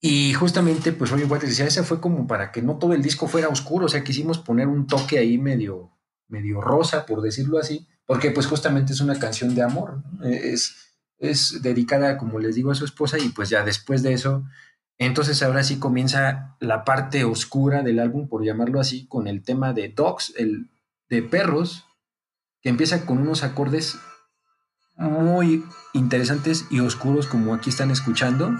Y 0.00 0.32
justamente, 0.34 0.92
pues 0.92 1.10
Roger 1.10 1.26
Waters 1.26 1.50
decía, 1.50 1.66
ese 1.66 1.82
fue 1.82 2.00
como 2.00 2.26
para 2.26 2.52
que 2.52 2.62
no 2.62 2.78
todo 2.78 2.92
el 2.92 3.02
disco 3.02 3.26
fuera 3.26 3.48
oscuro, 3.48 3.86
o 3.86 3.88
sea, 3.88 4.04
quisimos 4.04 4.38
poner 4.38 4.68
un 4.68 4.86
toque 4.86 5.18
ahí 5.18 5.38
medio, 5.38 5.90
medio 6.28 6.60
rosa, 6.60 7.06
por 7.06 7.22
decirlo 7.22 7.58
así, 7.58 7.86
porque 8.06 8.30
pues 8.30 8.46
justamente 8.46 8.92
es 8.92 9.00
una 9.00 9.18
canción 9.18 9.54
de 9.54 9.62
amor, 9.62 10.02
es, 10.22 10.94
es 11.18 11.62
dedicada, 11.62 12.16
como 12.16 12.38
les 12.38 12.54
digo, 12.54 12.70
a 12.70 12.74
su 12.74 12.84
esposa 12.84 13.18
y 13.18 13.28
pues 13.30 13.48
ya 13.48 13.64
después 13.64 14.02
de 14.02 14.12
eso, 14.12 14.44
entonces 14.98 15.42
ahora 15.42 15.62
sí 15.62 15.78
comienza 15.78 16.56
la 16.58 16.84
parte 16.84 17.24
oscura 17.24 17.82
del 17.82 18.00
álbum, 18.00 18.28
por 18.28 18.44
llamarlo 18.44 18.80
así, 18.80 19.06
con 19.06 19.28
el 19.28 19.42
tema 19.42 19.72
de 19.72 19.88
Dogs, 19.88 20.34
el 20.36 20.70
de 21.08 21.22
perros, 21.22 21.86
que 22.60 22.68
empieza 22.68 23.06
con 23.06 23.18
unos 23.18 23.44
acordes 23.44 23.96
muy 24.96 25.64
interesantes 25.94 26.66
y 26.70 26.80
oscuros 26.80 27.28
como 27.28 27.54
aquí 27.54 27.70
están 27.70 27.92
escuchando. 27.92 28.56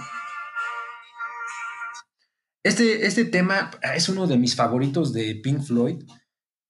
Este, 2.63 3.05
este 3.05 3.25
tema 3.25 3.71
es 3.93 4.07
uno 4.07 4.25
de 4.25 4.37
mis 4.37 4.55
favoritos 4.55 5.11
de 5.11 5.35
Pink 5.43 5.61
Floyd 5.61 6.03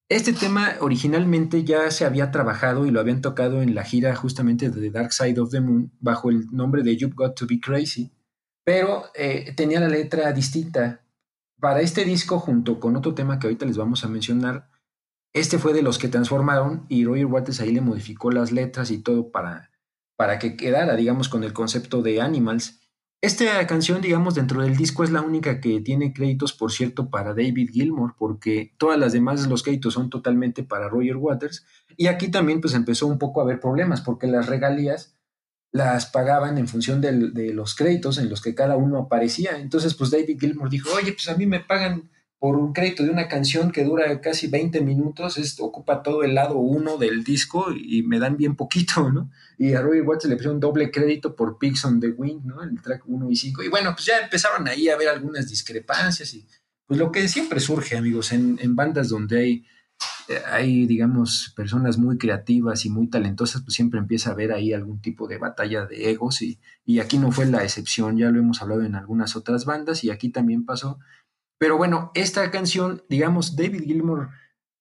este 0.10 0.34
tema 0.34 0.76
originalmente 0.80 1.64
ya 1.64 1.89
se 1.91 2.03
había 2.03 2.32
trabajado 2.32 2.88
y 2.88 2.91
lo 2.91 2.99
habían 2.99 3.22
tocado 3.22 3.62
en 3.62 3.76
la 3.76 3.84
gira 3.84 4.16
justamente 4.16 4.72
de 4.72 4.82
The 4.82 4.89
Dark 4.89 5.14
Side 5.14 5.39
of 5.39 5.51
the 5.51 5.62
Moon 5.62 5.91
bajo 5.99 6.32
el 6.32 6.47
nombre 6.51 6.82
de 6.82 6.97
You've 6.97 7.14
Got 7.16 7.36
to 7.36 7.45
Be 7.47 7.60
Crazy, 7.60 8.12
pero 8.64 9.03
eh, 9.14 9.53
tenía 9.55 9.80
la 9.80 9.88
letra 9.88 10.32
distinta. 10.34 11.05
Para 11.60 11.82
este 11.82 12.05
disco, 12.05 12.39
junto 12.39 12.80
con 12.80 12.95
otro 12.95 13.14
tema 13.14 13.38
que 13.38 13.47
ahorita 13.47 13.66
les 13.66 13.78
vamos 13.78 14.03
a 14.03 14.07
mencionar, 14.07 14.70
este 15.34 15.60
fue 15.60 15.74
de 15.74 15.84
los 15.84 15.99
que 15.99 16.07
transformaron 16.07 16.86
y 16.89 17.05
Roger 17.05 17.28
Waters 17.28 17.60
ahí 17.60 17.72
le 17.72 17.82
modificó 17.82 18.32
las 18.32 18.51
letras 18.51 18.89
y 18.89 18.99
todo 18.99 19.30
para, 19.30 19.70
para 20.16 20.39
que 20.39 20.55
quedara, 20.55 20.95
digamos, 20.95 21.30
con 21.30 21.43
el 21.43 21.53
concepto 21.53 22.01
de 22.01 22.22
Animals. 22.22 22.79
Esta 23.22 23.68
canción, 23.68 24.00
digamos, 24.02 24.36
dentro 24.36 24.62
del 24.62 24.78
disco 24.78 25.04
es 25.04 25.12
la 25.12 25.22
única 25.22 25.60
que 25.60 25.82
tiene 25.82 26.14
créditos, 26.14 26.54
por 26.54 26.72
cierto, 26.72 27.10
para 27.10 27.34
David 27.34 27.72
Gilmour, 27.72 28.16
porque 28.18 28.74
todas 28.78 28.98
las 28.98 29.12
demás 29.12 29.46
los 29.48 29.62
créditos 29.62 29.94
son 29.94 30.10
totalmente 30.10 30.64
para 30.64 30.88
Roger 30.88 31.18
Waters. 31.18 31.66
Y 31.98 32.08
aquí 32.08 32.30
también 32.32 32.62
pues 32.62 32.74
empezó 32.74 33.08
un 33.08 33.20
poco 33.20 33.42
a 33.42 33.44
haber 33.44 33.60
problemas, 33.60 34.00
porque 34.00 34.28
las 34.28 34.48
regalías 34.48 35.18
las 35.72 36.06
pagaban 36.06 36.58
en 36.58 36.70
función 36.70 37.02
de 37.02 37.52
los 37.54 37.76
créditos 37.76 38.18
en 38.20 38.30
los 38.30 38.42
que 38.42 38.56
cada 38.56 38.78
uno 38.78 38.98
aparecía. 38.98 39.60
Entonces, 39.60 39.96
pues 39.96 40.12
David 40.12 40.40
Gilmour 40.40 40.70
dijo, 40.70 40.90
oye, 40.96 41.12
pues 41.12 41.28
a 41.28 41.36
mí 41.36 41.46
me 41.46 41.60
pagan 41.60 42.10
por 42.40 42.56
un 42.56 42.72
crédito 42.72 43.04
de 43.04 43.10
una 43.10 43.28
canción 43.28 43.72
que 43.72 43.84
dura 43.84 44.22
casi 44.22 44.48
20 44.48 44.80
minutos, 44.82 45.38
es, 45.38 45.60
ocupa 45.60 46.02
todo 46.02 46.24
el 46.24 46.36
lado 46.36 46.56
uno 46.56 46.98
del 46.98 47.24
disco 47.26 47.68
y 47.74 48.02
me 48.04 48.18
dan 48.18 48.38
bien 48.38 48.56
poquito, 48.56 49.10
¿no? 49.14 49.30
Y 49.58 49.74
a 49.74 49.82
Roy 49.82 50.00
Watts 50.02 50.26
le 50.26 50.38
pusieron 50.38 50.60
doble 50.60 50.90
crédito 50.90 51.36
por 51.36 51.58
Pigs 51.58 51.84
on 51.84 52.00
the 52.00 52.08
Wing, 52.08 52.40
¿no? 52.46 52.64
El 52.64 52.82
track 52.82 53.04
1 53.06 53.30
y 53.30 53.36
5. 53.36 53.64
Y 53.64 53.68
bueno, 53.68 53.94
pues 53.94 54.06
ya 54.06 54.20
empezaron 54.20 54.68
ahí 54.70 54.88
a 54.88 54.96
ver 54.96 55.10
algunas 55.10 55.50
discrepancias 55.50 56.34
y 56.34 56.48
pues 56.88 56.98
lo 56.98 57.12
que 57.12 57.28
siempre 57.28 57.60
surge, 57.60 57.98
amigos, 57.98 58.32
en, 58.32 58.58
en 58.62 58.76
bandas 58.76 59.10
donde 59.10 59.40
hay, 59.40 59.66
eh, 60.30 60.42
hay, 60.50 60.88
digamos, 60.88 61.54
personas 61.56 61.98
muy 61.98 62.18
creativas 62.18 62.86
y 62.86 62.90
muy 62.90 63.10
talentosas, 63.10 63.62
pues 63.62 63.76
siempre 63.76 64.00
empieza 64.00 64.30
a 64.30 64.34
haber 64.34 64.54
ahí 64.54 64.74
algún 64.74 65.02
tipo 65.02 65.28
de 65.28 65.38
batalla 65.38 65.86
de 65.86 66.10
egos 66.10 66.42
y, 66.42 66.60
y 66.86 67.00
aquí 67.00 67.18
no 67.18 67.32
fue 67.32 67.46
la 67.46 67.64
excepción, 67.64 68.18
ya 68.18 68.32
lo 68.32 68.40
hemos 68.40 68.62
hablado 68.62 68.84
en 68.84 68.96
algunas 68.96 69.36
otras 69.36 69.66
bandas 69.66 70.04
y 70.04 70.10
aquí 70.10 70.30
también 70.30 70.66
pasó 70.66 71.00
pero 71.60 71.78
bueno, 71.78 72.12
esta 72.16 72.49
canción, 72.51 73.03
digamos, 73.10 73.55
David 73.55 73.84
Gilmour 73.84 74.30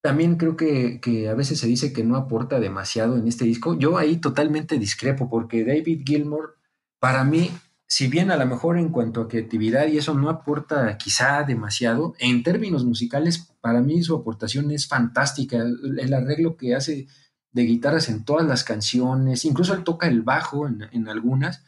también 0.00 0.36
creo 0.36 0.56
que, 0.56 1.28
a 1.28 1.34
veces 1.34 1.58
se 1.58 1.66
dice 1.66 1.92
que 1.92 2.04
no 2.04 2.16
aporta 2.16 2.60
demasiado 2.60 3.16
en 3.16 3.26
este 3.26 3.44
disco. 3.44 3.76
Yo 3.76 3.98
ahí 3.98 4.18
totalmente 4.18 4.78
discrepo 4.78 5.28
porque 5.28 5.64
David 5.64 6.02
Gilmour, 6.06 6.56
para 7.00 7.24
mí, 7.24 7.50
si 7.86 8.06
bien 8.06 8.30
a 8.30 8.36
lo 8.36 8.46
mejor 8.46 8.78
en 8.78 8.90
cuanto 8.90 9.20
a 9.20 9.28
creatividad 9.28 9.88
y 9.88 9.98
eso 9.98 10.14
no 10.14 10.30
aporta 10.30 10.96
quizá 10.98 11.42
demasiado, 11.42 12.14
en 12.20 12.44
términos 12.44 12.84
musicales, 12.84 13.52
para 13.60 13.82
mí 13.82 14.02
su 14.04 14.14
aportación 14.14 14.70
es 14.70 14.86
fantástica. 14.86 15.56
El 15.58 16.14
arreglo 16.14 16.56
que 16.56 16.76
hace 16.76 17.08
de 17.50 17.62
guitarras 17.62 18.08
en 18.08 18.24
todas 18.24 18.46
las 18.46 18.62
canciones, 18.62 19.44
incluso 19.44 19.74
él 19.74 19.82
toca 19.82 20.06
el 20.06 20.22
bajo 20.22 20.68
en, 20.68 20.86
en 20.92 21.08
algunas. 21.08 21.64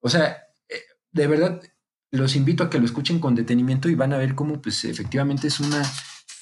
O 0.00 0.08
sea, 0.08 0.38
eh, 0.68 0.80
de 1.12 1.26
verdad, 1.26 1.60
los 2.10 2.36
invito 2.36 2.64
a 2.64 2.70
que 2.70 2.78
lo 2.78 2.84
escuchen 2.84 3.18
con 3.18 3.34
detenimiento 3.34 3.88
y 3.88 3.94
van 3.94 4.12
a 4.12 4.18
ver 4.18 4.34
cómo 4.34 4.60
pues 4.60 4.84
efectivamente 4.84 5.48
es 5.48 5.60
una, 5.60 5.82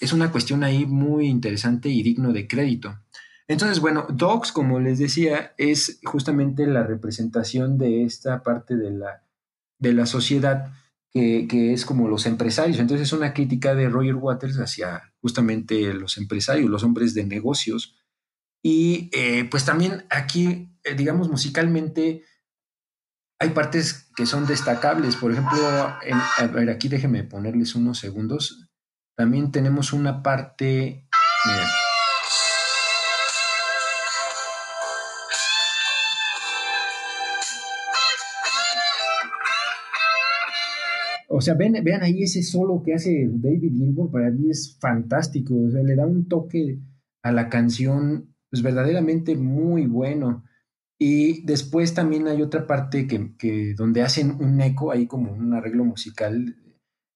es 0.00 0.12
una 0.12 0.30
cuestión 0.30 0.62
ahí 0.64 0.86
muy 0.86 1.26
interesante 1.26 1.88
y 1.88 2.02
digno 2.02 2.32
de 2.32 2.46
crédito. 2.46 2.98
Entonces, 3.46 3.80
bueno, 3.80 4.06
Dogs, 4.08 4.52
como 4.52 4.80
les 4.80 4.98
decía, 4.98 5.52
es 5.58 6.00
justamente 6.04 6.66
la 6.66 6.82
representación 6.82 7.76
de 7.76 8.04
esta 8.04 8.42
parte 8.42 8.76
de 8.76 8.90
la, 8.90 9.22
de 9.78 9.92
la 9.92 10.06
sociedad 10.06 10.72
que, 11.12 11.72
es 11.72 11.84
como 11.84 12.08
los 12.08 12.26
empresarios. 12.26 12.78
Entonces, 12.78 13.08
es 13.08 13.12
una 13.12 13.34
crítica 13.34 13.74
de 13.74 13.88
Roger 13.88 14.16
Waters 14.16 14.58
hacia 14.58 15.12
justamente 15.20 15.94
los 15.94 16.16
empresarios, 16.16 16.70
los 16.70 16.82
hombres 16.82 17.14
de 17.14 17.24
negocios. 17.24 17.96
Y 18.62 19.10
eh, 19.12 19.44
pues 19.50 19.64
también 19.64 20.04
aquí, 20.10 20.70
eh, 20.82 20.94
digamos, 20.94 21.28
musicalmente, 21.28 22.22
hay 23.38 23.50
partes 23.50 24.10
que 24.16 24.26
son 24.26 24.46
destacables. 24.46 25.16
Por 25.16 25.32
ejemplo, 25.32 25.58
a 25.66 26.46
ver, 26.46 26.70
aquí 26.70 26.88
déjenme 26.88 27.24
ponerles 27.24 27.74
unos 27.74 27.98
segundos. 27.98 28.68
También 29.16 29.52
tenemos 29.52 29.92
una 29.92 30.22
parte. 30.22 31.08
O 41.28 41.40
sea, 41.40 41.54
ven, 41.54 41.82
vean 41.82 42.02
ahí 42.02 42.22
ese 42.22 42.42
solo 42.42 42.82
que 42.84 42.94
hace 42.94 43.28
David 43.28 43.72
Gilmour, 43.72 44.10
para 44.10 44.30
mí 44.30 44.50
es 44.50 44.78
fantástico. 44.80 45.54
O 45.66 45.70
sea, 45.70 45.82
le 45.82 45.96
da 45.96 46.06
un 46.06 46.28
toque 46.28 46.78
a 47.22 47.32
la 47.32 47.48
canción, 47.48 48.34
pues 48.50 48.62
verdaderamente 48.62 49.34
muy 49.36 49.86
bueno. 49.86 50.44
Y 50.98 51.42
después 51.42 51.94
también 51.94 52.28
hay 52.28 52.42
otra 52.42 52.66
parte 52.66 53.06
que, 53.06 53.74
donde 53.74 54.02
hacen 54.02 54.30
un 54.40 54.60
eco, 54.60 54.92
ahí 54.92 55.06
como 55.06 55.32
un 55.32 55.52
arreglo 55.54 55.84
musical, 55.84 56.56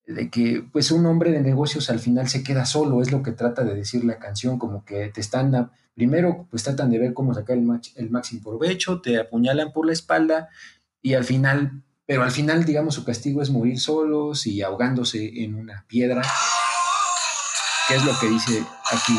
de 0.07 0.31
que 0.31 0.64
pues 0.72 0.91
un 0.91 1.07
hombre 1.07 1.31
de 1.31 1.41
negocios 1.41 1.91
al 1.91 1.99
final 1.99 2.29
se 2.29 2.43
queda 2.43 2.64
solo, 2.64 3.03
es 3.03 3.12
lo 3.12 3.22
que 3.22 3.33
trata 3.33 3.62
de 3.62 3.74
decir 3.74 4.05
la 4.05 4.18
canción, 4.18 4.59
como 4.59 4.85
que 4.85 5.09
te 5.09 5.20
están, 5.20 5.70
primero 5.95 6.47
pues 6.51 6.62
tratan 6.62 6.91
de 6.91 6.99
ver 6.99 7.14
cómo 7.14 7.35
sacar 7.35 7.59
el, 7.59 7.68
el 7.97 8.11
máximo 8.11 8.43
provecho, 8.43 9.01
te 9.01 9.18
apuñalan 9.18 9.72
por 9.72 9.87
la 9.87 9.93
espalda 9.93 10.49
y 11.03 11.12
al 11.12 11.24
final, 11.24 11.83
pero 12.07 12.22
al 12.22 12.31
final 12.31 12.64
digamos 12.64 12.95
su 12.95 13.05
castigo 13.05 13.43
es 13.43 13.51
morir 13.51 13.79
solos 13.79 14.47
y 14.47 14.62
ahogándose 14.62 15.43
en 15.45 15.55
una 15.55 15.85
piedra, 15.87 16.22
que 17.87 17.95
es 17.95 18.05
lo 18.05 18.18
que 18.18 18.29
dice 18.29 18.64
aquí 18.91 19.14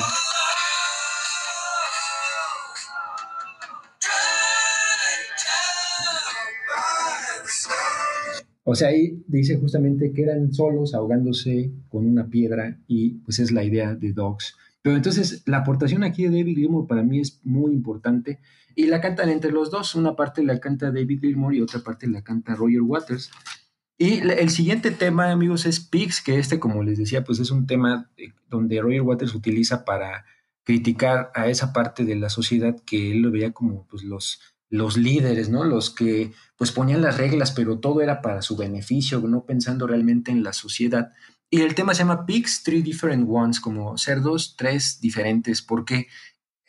O 8.72 8.76
sea, 8.76 8.90
ahí 8.90 9.24
dice 9.26 9.58
justamente 9.58 10.14
que 10.14 10.22
eran 10.22 10.54
solos 10.54 10.94
ahogándose 10.94 11.72
con 11.90 12.06
una 12.06 12.28
piedra 12.28 12.78
y 12.88 13.16
pues 13.26 13.40
es 13.40 13.52
la 13.52 13.64
idea 13.64 13.96
de 13.96 14.14
Dogs. 14.14 14.56
Pero 14.84 14.96
entonces 14.96 15.42
la 15.48 15.58
aportación 15.58 16.04
aquí 16.04 16.28
de 16.28 16.38
David 16.38 16.56
Gilmour 16.56 16.86
para 16.86 17.02
mí 17.02 17.20
es 17.20 17.42
muy 17.44 17.74
importante 17.74 18.40
y 18.76 18.86
la 18.86 19.02
cantan 19.02 19.30
entre 19.30 19.52
los 19.52 19.72
dos. 19.72 19.96
Una 19.96 20.16
parte 20.16 20.44
la 20.44 20.60
canta 20.60 20.92
David 20.92 21.20
Gilmour 21.20 21.56
y 21.56 21.62
otra 21.62 21.80
parte 21.80 22.06
la 22.06 22.22
canta 22.22 22.54
Roger 22.54 22.84
Waters. 22.84 23.32
Y 23.98 24.20
el 24.20 24.52
siguiente 24.52 24.92
tema, 24.92 25.32
amigos, 25.32 25.66
es 25.66 25.80
Pigs, 25.80 26.22
que 26.22 26.38
este, 26.38 26.60
como 26.60 26.84
les 26.84 27.00
decía, 27.00 27.24
pues 27.24 27.40
es 27.40 27.50
un 27.50 27.66
tema 27.66 28.12
eh, 28.18 28.34
donde 28.52 28.80
Roger 28.82 29.02
Waters 29.02 29.34
utiliza 29.34 29.84
para 29.84 30.26
criticar 30.64 31.32
a 31.34 31.48
esa 31.48 31.74
parte 31.74 32.06
de 32.06 32.16
la 32.16 32.30
sociedad 32.30 32.76
que 32.86 33.14
él 33.14 33.24
lo 33.24 33.32
veía 33.32 33.52
como 33.52 33.88
pues, 33.88 34.04
los, 34.04 34.40
los 34.70 34.98
líderes, 34.98 35.50
¿no? 35.50 35.64
Los 35.64 35.90
que 35.90 36.32
pues 36.58 36.72
ponían 36.72 37.02
las 37.02 37.18
reglas, 37.18 37.52
pero 37.52 37.80
todo 37.80 38.02
era 38.02 38.22
para 38.22 38.42
su 38.42 38.56
beneficio, 38.56 39.20
no 39.22 39.46
pensando 39.46 39.88
realmente 39.88 40.32
en 40.32 40.44
la 40.44 40.54
sociedad. 40.54 41.12
Y 41.50 41.62
el 41.62 41.74
tema 41.74 41.94
se 41.94 42.00
llama 42.00 42.26
Pigs, 42.26 42.64
Three 42.64 42.82
Different 42.82 43.28
Ones, 43.28 43.60
como 43.60 43.98
cerdos, 43.98 44.56
tres 44.56 45.00
diferentes, 45.02 45.62
porque 45.64 46.08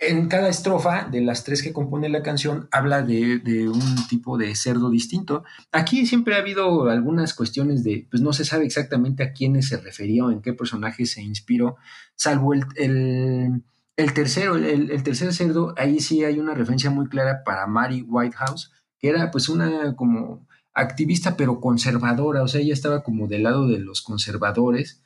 en 0.01 0.29
cada 0.29 0.49
estrofa 0.49 1.05
de 1.05 1.21
las 1.21 1.45
tres 1.45 1.63
que 1.63 1.75
compone 1.75 2.09
la 2.09 2.23
canción 2.23 2.69
habla 2.73 3.03
de, 3.03 3.69
un 3.69 4.09
tipo 4.09 4.39
de 4.39 4.57
cerdo 4.57 4.89
distinto. 4.89 5.45
Aquí 5.73 6.07
siempre 6.07 6.35
ha 6.35 6.39
habido 6.39 6.89
algunas 6.89 7.35
cuestiones 7.35 7.85
de, 7.85 8.07
pues 8.11 8.23
no 8.23 8.33
se 8.33 8.47
sabe 8.47 8.65
exactamente 8.65 9.23
a 9.23 9.33
quiénes 9.33 9.69
se 9.69 9.77
refería 9.77 10.25
o 10.25 10.31
en 10.31 10.41
qué 10.41 10.55
personaje 10.55 11.05
se 11.05 11.21
inspiró, 11.21 11.77
salvo 12.15 12.55
el, 12.55 13.63
tercero, 13.97 14.57
el, 14.57 14.91
el, 14.91 15.03
tercer 15.03 15.33
cerdo, 15.33 15.75
ahí 15.77 16.01
sí 16.01 16.25
hay 16.25 16.39
una 16.39 16.55
referencia 16.55 16.91
muy 16.91 17.09
clara 17.09 17.43
para 17.45 17.67
Mary 17.67 18.03
Whitehouse, 18.03 18.73
que 18.99 19.09
era 19.09 19.31
pues 19.31 19.49
una 19.49 19.95
como 19.97 20.47
activista 20.73 21.37
pero 21.37 21.61
conservadora, 21.61 22.43
o 22.43 22.49
sea, 22.49 22.61
ella 22.61 22.73
estaba 22.73 23.03
como 23.03 23.27
del 23.29 23.43
lado 23.43 23.69
de 23.69 23.79
los 23.79 24.03
conservadores 24.03 25.03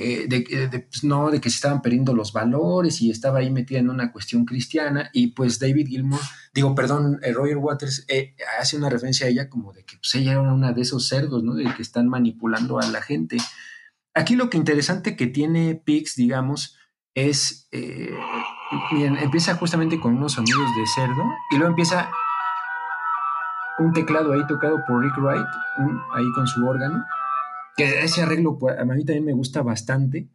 eh, 0.00 0.26
de, 0.28 0.86
pues, 0.88 1.02
no, 1.02 1.30
de 1.30 1.40
que 1.40 1.50
se 1.50 1.56
estaban 1.56 1.82
perdiendo 1.82 2.14
los 2.14 2.32
valores 2.32 3.00
y 3.00 3.10
estaba 3.10 3.40
ahí 3.40 3.50
metida 3.50 3.80
en 3.80 3.90
una 3.90 4.12
cuestión 4.12 4.44
cristiana 4.44 5.10
y 5.12 5.28
pues 5.28 5.58
David 5.58 5.88
Gilmour, 5.88 6.20
digo, 6.54 6.72
perdón, 6.76 7.18
eh, 7.22 7.32
Roger 7.32 7.56
Waters 7.56 8.04
eh, 8.06 8.36
hace 8.60 8.76
una 8.76 8.90
referencia 8.90 9.26
a 9.26 9.30
ella 9.30 9.48
como 9.48 9.72
de 9.72 9.84
que 9.84 9.96
pues, 9.96 10.14
ella 10.14 10.32
era 10.32 10.52
una 10.52 10.72
de 10.72 10.82
esos 10.82 11.08
cerdos, 11.08 11.42
¿no? 11.42 11.54
De 11.54 11.64
que 11.74 11.82
están 11.82 12.06
manipulando 12.06 12.78
a 12.78 12.86
la 12.86 13.02
gente. 13.02 13.38
Aquí 14.14 14.36
lo 14.36 14.50
que 14.50 14.56
interesante 14.56 15.16
que 15.16 15.26
tiene 15.26 15.74
Pix, 15.74 16.14
digamos, 16.14 16.76
es, 17.14 17.68
empieza 18.92 19.54
justamente 19.54 19.98
con 20.00 20.16
unos 20.16 20.32
sonidos 20.32 20.68
de 20.76 20.86
cerdo 20.94 21.24
y 21.50 21.56
luego 21.56 21.70
empieza 21.70 22.10
un 23.78 23.92
teclado 23.92 24.32
ahí 24.32 24.46
tocado 24.46 24.78
por 24.86 25.02
Rick 25.02 25.18
Wright, 25.18 25.46
ahí 26.14 26.32
con 26.34 26.46
su 26.46 26.66
órgano 26.66 27.04
que 27.78 28.02
ese 28.02 28.22
arreglo 28.22 28.58
pues, 28.58 28.76
a 28.76 28.84
mí 28.84 29.04
también 29.04 29.24
me 29.24 29.32
gusta 29.32 29.62
bastante. 29.62 30.28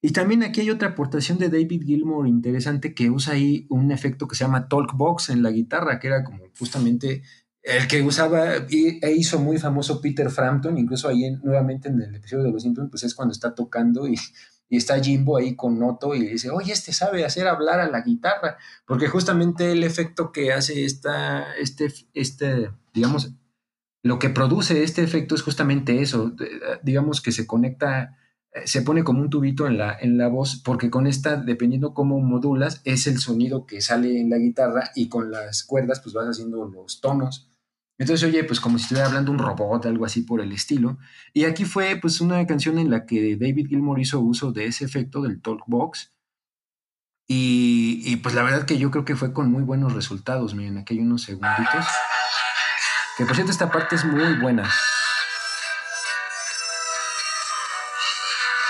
Y 0.00 0.12
también 0.12 0.42
aquí 0.42 0.60
hay 0.60 0.70
otra 0.70 0.90
aportación 0.90 1.38
de 1.38 1.48
David 1.48 1.82
Gilmour 1.84 2.28
interesante 2.28 2.94
que 2.94 3.10
usa 3.10 3.34
ahí 3.34 3.66
un 3.68 3.90
efecto 3.90 4.28
que 4.28 4.36
se 4.36 4.44
llama 4.44 4.68
Talkbox 4.68 5.30
en 5.30 5.42
la 5.42 5.50
guitarra, 5.50 5.98
que 5.98 6.06
era 6.06 6.22
como 6.22 6.44
justamente 6.58 7.22
el 7.62 7.88
que 7.88 8.02
usaba 8.02 8.54
e 8.54 9.12
hizo 9.16 9.40
muy 9.40 9.58
famoso 9.58 10.00
Peter 10.00 10.30
Frampton, 10.30 10.78
incluso 10.78 11.08
ahí 11.08 11.30
nuevamente 11.42 11.88
en 11.88 12.00
el 12.00 12.14
episodio 12.14 12.44
de 12.44 12.52
Los 12.52 12.62
Simpsons, 12.62 12.90
pues 12.90 13.02
es 13.02 13.14
cuando 13.14 13.32
está 13.32 13.54
tocando 13.54 14.06
y, 14.06 14.14
y, 14.74 14.76
está 14.76 15.00
Jimbo 15.00 15.36
ahí 15.36 15.54
con 15.56 15.82
Otto 15.82 16.14
y 16.14 16.26
dice, 16.26 16.50
oye, 16.50 16.72
este 16.72 16.92
sabe 16.92 17.24
hacer 17.24 17.46
hablar 17.46 17.80
a 17.80 17.90
la 17.90 18.02
guitarra, 18.02 18.58
porque 18.86 19.08
justamente 19.08 19.72
el 19.72 19.84
efecto 19.84 20.32
que 20.32 20.52
hace 20.52 20.84
esta, 20.84 21.54
este, 21.56 21.92
este, 22.14 22.70
digamos, 22.92 23.32
lo 24.02 24.18
que 24.18 24.30
produce 24.30 24.82
este 24.82 25.02
efecto 25.02 25.34
es 25.34 25.42
justamente 25.42 26.02
eso, 26.02 26.34
digamos 26.82 27.22
que 27.22 27.32
se 27.32 27.46
conecta, 27.46 28.18
eh, 28.52 28.66
se 28.66 28.82
pone 28.82 29.02
como 29.02 29.20
un 29.20 29.30
tubito 29.30 29.66
en 29.66 29.78
la, 29.78 29.96
en 29.98 30.18
la 30.18 30.28
voz, 30.28 30.60
porque 30.62 30.90
con 30.90 31.06
esta, 31.06 31.36
dependiendo 31.36 31.94
cómo 31.94 32.20
modulas, 32.20 32.82
es 32.84 33.06
el 33.06 33.18
sonido 33.18 33.66
que 33.66 33.80
sale 33.80 34.20
en 34.20 34.28
la 34.28 34.36
guitarra 34.36 34.90
y 34.94 35.08
con 35.08 35.30
las 35.30 35.64
cuerdas 35.64 36.00
pues 36.00 36.14
vas 36.14 36.26
haciendo 36.26 36.64
los 36.66 37.00
tonos. 37.00 37.53
Entonces, 37.98 38.28
oye, 38.28 38.42
pues 38.44 38.60
como 38.60 38.78
si 38.78 38.84
estuviera 38.84 39.06
hablando 39.08 39.30
un 39.30 39.38
robot, 39.38 39.86
algo 39.86 40.04
así 40.04 40.22
por 40.22 40.40
el 40.40 40.52
estilo. 40.52 40.98
Y 41.32 41.44
aquí 41.44 41.64
fue 41.64 41.96
pues 42.00 42.20
una 42.20 42.44
canción 42.46 42.78
en 42.78 42.90
la 42.90 43.06
que 43.06 43.36
David 43.36 43.68
Gilmour 43.68 44.00
hizo 44.00 44.20
uso 44.20 44.52
de 44.52 44.66
ese 44.66 44.84
efecto 44.84 45.22
del 45.22 45.40
talkbox. 45.40 46.12
Y, 47.28 48.02
y 48.04 48.16
pues 48.16 48.34
la 48.34 48.42
verdad 48.42 48.66
que 48.66 48.78
yo 48.78 48.90
creo 48.90 49.04
que 49.04 49.16
fue 49.16 49.32
con 49.32 49.50
muy 49.50 49.62
buenos 49.62 49.94
resultados. 49.94 50.54
Miren, 50.54 50.78
aquí 50.78 50.94
hay 50.94 51.00
unos 51.00 51.22
segunditos. 51.22 51.86
Que 53.16 53.24
por 53.24 53.36
cierto, 53.36 53.52
esta 53.52 53.70
parte 53.70 53.94
es 53.94 54.04
muy 54.04 54.40
buena. 54.40 54.68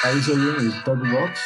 Ahí 0.03 0.21
se 0.21 0.33
oye 0.33 0.51
el 0.59 0.85
top 0.85 0.99
box. 0.99 1.41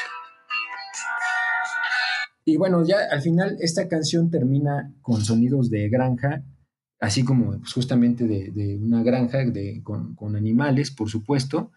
Y 2.44 2.56
bueno, 2.56 2.84
ya 2.84 2.96
al 3.08 3.22
final 3.22 3.56
esta 3.60 3.86
canción 3.88 4.32
termina 4.32 4.90
con 5.00 5.24
sonidos 5.24 5.70
de 5.70 5.88
granja, 5.88 6.42
así 7.00 7.24
como 7.24 7.58
pues, 7.58 7.72
justamente 7.72 8.26
de, 8.26 8.78
una 8.80 9.02
granja 9.02 9.38
de, 9.38 9.82
con, 9.82 10.36
animales, 10.36 10.90
por 10.90 11.08
supuesto. 11.08 11.72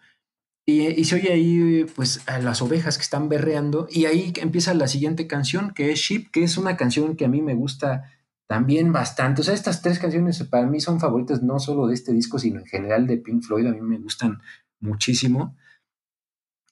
Y, 0.64 1.04
se 1.04 1.16
oye 1.16 1.32
ahí 1.32 1.84
pues 1.96 2.26
a 2.28 2.38
las 2.38 2.62
ovejas 2.62 2.96
que 2.96 3.02
están 3.02 3.28
berreando. 3.28 3.88
Y 3.90 4.06
ahí 4.06 4.32
empieza 4.40 4.74
la 4.74 4.88
siguiente 4.88 5.26
canción, 5.26 5.72
que 5.74 5.92
es 5.92 5.98
Sheep, 5.98 6.30
que 6.30 6.44
es 6.44 6.56
una 6.56 6.76
canción 6.76 7.16
que 7.16 7.24
a 7.24 7.28
mí 7.28 7.42
me 7.42 7.54
gusta 7.54 8.04
también 8.48 8.92
bastante. 8.92 9.40
O 9.40 9.44
sea, 9.44 9.54
estas 9.54 9.82
tres 9.82 9.98
canciones 9.98 10.42
para 10.44 10.66
mí 10.66 10.80
son 10.80 11.00
favoritas 11.00 11.42
no 11.42 11.58
solo 11.58 11.86
de 11.86 11.94
este 11.94 12.12
disco, 12.12 12.38
sino 12.38 12.60
en 12.60 12.66
general 12.66 13.06
de 13.06 13.18
Pink 13.18 13.42
Floyd. 13.42 13.66
A 13.66 13.72
mí 13.72 13.80
me 13.80 13.98
gustan 13.98 14.40
muchísimo. 14.80 15.56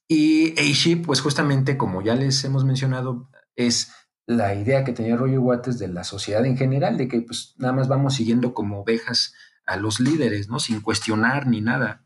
Y 0.09 0.59
A-Ship, 0.59 1.03
pues 1.07 1.21
justamente 1.21 1.77
como 1.77 2.03
ya 2.03 2.17
les 2.17 2.45
hemos 2.45 2.65
mencionado, 2.65 3.31
es 3.55 3.93
la 4.31 4.55
idea 4.55 4.85
que 4.85 4.93
tenía 4.93 5.17
Roger 5.17 5.41
Waters 5.41 5.79
de 5.79 5.89
la 5.89 6.05
sociedad 6.05 6.47
en 6.47 6.57
general, 6.57 6.97
de 6.97 7.09
que 7.09 7.21
pues 7.21 7.55
nada 7.59 7.73
más 7.73 7.89
vamos 7.89 8.15
siguiendo 8.15 8.55
como 8.55 8.81
ovejas 8.81 9.35
a 9.67 9.77
los 9.77 9.99
líderes, 9.99 10.49
¿no? 10.49 10.61
Sin 10.61 10.81
cuestionar 10.81 11.49
ni 11.49 11.61
nada. 11.61 12.05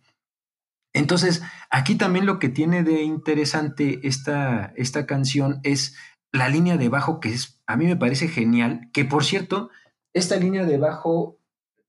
Entonces, 0.95 1.43
aquí 1.71 1.97
también 1.97 2.25
lo 2.25 2.39
que 2.39 2.49
tiene 2.49 2.83
de 2.83 3.03
interesante 3.03 4.01
esta, 4.05 4.73
esta 4.77 5.05
canción 5.05 5.61
es 5.65 5.97
la 6.33 6.49
línea 6.49 6.79
de 6.79 6.89
bajo 6.89 7.21
que 7.21 7.29
es, 7.29 7.61
a 7.67 7.77
mí 7.77 7.85
me 7.85 7.97
parece 7.97 8.29
genial, 8.29 8.89
que 8.95 9.05
por 9.05 9.25
cierto, 9.25 9.71
esta 10.15 10.37
línea 10.37 10.65
de 10.65 10.79
bajo 10.79 11.39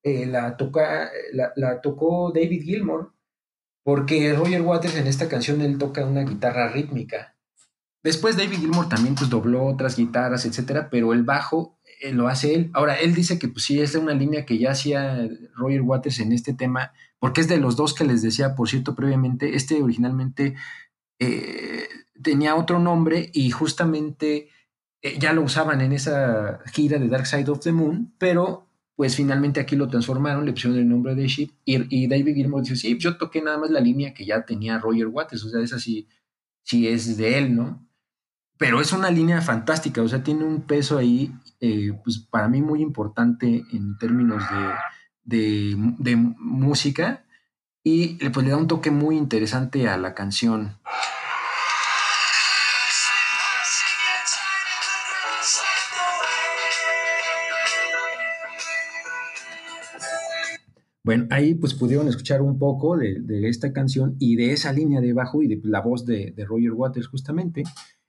eh, 0.04 0.26
la, 0.26 0.58
toca, 0.58 1.12
la, 1.34 1.82
tocó 1.82 2.32
David 2.34 2.64
Gilmour, 2.64 3.14
porque 3.84 4.34
Roger 4.34 4.62
Waters 4.64 4.98
en 4.98 5.08
esta 5.08 5.30
canción 5.30 5.62
él 5.62 5.78
toca 5.78 6.06
una 6.06 6.24
guitarra 6.24 6.68
rítmica. 6.70 7.35
Después 8.06 8.38
David 8.38 8.60
Gilmour 8.60 8.88
también 8.88 9.16
pues 9.16 9.32
dobló 9.32 9.66
otras 9.66 9.98
guitarras, 9.98 10.46
etcétera, 10.46 10.92
pero 10.92 11.12
el 11.12 11.24
bajo 11.24 11.80
eh, 12.00 12.14
lo 12.14 12.28
hace 12.28 12.54
él. 12.54 12.70
Ahora, 12.76 12.94
él 13.00 13.16
dice 13.16 13.40
que 13.40 13.48
pues 13.48 13.66
sí, 13.66 13.82
es 13.82 13.96
una 13.96 14.14
línea 14.14 14.46
que 14.46 14.60
ya 14.60 14.74
hacía 14.74 15.28
Roger 15.56 15.82
Waters 15.82 16.20
en 16.20 16.32
este 16.32 16.54
tema, 16.54 16.94
porque 17.18 17.42
es 17.42 17.48
de 17.48 17.58
los 17.58 17.76
dos 17.76 17.96
que 17.96 18.04
les 18.04 18.22
decía, 18.22 18.54
por 18.54 18.70
cierto, 18.70 18.94
previamente, 18.94 19.56
este 19.56 19.82
originalmente 19.82 20.54
eh, 21.18 21.88
tenía 22.22 22.54
otro 22.54 22.78
nombre 22.78 23.32
y 23.34 23.50
justamente 23.50 24.50
eh, 25.02 25.18
ya 25.18 25.34
lo 25.34 25.42
usaban 25.42 25.82
en 25.82 25.92
esa 25.92 26.60
gira 26.72 27.00
de 27.00 27.08
Dark 27.08 27.26
Side 27.26 27.50
of 27.50 27.62
the 27.62 27.72
Moon, 27.72 28.14
pero 28.20 28.70
pues 28.96 29.16
finalmente 29.16 29.60
aquí 29.60 29.76
lo 29.76 29.88
transformaron, 29.88 30.46
le 30.46 30.52
pusieron 30.52 30.78
el 30.78 30.88
nombre 30.88 31.16
de 31.16 31.28
Sheep 31.28 31.50
y, 31.66 32.08
David 32.08 32.36
Gilmour 32.36 32.62
dice, 32.62 32.76
sí, 32.76 33.00
yo 33.00 33.18
toqué 33.18 33.42
nada 33.42 33.58
más 33.58 33.72
la 33.72 33.80
línea 33.80 34.14
que 34.14 34.28
ya 34.28 34.46
tenía 34.46 34.78
Roger 34.78 35.08
Waters, 35.08 35.44
o 35.44 35.50
sea, 35.50 35.60
esa 35.60 35.80
sí, 35.80 36.08
sí 36.62 36.88
es 36.88 37.18
de 37.18 37.40
él, 37.40 37.56
¿no? 37.56 37.85
Pero 38.58 38.80
es 38.80 38.94
una 38.94 39.12
línea 39.12 39.42
fantástica, 39.42 40.02
o 40.02 40.08
sea, 40.08 40.24
tiene 40.24 40.46
un 40.46 40.62
peso 40.62 40.98
ahí, 40.98 41.34
eh, 41.60 41.92
pues 42.04 42.20
para 42.20 42.48
mí 42.48 42.62
muy 42.62 42.82
importante 42.82 43.66
en 43.72 43.98
términos 43.98 44.44
de, 45.24 46.16
música 46.38 47.26
y 47.84 48.16
pues 48.30 48.46
le 48.46 48.52
da 48.52 48.58
un 48.58 48.68
toque 48.68 48.92
muy 48.92 49.18
interesante 49.18 49.90
a 49.90 49.98
la 49.98 50.14
canción. 50.14 50.78
Bueno, 61.06 61.28
ahí 61.30 61.54
pues 61.54 61.76
pudieron 61.76 62.08
escuchar 62.08 62.42
un 62.42 62.58
poco 62.58 62.98
de, 62.98 63.48
esta 63.48 63.72
canción 63.72 64.16
y 64.18 64.38
de 64.38 64.54
esa 64.54 64.74
línea 64.74 65.02
de 65.02 65.14
bajo 65.14 65.44
y 65.44 65.48
de 65.48 65.62
la 65.64 65.80
voz 65.80 66.04
de, 66.04 66.34
Roger 66.48 66.72
Waters 66.72 67.06
justamente. 67.06 67.62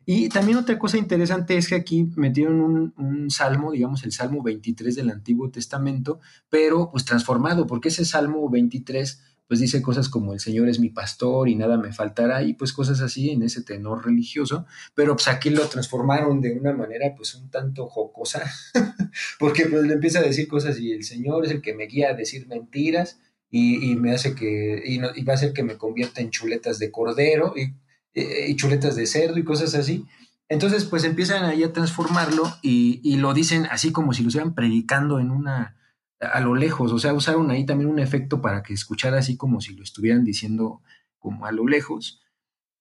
Y 0.08 0.28
también 0.28 0.56
otra 0.56 0.78
cosa 0.78 0.96
interesante 0.96 1.56
es 1.56 1.68
que 1.68 1.74
aquí 1.74 2.08
metieron 2.16 2.60
un, 2.60 2.94
un, 2.96 3.30
salmo, 3.30 3.72
digamos 3.72 4.04
el 4.04 4.12
Salmo 4.12 4.40
23 4.42 4.94
del 4.94 5.10
Antiguo 5.10 5.50
Testamento, 5.50 6.20
pero 6.48 6.90
pues 6.92 7.04
transformado, 7.04 7.66
porque 7.66 7.88
ese 7.88 8.04
Salmo 8.04 8.48
23 8.48 9.20
pues 9.48 9.60
dice 9.60 9.82
cosas 9.82 10.08
como 10.08 10.32
el 10.32 10.40
Señor 10.40 10.68
es 10.68 10.80
mi 10.80 10.90
pastor 10.90 11.48
y 11.48 11.54
nada 11.54 11.76
me 11.76 11.92
faltará 11.92 12.42
y 12.42 12.54
pues 12.54 12.72
cosas 12.72 13.00
así 13.00 13.30
en 13.30 13.42
ese 13.42 13.62
tenor 13.62 14.04
religioso, 14.04 14.66
pero 14.94 15.14
pues 15.14 15.28
aquí 15.28 15.50
lo 15.50 15.66
transformaron 15.68 16.40
de 16.40 16.52
una 16.52 16.72
manera 16.72 17.14
pues 17.16 17.34
un 17.34 17.50
tanto 17.50 17.86
jocosa, 17.86 18.50
porque 19.38 19.66
pues 19.66 19.84
le 19.84 19.94
empieza 19.94 20.20
a 20.20 20.22
decir 20.22 20.48
cosas 20.48 20.78
y 20.78 20.92
el 20.92 21.04
Señor 21.04 21.44
es 21.44 21.52
el 21.52 21.62
que 21.62 21.74
me 21.74 21.86
guía 21.86 22.10
a 22.10 22.14
decir 22.14 22.46
mentiras 22.48 23.20
y, 23.48 23.94
me 23.96 24.12
hace 24.12 24.34
que, 24.34 24.82
y, 24.84 24.98
no, 24.98 25.08
y, 25.14 25.24
va 25.24 25.32
a 25.32 25.36
hacer 25.36 25.52
que 25.52 25.62
me 25.62 25.78
convierta 25.78 26.20
en 26.20 26.30
chuletas 26.30 26.78
de 26.78 26.90
cordero 26.90 27.54
y, 27.56 27.74
y 28.16 28.56
chuletas 28.56 28.96
de 28.96 29.06
cerdo 29.06 29.38
y 29.38 29.44
cosas 29.44 29.74
así. 29.74 30.06
Entonces, 30.48 30.84
pues 30.84 31.04
empiezan 31.04 31.44
ahí 31.44 31.64
a 31.64 31.72
transformarlo 31.72 32.44
y, 32.62 33.00
y 33.02 33.16
lo 33.16 33.34
dicen 33.34 33.66
así 33.70 33.92
como 33.92 34.12
si 34.12 34.22
lo 34.22 34.28
estuvieran 34.28 34.54
predicando 34.54 35.18
en 35.18 35.30
una, 35.30 35.76
a 36.20 36.40
lo 36.40 36.54
lejos, 36.54 36.92
o 36.92 36.98
sea, 36.98 37.12
usaron 37.12 37.50
ahí 37.50 37.66
también 37.66 37.90
un 37.90 37.98
efecto 37.98 38.40
para 38.40 38.62
que 38.62 38.72
escuchara 38.72 39.18
así 39.18 39.36
como 39.36 39.60
si 39.60 39.74
lo 39.74 39.82
estuvieran 39.82 40.24
diciendo 40.24 40.82
como 41.18 41.46
a 41.46 41.52
lo 41.52 41.66
lejos. 41.66 42.22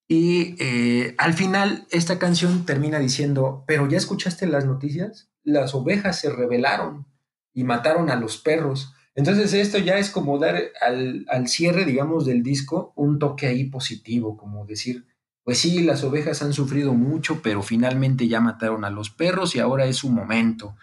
Y 0.08 0.56
eh, 0.60 1.16
al 1.18 1.34
final 1.34 1.88
esta 1.90 2.20
canción 2.20 2.66
termina 2.66 3.00
diciendo, 3.00 3.64
pero 3.68 3.90
ya 3.90 3.98
escuchaste 3.98 4.46
las 4.46 4.66
noticias, 4.66 5.30
las 5.44 5.74
ovejas 5.74 6.20
se 6.20 6.30
rebelaron 6.30 7.08
y 7.54 7.64
mataron 7.64 8.10
a 8.10 8.16
los 8.16 8.38
perros. 8.38 8.94
Entonces 9.16 9.54
esto 9.54 9.80
ya 9.80 9.98
es 9.98 10.12
como 10.12 10.38
dar 10.38 10.62
al, 10.82 11.26
al 11.30 11.48
cierre, 11.48 11.86
digamos, 11.86 12.26
del 12.26 12.44
disco 12.44 12.94
un 12.96 13.18
toque 13.18 13.48
ahí 13.48 13.66
positivo, 13.66 14.38
como 14.38 14.66
decir, 14.66 15.06
pues 15.46 15.60
sí, 15.60 15.84
las 15.84 16.04
ovejas 16.04 16.42
han 16.42 16.54
sufrido 16.54 16.94
mucho, 16.96 17.42
pero 17.44 17.62
finalmente 17.62 18.28
ya 18.28 18.42
mataron 18.42 18.84
a 18.84 18.90
los 18.90 19.12
perros 19.12 19.56
y 19.56 19.60
ahora 19.60 19.86
es 19.86 19.98
su 19.98 20.10
momento. 20.10 20.76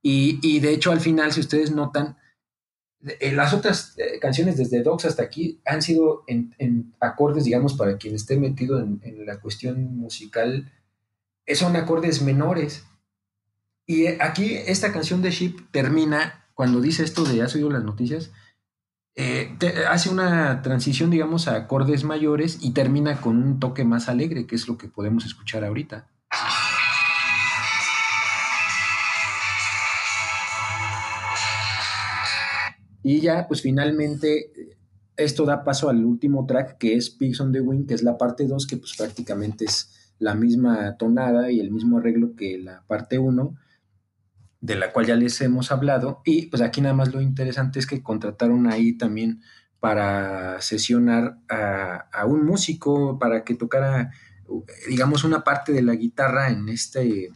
Y, 0.00 0.38
y 0.40 0.60
de 0.60 0.72
hecho 0.72 0.92
al 0.92 1.00
final, 1.00 1.32
si 1.32 1.40
ustedes 1.40 1.72
notan, 1.72 2.16
eh, 3.20 3.32
las 3.32 3.52
otras 3.52 3.94
eh, 3.98 4.20
canciones 4.20 4.56
desde 4.56 4.84
Dogs 4.84 5.04
hasta 5.04 5.24
aquí 5.24 5.60
han 5.66 5.82
sido 5.82 6.22
en, 6.28 6.54
en 6.58 6.94
acordes, 7.00 7.44
digamos, 7.44 7.74
para 7.74 7.98
quien 7.98 8.14
esté 8.14 8.38
metido 8.38 8.78
en, 8.78 9.00
en 9.02 9.26
la 9.26 9.40
cuestión 9.40 9.96
musical, 9.96 10.72
eh, 11.44 11.56
son 11.56 11.74
acordes 11.74 12.22
menores. 12.22 12.84
Y 13.84 14.06
aquí 14.06 14.54
esta 14.54 14.92
canción 14.92 15.22
de 15.22 15.32
Sheep 15.32 15.72
termina 15.72 16.46
cuando 16.54 16.80
dice 16.80 17.02
esto 17.02 17.24
de 17.24 17.42
has 17.42 17.54
oído 17.56 17.68
las 17.68 17.82
noticias, 17.82 18.30
eh, 19.16 19.56
hace 19.88 20.10
una 20.10 20.62
transición, 20.62 21.10
digamos, 21.10 21.46
a 21.46 21.54
acordes 21.54 22.02
mayores 22.02 22.58
y 22.60 22.72
termina 22.72 23.20
con 23.20 23.42
un 23.42 23.60
toque 23.60 23.84
más 23.84 24.08
alegre, 24.08 24.46
que 24.46 24.56
es 24.56 24.66
lo 24.66 24.76
que 24.76 24.88
podemos 24.88 25.24
escuchar 25.24 25.64
ahorita. 25.64 26.08
Y 33.04 33.20
ya, 33.20 33.46
pues 33.46 33.60
finalmente, 33.60 34.50
eh, 34.60 34.78
esto 35.16 35.44
da 35.44 35.62
paso 35.62 35.90
al 35.90 36.04
último 36.04 36.46
track, 36.46 36.78
que 36.78 36.94
es 36.94 37.10
Pigs 37.10 37.40
on 37.40 37.52
the 37.52 37.60
Wing, 37.60 37.86
que 37.86 37.94
es 37.94 38.02
la 38.02 38.16
parte 38.16 38.46
2, 38.46 38.66
que 38.66 38.78
pues 38.78 38.94
prácticamente 38.96 39.66
es 39.66 40.14
la 40.18 40.34
misma 40.34 40.96
tonada 40.96 41.50
y 41.52 41.60
el 41.60 41.70
mismo 41.70 41.98
arreglo 41.98 42.34
que 42.34 42.58
la 42.58 42.82
parte 42.86 43.18
1, 43.18 43.54
de 44.64 44.76
la 44.76 44.92
cual 44.92 45.04
ya 45.04 45.14
les 45.14 45.38
hemos 45.42 45.70
hablado. 45.70 46.22
Y 46.24 46.46
pues 46.46 46.62
aquí 46.62 46.80
nada 46.80 46.94
más 46.94 47.12
lo 47.12 47.20
interesante 47.20 47.78
es 47.78 47.86
que 47.86 48.02
contrataron 48.02 48.66
ahí 48.66 48.96
también 48.96 49.42
para 49.78 50.58
sesionar 50.62 51.36
a, 51.50 52.08
a 52.10 52.24
un 52.24 52.46
músico 52.46 53.18
para 53.18 53.44
que 53.44 53.54
tocara, 53.54 54.10
digamos, 54.88 55.22
una 55.22 55.44
parte 55.44 55.72
de 55.72 55.82
la 55.82 55.94
guitarra 55.94 56.48
en 56.48 56.70
este, 56.70 57.30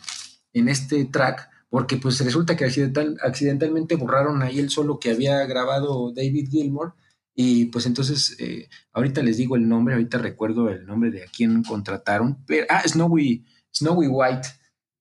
en 0.55 0.69
este 0.71 1.05
track, 1.05 1.51
porque 1.69 1.99
pues 1.99 2.19
resulta 2.25 2.57
que 2.57 2.65
accidental, 2.65 3.19
accidentalmente 3.23 3.97
borraron 3.97 4.43
ahí 4.43 4.59
el 4.59 4.71
solo 4.71 4.99
que 4.99 5.11
había 5.11 5.45
grabado 5.45 6.15
David 6.15 6.49
Gilmour. 6.51 6.95
Y 7.35 7.67
pues 7.67 7.85
entonces, 7.85 8.37
eh, 8.41 8.71
ahorita 8.95 9.23
les 9.23 9.37
digo 9.37 9.55
el 9.55 9.69
nombre, 9.69 9.93
ahorita 9.95 10.17
recuerdo 10.17 10.71
el 10.71 10.87
nombre 10.87 11.11
de 11.11 11.25
a 11.25 11.27
quién 11.27 11.63
contrataron. 11.63 12.43
Pero, 12.47 12.65
ah, 12.71 12.83
Snowy, 12.89 13.45
Snowy 13.71 14.07
White, 14.07 14.49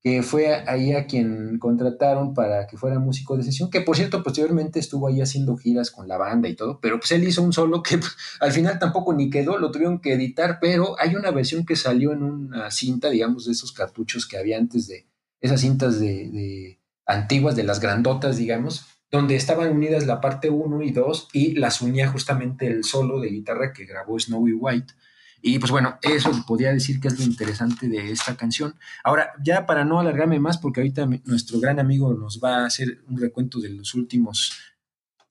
que 0.08 0.24
fue 0.24 0.54
ahí 0.68 0.94
a 0.94 1.06
quien 1.06 1.60
contrataron 1.60 2.34
para 2.34 2.66
que 2.66 2.78
fuera 2.78 2.98
músico 2.98 3.36
de 3.36 3.44
sesión, 3.44 3.70
que 3.70 3.82
por 3.82 3.98
cierto 3.98 4.24
posteriormente 4.24 4.80
estuvo 4.80 5.10
ahí 5.10 5.20
haciendo 5.20 5.58
giras 5.58 5.92
con 5.92 6.08
la 6.08 6.18
banda 6.18 6.48
y 6.48 6.56
todo, 6.56 6.80
pero 6.80 6.98
pues 6.98 7.12
él 7.12 7.28
hizo 7.28 7.42
un 7.42 7.52
solo 7.52 7.84
que 7.84 7.98
pues, 7.98 8.16
al 8.40 8.54
final 8.54 8.80
tampoco 8.80 9.14
ni 9.14 9.30
quedó, 9.30 9.58
lo 9.58 9.70
tuvieron 9.70 10.00
que 10.00 10.14
editar, 10.14 10.60
pero 10.62 10.96
hay 10.98 11.18
una 11.18 11.32
versión 11.32 11.66
que 11.66 11.76
salió 11.76 12.14
en 12.14 12.24
una 12.24 12.72
cinta, 12.72 13.10
digamos, 13.10 13.48
de 13.48 13.52
esos 13.52 13.74
cartuchos 13.74 14.26
que 14.26 14.38
había 14.38 14.58
antes 14.58 14.88
de 14.88 15.08
esas 15.42 15.60
cintas 15.60 16.00
de, 16.00 16.30
de 16.30 16.80
antiguas, 17.06 17.58
de 17.58 17.64
las 17.64 17.82
grandotas, 17.82 18.38
digamos, 18.38 18.86
donde 19.12 19.36
estaban 19.36 19.74
unidas 19.74 20.08
la 20.08 20.22
parte 20.22 20.50
1 20.50 20.84
y 20.84 20.92
2 20.92 21.28
y 21.34 21.56
las 21.56 21.82
unía 21.82 22.08
justamente 22.08 22.68
el 22.68 22.86
solo 22.86 23.20
de 23.20 23.28
guitarra 23.28 23.74
que 23.74 23.84
grabó 23.84 24.18
Snowy 24.18 24.54
White. 24.54 24.94
Y 25.42 25.60
pues 25.60 25.72
bueno, 25.72 25.98
eso 26.02 26.32
podría 26.48 26.74
decir 26.74 27.00
que 27.00 27.08
es 27.08 27.20
lo 27.20 27.26
interesante 27.26 27.88
de 27.88 28.12
esta 28.12 28.36
canción. 28.36 28.76
Ahora, 29.04 29.34
ya 29.44 29.66
para 29.66 29.86
no 29.86 30.00
alargarme 30.00 30.40
más, 30.40 30.58
porque 30.58 30.82
ahorita 30.82 31.08
nuestro 31.26 31.60
gran 31.60 31.80
amigo 31.80 32.14
nos 32.14 32.40
va 32.44 32.60
a 32.60 32.66
hacer 32.66 33.02
un 33.08 33.18
recuento 33.18 33.60
de 33.60 33.70
los 33.70 33.94
últimos 33.94 34.54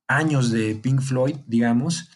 años 0.07 0.51
de 0.51 0.77
Pink 0.77 1.01
Floyd, 1.01 1.37
digamos, 1.47 2.09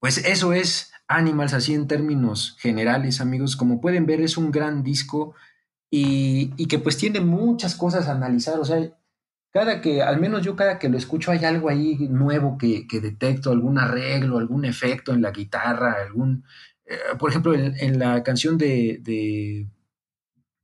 pues 0.00 0.18
eso 0.18 0.52
es 0.52 0.92
Animals, 1.08 1.54
así 1.54 1.72
en 1.72 1.86
términos 1.86 2.56
generales, 2.58 3.20
amigos. 3.20 3.56
Como 3.56 3.80
pueden 3.80 4.06
ver, 4.06 4.20
es 4.20 4.36
un 4.36 4.50
gran 4.50 4.82
disco 4.82 5.34
y, 5.88 6.52
y 6.56 6.66
que 6.66 6.80
pues 6.80 6.96
tiene 6.96 7.20
muchas 7.20 7.76
cosas 7.76 8.08
a 8.08 8.12
analizar. 8.12 8.58
O 8.58 8.64
sea, 8.64 8.90
cada 9.52 9.80
que, 9.80 10.02
al 10.02 10.20
menos 10.20 10.42
yo 10.42 10.56
cada 10.56 10.78
que 10.78 10.88
lo 10.88 10.98
escucho, 10.98 11.30
hay 11.30 11.44
algo 11.44 11.68
ahí 11.68 12.08
nuevo 12.10 12.58
que, 12.58 12.88
que 12.88 13.00
detecto, 13.00 13.52
algún 13.52 13.78
arreglo, 13.78 14.38
algún 14.38 14.64
efecto 14.64 15.14
en 15.14 15.22
la 15.22 15.30
guitarra, 15.30 15.96
algún, 16.04 16.44
eh, 16.86 16.98
por 17.18 17.30
ejemplo, 17.30 17.54
en, 17.54 17.98
la 17.98 18.22
canción 18.22 18.56
de, 18.58 19.00
de, 19.02 19.68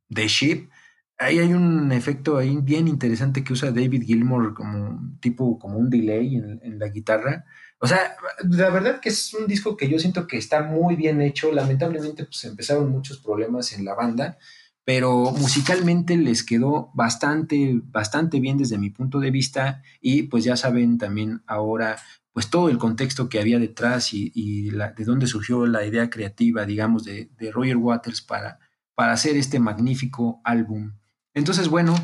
de 0.09 0.29
Sheep, 0.29 0.70
ahí 1.18 1.39
hay 1.39 1.53
un 1.53 1.93
efecto 1.93 2.37
ahí 2.39 2.57
bien 2.61 2.89
interesante 2.89 3.43
que 3.43 3.53
usa 3.53 3.70
David 3.70 4.05
Gilmour 4.05 4.55
como 4.55 5.18
tipo, 5.20 5.59
como 5.59 5.79
un 5.79 5.91
delay 5.91 6.37
en, 6.37 6.61
en 6.62 6.79
la 6.79 6.89
guitarra. 6.89 7.45
O 7.79 7.87
sea, 7.89 8.16
la 8.49 8.70
verdad 8.70 9.01
que 9.01 9.09
es 9.09 9.35
un 9.35 9.49
disco 9.49 9.77
que 9.77 9.89
yo 9.89 9.99
siento 9.99 10.29
que 10.29 10.39
está 10.39 10.62
muy 10.62 10.95
bien 10.95 11.20
hecho. 11.20 11.51
Lamentablemente, 11.51 12.25
pues 12.25 12.45
empezaron 12.45 12.91
muchos 12.91 13.18
problemas 13.18 13.73
en 13.73 13.85
la 13.85 13.95
banda, 13.95 14.39
pero 14.85 15.33
musicalmente 15.33 16.16
les 16.16 16.45
quedó 16.45 16.93
bastante, 16.95 17.81
bastante 17.85 18.39
bien 18.39 18.57
desde 18.57 18.79
mi 18.79 18.91
punto 18.91 19.18
de 19.18 19.33
vista 19.33 19.83
y 20.01 20.25
pues 20.25 20.45
ya 20.45 20.57
saben 20.57 20.99
también 20.99 21.43
ahora 21.47 21.97
pues 22.33 22.51
todo 22.51 22.68
el 22.68 22.78
contexto 22.78 23.28
que 23.28 23.41
había 23.41 23.59
detrás 23.59 24.12
y, 24.12 24.70
de 24.70 25.05
dónde 25.05 25.26
surgió 25.26 25.66
la 25.66 25.85
idea 25.85 26.11
creativa, 26.11 26.64
digamos, 26.64 27.05
de, 27.05 27.30
de 27.39 27.51
Roger 27.51 27.76
Waters 27.76 28.22
para, 28.22 28.59
para 28.95 29.12
hacer 29.12 29.37
este 29.37 29.59
magnífico 29.59 30.41
álbum. 30.45 30.93
Entonces, 31.35 31.68
bueno, 31.68 31.95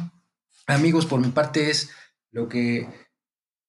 amigos, 0.66 1.06
por 1.06 1.20
mi 1.20 1.28
parte 1.28 1.70
es 1.70 1.90
lo 2.30 2.48
que 2.48 2.88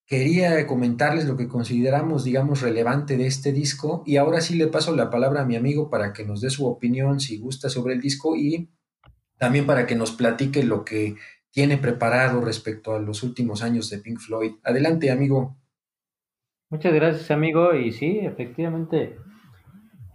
quería 0.10 0.66
comentarles, 0.66 1.26
lo 1.26 1.38
que 1.38 1.48
consideramos, 1.48 2.24
digamos, 2.24 2.62
relevante 2.62 3.16
de 3.16 3.28
este 3.28 3.54
disco. 3.54 4.04
Y 4.08 4.18
ahora 4.18 4.42
sí 4.42 4.56
le 4.56 4.68
paso 4.68 4.96
la 4.96 5.10
palabra 5.12 5.42
a 5.42 5.46
mi 5.46 5.56
amigo 5.56 5.90
para 5.90 6.14
que 6.14 6.26
nos 6.26 6.42
dé 6.42 6.50
su 6.50 6.66
opinión, 6.66 7.20
si 7.20 7.38
gusta, 7.38 7.70
sobre 7.70 7.94
el 7.94 8.02
disco 8.02 8.36
y 8.36 8.72
también 9.38 9.68
para 9.68 9.86
que 9.86 9.96
nos 9.96 10.12
platique 10.12 10.64
lo 10.64 10.84
que 10.84 11.16
tiene 11.52 11.78
preparado 11.78 12.42
respecto 12.42 12.96
a 12.96 13.00
los 13.00 13.22
últimos 13.22 13.62
años 13.62 13.90
de 13.92 14.00
Pink 14.00 14.20
Floyd. 14.20 14.54
Adelante, 14.64 15.12
amigo. 15.12 15.59
Muchas 16.70 16.94
gracias, 16.94 17.32
amigo. 17.32 17.74
Y 17.74 17.92
sí, 17.92 18.20
efectivamente, 18.20 19.18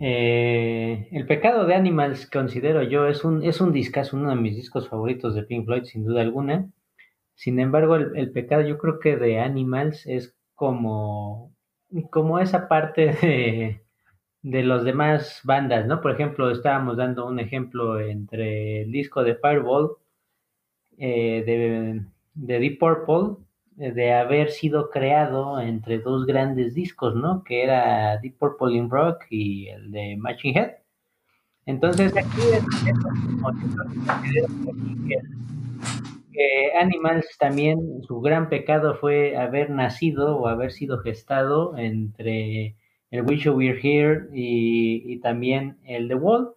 eh, 0.01 1.09
El 1.13 1.27
pecado 1.27 1.67
de 1.67 1.75
Animals, 1.75 2.29
considero 2.31 2.83
yo, 2.83 3.07
es 3.09 3.25
un, 3.25 3.43
es 3.45 3.61
un 3.61 3.73
discazo, 3.73 4.17
uno 4.17 4.31
de 4.31 4.37
mis 4.37 4.57
discos 4.57 4.89
favoritos 4.89 5.35
de 5.35 5.45
Pink 5.45 5.67
Floyd, 5.67 5.85
sin 5.85 6.05
duda 6.05 6.23
alguna. 6.23 6.71
Sin 7.35 7.61
embargo, 7.61 7.97
el, 7.97 8.17
el 8.17 8.33
pecado, 8.33 8.63
yo 8.63 8.79
creo 8.79 9.01
que 9.01 9.17
de 9.17 9.41
Animals 9.41 10.07
es 10.07 10.37
como, 10.55 11.55
como 12.11 12.41
esa 12.41 12.69
parte 12.69 13.07
de, 13.23 13.83
de 14.43 14.63
los 14.65 14.85
demás 14.85 15.41
bandas, 15.45 15.87
¿no? 15.87 16.01
Por 16.03 16.13
ejemplo, 16.13 16.51
estábamos 16.51 16.97
dando 16.99 17.27
un 17.27 17.41
ejemplo 17.41 18.01
entre 18.01 18.83
el 18.83 18.93
disco 18.93 19.25
de 19.25 19.37
Fireball, 19.37 19.93
eh, 20.99 21.43
de, 21.47 22.05
de 22.35 22.59
Deep 22.59 22.79
Purple, 22.79 23.37
de 23.77 24.13
haber 24.13 24.51
sido 24.51 24.91
creado 24.91 25.61
entre 25.61 25.99
dos 25.99 26.27
grandes 26.27 26.75
discos, 26.75 27.15
¿no? 27.15 27.43
Que 27.45 27.65
era 27.65 28.19
Deep 28.19 28.39
Purple 28.39 28.77
in 28.77 28.91
Rock 28.91 29.25
y 29.31 29.69
el 29.69 29.91
de 29.91 30.17
Machine 30.17 30.59
Head. 30.59 30.73
Entonces 31.67 32.15
aquí 32.17 32.43
Animals 36.81 37.27
también 37.39 38.03
su 38.03 38.21
gran 38.21 38.49
pecado 38.49 38.97
fue 38.97 39.37
haber 39.37 39.71
nacido 39.71 40.37
o 40.37 40.49
haber 40.49 40.73
sido 40.73 40.99
gestado 40.99 41.77
entre 41.77 42.77
el 43.11 43.23
Wish 43.23 43.45
You 43.45 43.55
Were 43.55 43.81
Here 43.81 44.29
y, 44.33 45.03
y 45.13 45.21
también 45.21 45.79
el 45.85 46.09
The 46.09 46.15
Wall. 46.15 46.55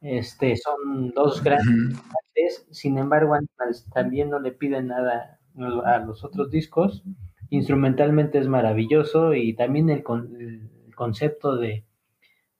Este, 0.00 0.56
son 0.56 1.10
dos 1.10 1.42
grandes 1.42 2.00
sin 2.70 2.98
embargo, 2.98 3.34
Animals 3.34 3.86
también 3.92 4.30
no 4.30 4.38
le 4.38 4.52
piden 4.52 4.88
nada 4.88 5.39
a 5.84 5.98
los 5.98 6.24
otros 6.24 6.50
discos. 6.50 7.02
Instrumentalmente 7.50 8.38
es 8.38 8.48
maravilloso 8.48 9.34
y 9.34 9.54
también 9.54 9.90
el, 9.90 10.02
con, 10.02 10.36
el 10.40 10.94
concepto 10.94 11.56
de, 11.56 11.84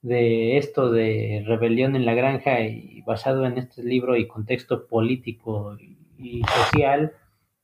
de, 0.02 0.56
esto 0.56 0.90
de 0.90 1.44
rebelión 1.46 1.96
en 1.96 2.06
la 2.06 2.14
granja 2.14 2.60
y 2.60 3.02
basado 3.02 3.46
en 3.46 3.58
este 3.58 3.82
libro 3.82 4.16
y 4.16 4.26
contexto 4.26 4.86
político 4.86 5.76
y, 6.18 6.42
social 6.68 7.12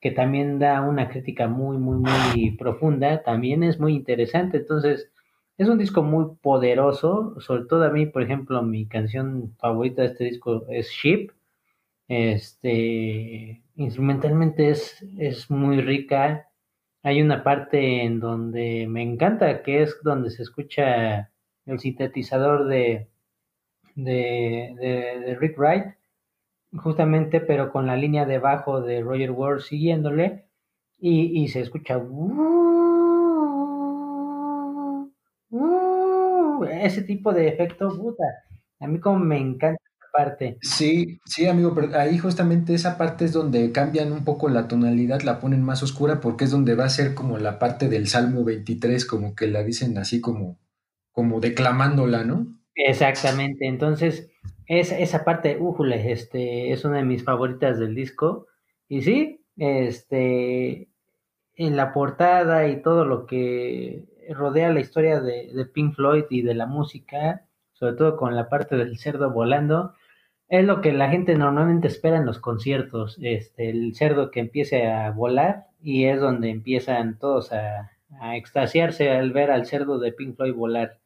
que 0.00 0.10
también 0.10 0.58
da 0.58 0.82
una 0.82 1.08
crítica 1.08 1.48
muy, 1.48 1.78
muy, 1.78 1.98
muy 1.98 2.50
profunda, 2.52 3.22
también 3.22 3.62
es 3.62 3.80
muy 3.80 3.94
interesante. 3.94 4.58
Entonces, 4.58 5.10
es 5.58 5.68
un 5.68 5.78
disco 5.78 6.02
muy 6.02 6.36
poderoso, 6.42 7.40
sobre 7.40 7.64
todo 7.64 7.84
a 7.84 7.90
mí, 7.90 8.06
por 8.06 8.22
ejemplo, 8.22 8.62
mi 8.62 8.86
canción 8.86 9.54
favorita 9.58 10.02
de 10.02 10.08
este 10.08 10.24
disco 10.24 10.66
es 10.68 10.90
Sheep, 10.90 11.32
Este, 12.08 13.62
instrumentalmente 13.76 14.70
es, 14.70 15.02
es 15.18 15.50
muy 15.50 15.80
rica. 15.80 16.48
Hay 17.02 17.22
una 17.22 17.44
parte 17.44 18.02
en 18.02 18.20
donde 18.20 18.86
me 18.88 19.02
encanta, 19.02 19.62
que 19.62 19.82
es 19.82 19.98
donde 20.02 20.30
se 20.30 20.42
escucha 20.42 21.30
el 21.66 21.78
sintetizador 21.78 22.66
de, 22.66 23.08
de, 23.94 24.74
de, 25.24 25.36
Rick 25.36 25.58
Wright, 25.58 25.84
justamente, 26.76 27.40
pero 27.40 27.70
con 27.72 27.86
la 27.86 27.96
línea 27.96 28.26
de 28.26 28.38
bajo 28.38 28.80
de 28.80 29.00
Roger 29.02 29.30
Ward 29.32 29.60
siguiéndole, 29.60 30.46
y, 30.98 31.42
y 31.42 31.48
se 31.48 31.60
escucha 31.60 31.98
ese 36.82 37.02
tipo 37.02 37.32
de 37.32 37.48
efecto, 37.48 37.88
puta. 37.96 38.24
A 38.80 38.86
mí 38.86 39.00
como 39.00 39.18
me 39.18 39.38
encanta 39.38 39.85
parte. 40.16 40.58
Sí, 40.62 41.20
sí, 41.24 41.46
amigo, 41.46 41.74
pero 41.74 41.96
ahí 41.98 42.18
justamente 42.18 42.74
esa 42.74 42.96
parte 42.96 43.24
es 43.24 43.32
donde 43.32 43.72
cambian 43.72 44.12
un 44.12 44.24
poco 44.24 44.48
la 44.48 44.68
tonalidad, 44.68 45.22
la 45.22 45.40
ponen 45.40 45.62
más 45.62 45.82
oscura 45.82 46.20
porque 46.20 46.44
es 46.44 46.50
donde 46.50 46.74
va 46.74 46.84
a 46.84 46.90
ser 46.90 47.14
como 47.14 47.38
la 47.38 47.58
parte 47.58 47.88
del 47.88 48.06
Salmo 48.06 48.44
23, 48.44 49.04
como 49.04 49.34
que 49.34 49.46
la 49.46 49.62
dicen 49.62 49.98
así 49.98 50.20
como, 50.20 50.58
como 51.12 51.40
declamándola, 51.40 52.24
¿no? 52.24 52.46
Exactamente, 52.74 53.66
entonces 53.66 54.30
es, 54.66 54.92
esa 54.92 55.24
parte, 55.24 55.56
újule, 55.58 56.12
este, 56.12 56.72
es 56.72 56.84
una 56.84 56.98
de 56.98 57.04
mis 57.04 57.24
favoritas 57.24 57.78
del 57.78 57.94
disco. 57.94 58.46
Y 58.88 59.02
sí, 59.02 59.44
este, 59.56 60.88
en 61.54 61.76
la 61.76 61.92
portada 61.92 62.68
y 62.68 62.82
todo 62.82 63.04
lo 63.04 63.26
que 63.26 64.04
rodea 64.30 64.72
la 64.72 64.80
historia 64.80 65.20
de, 65.20 65.50
de 65.52 65.66
Pink 65.66 65.94
Floyd 65.94 66.24
y 66.30 66.42
de 66.42 66.54
la 66.54 66.66
música, 66.66 67.46
sobre 67.72 67.94
todo 67.94 68.16
con 68.16 68.34
la 68.34 68.48
parte 68.48 68.76
del 68.76 68.98
cerdo 68.98 69.30
volando, 69.30 69.94
es 70.48 70.64
lo 70.64 70.80
que 70.80 70.92
la 70.92 71.08
gente 71.10 71.36
normalmente 71.36 71.88
espera 71.88 72.18
en 72.18 72.26
los 72.26 72.38
conciertos, 72.38 73.18
este, 73.20 73.70
el 73.70 73.94
cerdo 73.94 74.30
que 74.30 74.40
empiece 74.40 74.86
a 74.86 75.10
volar 75.10 75.66
y 75.82 76.04
es 76.06 76.20
donde 76.20 76.50
empiezan 76.50 77.18
todos 77.18 77.52
a, 77.52 77.92
a 78.20 78.36
extasiarse 78.36 79.10
al 79.10 79.32
ver 79.32 79.50
al 79.50 79.66
cerdo 79.66 79.98
de 79.98 80.12
Pink 80.12 80.36
Floyd 80.36 80.54
volar. 80.54 80.98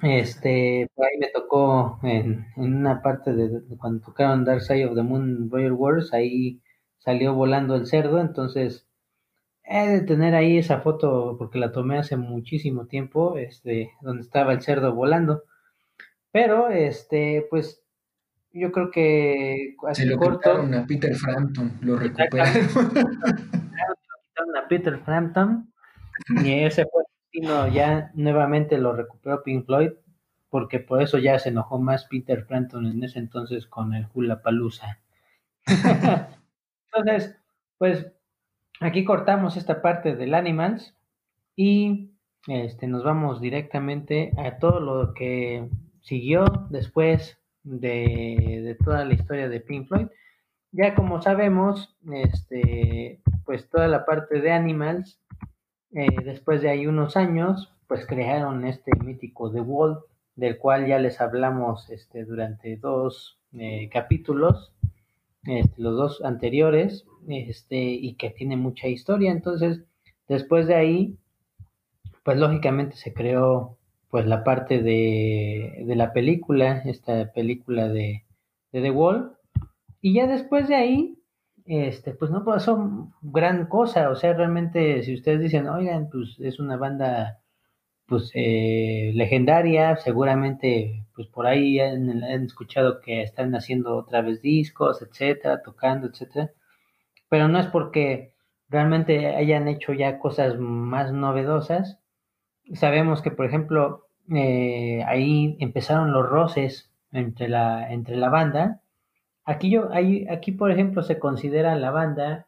Este, 0.00 0.88
por 0.94 1.06
ahí 1.06 1.18
me 1.18 1.28
tocó 1.28 1.98
en, 2.04 2.46
en 2.56 2.76
una 2.76 3.02
parte 3.02 3.32
de, 3.32 3.62
cuando 3.78 4.04
tocaron 4.04 4.44
Dark 4.44 4.60
Side 4.60 4.86
of 4.86 4.94
the 4.94 5.02
Moon 5.02 5.50
Royal 5.50 5.72
Wars, 5.72 6.12
ahí 6.14 6.60
salió 6.98 7.34
volando 7.34 7.74
el 7.74 7.86
cerdo, 7.86 8.20
entonces 8.20 8.86
he 9.64 9.88
de 9.88 10.00
tener 10.02 10.34
ahí 10.34 10.58
esa 10.58 10.80
foto 10.80 11.36
porque 11.38 11.58
la 11.58 11.72
tomé 11.72 11.98
hace 11.98 12.16
muchísimo 12.16 12.86
tiempo, 12.86 13.38
este, 13.38 13.92
donde 14.02 14.22
estaba 14.22 14.52
el 14.52 14.62
cerdo 14.62 14.94
volando. 14.94 15.44
Pero, 16.32 16.70
este, 16.70 17.46
pues, 17.50 17.82
yo 18.52 18.72
creo 18.72 18.90
que 18.90 19.76
Se 19.92 20.06
lo 20.06 20.16
corto, 20.16 20.38
quitaron 20.38 20.74
a 20.74 20.86
Peter 20.86 21.14
Frampton, 21.14 21.78
lo 21.80 21.96
recuperaron. 21.96 22.68
quitaron 22.68 24.56
a 24.56 24.68
Peter 24.68 24.98
Frampton 24.98 25.72
y 26.42 26.64
ese 26.64 26.86
fue 26.86 27.02
el 27.02 27.06
destino, 27.22 27.68
ya 27.68 28.10
nuevamente 28.14 28.78
lo 28.78 28.92
recuperó 28.92 29.42
Pink 29.42 29.66
Floyd, 29.66 29.90
porque 30.50 30.80
por 30.80 31.02
eso 31.02 31.18
ya 31.18 31.38
se 31.38 31.50
enojó 31.50 31.78
más 31.78 32.06
Peter 32.06 32.44
Frampton 32.44 32.86
en 32.86 33.04
ese 33.04 33.18
entonces 33.18 33.66
con 33.66 33.94
el 33.94 34.06
Hula 34.14 34.42
Palooza. 34.42 34.98
Entonces, 36.90 37.36
pues 37.76 38.10
aquí 38.80 39.04
cortamos 39.04 39.56
esta 39.56 39.82
parte 39.82 40.16
del 40.16 40.34
Animals 40.34 40.96
y 41.54 42.12
este, 42.46 42.86
nos 42.86 43.04
vamos 43.04 43.40
directamente 43.40 44.32
a 44.38 44.58
todo 44.58 44.80
lo 44.80 45.12
que 45.12 45.68
siguió 46.00 46.44
después 46.70 47.37
de, 47.68 48.76
toda 48.84 49.04
la 49.04 49.14
historia 49.14 49.48
de 49.48 49.60
Pink 49.60 49.88
Floyd. 49.88 50.08
Ya 50.72 50.94
como 50.94 51.22
sabemos, 51.22 51.96
este, 52.12 53.20
pues 53.44 53.68
toda 53.68 53.88
la 53.88 54.04
parte 54.04 54.40
de 54.40 54.52
Animals, 54.52 55.20
eh, 55.92 56.06
después 56.24 56.60
de 56.62 56.70
ahí 56.70 56.86
unos 56.86 57.16
años, 57.16 57.72
pues 57.86 58.06
crearon 58.06 58.66
este 58.66 58.92
mítico 59.02 59.50
The 59.50 59.60
Wall, 59.60 60.00
del 60.36 60.58
cual 60.58 60.86
ya 60.86 60.98
les 60.98 61.20
hablamos 61.20 61.88
este, 61.90 62.24
durante 62.24 62.76
dos 62.76 63.38
eh, 63.54 63.88
capítulos, 63.90 64.72
este, 65.44 65.82
los 65.82 65.96
dos 65.96 66.22
anteriores, 66.22 67.06
este, 67.28 67.76
y 67.76 68.14
que 68.14 68.30
tiene 68.30 68.56
mucha 68.56 68.88
historia. 68.88 69.32
Entonces, 69.32 69.80
después 70.28 70.66
de 70.66 70.74
ahí, 70.74 71.16
pues 72.24 72.36
lógicamente 72.36 72.96
se 72.96 73.14
creó 73.14 73.77
pues 74.10 74.26
la 74.26 74.44
parte 74.44 74.82
de, 74.82 75.84
de 75.86 75.96
la 75.96 76.12
película, 76.12 76.82
esta 76.86 77.32
película 77.32 77.88
de, 77.88 78.24
de 78.72 78.82
The 78.82 78.90
Wall, 78.90 79.36
y 80.00 80.14
ya 80.14 80.26
después 80.26 80.68
de 80.68 80.76
ahí, 80.76 81.18
este, 81.66 82.12
pues 82.14 82.30
no 82.30 82.44
pasó 82.44 83.10
gran 83.22 83.66
cosa, 83.66 84.10
o 84.10 84.16
sea, 84.16 84.32
realmente 84.32 85.02
si 85.02 85.14
ustedes 85.14 85.40
dicen, 85.40 85.68
oigan, 85.68 86.08
pues 86.10 86.36
es 86.40 86.58
una 86.60 86.76
banda 86.76 87.40
pues 88.06 88.30
eh, 88.34 89.12
legendaria, 89.14 89.96
seguramente 89.96 91.04
pues 91.14 91.28
por 91.28 91.46
ahí 91.46 91.78
han, 91.80 92.24
han 92.24 92.44
escuchado 92.44 93.00
que 93.00 93.22
están 93.22 93.54
haciendo 93.54 93.96
otra 93.96 94.22
vez 94.22 94.40
discos, 94.40 95.02
etcétera, 95.02 95.62
tocando, 95.62 96.06
etcétera, 96.08 96.52
pero 97.28 97.48
no 97.48 97.58
es 97.58 97.66
porque 97.66 98.32
realmente 98.68 99.34
hayan 99.36 99.68
hecho 99.68 99.92
ya 99.92 100.18
cosas 100.18 100.58
más 100.58 101.12
novedosas. 101.12 101.98
Sabemos 102.74 103.22
que, 103.22 103.30
por 103.30 103.46
ejemplo, 103.46 104.06
eh, 104.34 105.02
ahí 105.06 105.56
empezaron 105.60 106.12
los 106.12 106.28
roces 106.28 106.90
entre 107.12 107.48
la, 107.48 107.92
entre 107.92 108.16
la 108.16 108.28
banda. 108.28 108.82
Aquí, 109.44 109.70
yo, 109.70 109.90
ahí, 109.92 110.26
aquí, 110.28 110.52
por 110.52 110.70
ejemplo, 110.70 111.02
se 111.02 111.18
considera 111.18 111.74
la 111.76 111.90
banda 111.90 112.46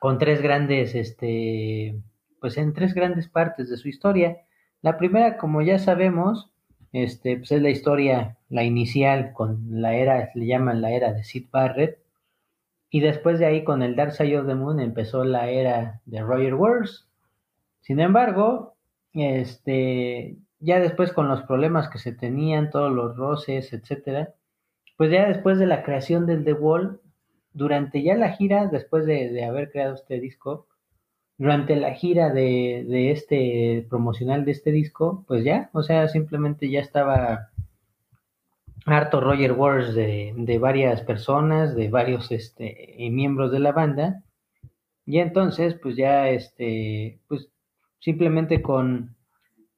con 0.00 0.18
tres 0.18 0.42
grandes, 0.42 0.94
este, 0.94 2.00
pues 2.40 2.56
en 2.58 2.72
tres 2.72 2.94
grandes 2.94 3.28
partes 3.28 3.70
de 3.70 3.76
su 3.76 3.88
historia. 3.88 4.38
La 4.82 4.96
primera, 4.96 5.36
como 5.36 5.62
ya 5.62 5.78
sabemos, 5.78 6.50
este, 6.92 7.36
pues 7.36 7.52
es 7.52 7.62
la 7.62 7.70
historia, 7.70 8.38
la 8.48 8.64
inicial, 8.64 9.32
con 9.32 9.80
la 9.80 9.94
era, 9.94 10.30
le 10.34 10.46
llaman 10.46 10.80
la 10.80 10.90
era 10.90 11.12
de 11.12 11.24
Sid 11.24 11.46
Barrett, 11.50 11.98
y 12.90 13.00
después 13.00 13.38
de 13.38 13.46
ahí 13.46 13.64
con 13.64 13.82
el 13.82 13.96
Dark 13.96 14.12
Side 14.12 14.38
of 14.38 14.46
the 14.46 14.54
Moon 14.54 14.80
empezó 14.80 15.24
la 15.24 15.48
era 15.50 16.00
de 16.06 16.22
Roger 16.22 16.54
Waters. 16.54 17.06
Sin 17.80 18.00
embargo, 18.00 18.77
este, 19.20 20.36
ya 20.60 20.80
después 20.80 21.12
con 21.12 21.28
los 21.28 21.42
problemas 21.42 21.88
que 21.88 21.98
se 21.98 22.12
tenían, 22.12 22.70
todos 22.70 22.92
los 22.92 23.16
roces, 23.16 23.72
etcétera, 23.72 24.34
pues 24.96 25.10
ya 25.10 25.28
después 25.28 25.58
de 25.58 25.66
la 25.66 25.82
creación 25.82 26.26
del 26.26 26.44
The 26.44 26.54
Wall, 26.54 27.00
durante 27.52 28.02
ya 28.02 28.16
la 28.16 28.30
gira, 28.30 28.66
después 28.66 29.06
de, 29.06 29.30
de 29.30 29.44
haber 29.44 29.70
creado 29.70 29.94
este 29.94 30.20
disco, 30.20 30.66
durante 31.38 31.76
la 31.76 31.94
gira 31.94 32.30
de, 32.30 32.84
de, 32.88 33.12
este 33.12 33.86
promocional 33.88 34.44
de 34.44 34.50
este 34.50 34.72
disco, 34.72 35.24
pues 35.28 35.44
ya, 35.44 35.70
o 35.72 35.82
sea, 35.82 36.08
simplemente 36.08 36.68
ya 36.68 36.80
estaba 36.80 37.50
harto 38.86 39.20
Roger 39.20 39.52
Waters 39.52 39.94
de, 39.94 40.34
de 40.36 40.58
varias 40.58 41.02
personas, 41.02 41.76
de 41.76 41.88
varios 41.88 42.32
este, 42.32 42.96
miembros 43.10 43.52
de 43.52 43.60
la 43.60 43.72
banda, 43.72 44.24
y 45.06 45.20
entonces, 45.20 45.74
pues 45.80 45.96
ya, 45.96 46.28
este, 46.28 47.20
pues 47.28 47.48
simplemente 48.00 48.62
con, 48.62 49.16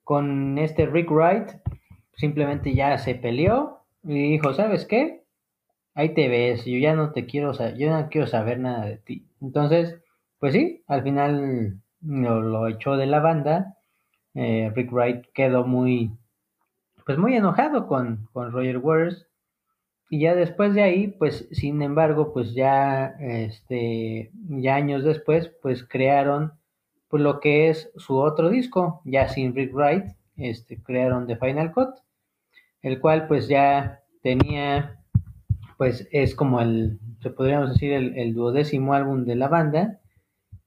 con 0.05 0.59
este 0.59 0.87
Rick 0.87 1.11
Wright, 1.11 1.49
simplemente 2.15 2.75
ya 2.75 2.99
se 2.99 3.15
peleó 3.15 3.81
y 4.03 4.33
dijo, 4.33 4.53
¿sabes 4.55 4.87
qué? 4.87 5.25
Ahí 5.95 6.15
te 6.15 6.29
ves, 6.29 6.65
yo 6.65 6.79
ya 6.79 6.95
no 6.95 7.13
te 7.13 7.27
quiero, 7.27 7.53
yo 7.77 7.91
no 7.91 8.09
quiero 8.09 8.27
saber 8.27 8.59
nada 8.59 8.87
de 8.87 8.99
ti. 8.99 9.27
Entonces, 9.41 10.01
pues 10.39 10.53
sí, 10.53 10.83
al 10.87 11.03
final 11.03 11.81
lo, 12.03 12.41
lo 12.41 12.69
echó 12.69 12.97
de 12.97 13.07
la 13.07 13.21
banda. 13.21 13.77
Eh, 14.35 14.71
Rick 14.75 14.93
Wright 14.93 15.27
quedó 15.35 15.65
muy, 15.65 16.13
pues 17.05 17.19
muy 17.19 17.35
enojado 17.35 17.87
con, 17.87 18.29
con 18.33 18.53
Roger 18.53 18.79
Waters. 18.79 19.27
Y 20.09 20.21
ya 20.21 20.35
después 20.35 20.75
de 20.75 20.83
ahí, 20.83 21.09
pues 21.09 21.49
sin 21.53 21.83
embargo, 21.83 22.33
pues 22.33 22.55
ya, 22.55 23.15
este, 23.21 24.33
ya 24.49 24.75
años 24.75 25.05
después, 25.05 25.53
pues 25.63 25.85
crearon 25.85 26.53
pues 27.11 27.23
lo 27.23 27.41
que 27.41 27.69
es 27.69 27.91
su 27.97 28.17
otro 28.17 28.49
disco, 28.49 29.03
ya 29.05 29.29
sin 29.29 29.55
Rick 29.55 29.75
Wright, 29.75 30.05
este, 30.37 30.83
crearon 30.83 31.27
The 31.27 31.37
Final 31.37 31.73
Cut, 31.73 31.91
el 32.83 33.01
cual 33.01 33.27
pues 33.27 33.49
ya 33.49 34.01
tenía, 34.23 34.99
pues 35.77 36.09
es 36.13 36.35
como 36.35 36.61
el, 36.61 36.99
se 37.21 37.31
podríamos 37.31 37.75
decir, 37.75 37.93
el, 37.93 38.17
el 38.17 38.33
duodécimo 38.33 38.95
álbum 38.95 39.25
de 39.25 39.37
la 39.37 39.49
banda, 39.49 40.01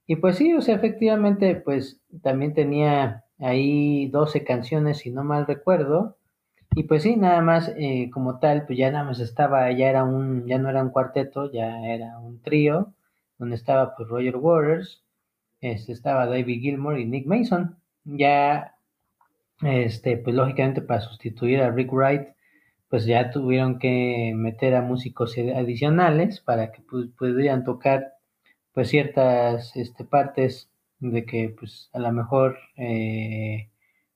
y 0.05 0.17
pues 0.17 0.37
sí, 0.37 0.53
o 0.53 0.61
sea, 0.61 0.75
efectivamente, 0.75 1.55
pues 1.55 2.01
también 2.21 2.53
tenía 2.53 3.23
ahí 3.39 4.07
12 4.09 4.43
canciones, 4.43 4.99
si 4.99 5.11
no 5.11 5.23
mal 5.23 5.47
recuerdo. 5.47 6.17
Y 6.75 6.83
pues 6.83 7.03
sí, 7.03 7.15
nada 7.17 7.41
más 7.41 7.71
eh, 7.77 8.09
como 8.11 8.39
tal, 8.39 8.65
pues 8.65 8.77
ya 8.79 8.91
nada 8.91 9.05
más 9.05 9.19
estaba, 9.19 9.71
ya 9.71 9.89
era 9.89 10.03
un, 10.03 10.47
ya 10.47 10.57
no 10.57 10.69
era 10.69 10.83
un 10.83 10.89
cuarteto, 10.89 11.51
ya 11.51 11.85
era 11.87 12.19
un 12.19 12.41
trío, 12.41 12.93
donde 13.37 13.55
estaba 13.55 13.95
pues 13.95 14.09
Roger 14.09 14.37
Waters, 14.37 15.02
este, 15.63 15.93
estaba 15.93 16.27
David 16.27 16.61
Gilmour 16.61 16.99
y 16.99 17.05
Nick 17.05 17.25
Mason. 17.25 17.77
Ya, 18.03 18.75
este, 19.61 20.17
pues 20.17 20.35
lógicamente 20.35 20.81
para 20.81 21.01
sustituir 21.01 21.61
a 21.61 21.71
Rick 21.71 21.91
Wright, 21.91 22.27
pues 22.89 23.05
ya 23.05 23.31
tuvieron 23.31 23.79
que 23.79 24.33
meter 24.35 24.75
a 24.75 24.81
músicos 24.81 25.35
adicionales 25.37 26.41
para 26.41 26.71
que 26.71 26.81
pues, 26.81 27.07
pudieran 27.17 27.63
tocar 27.63 28.13
pues 28.73 28.89
ciertas 28.89 29.75
este, 29.75 30.03
partes 30.03 30.69
de 30.99 31.25
que 31.25 31.55
pues 31.57 31.89
a 31.93 31.99
lo 31.99 32.11
mejor 32.11 32.57
eh, 32.75 33.69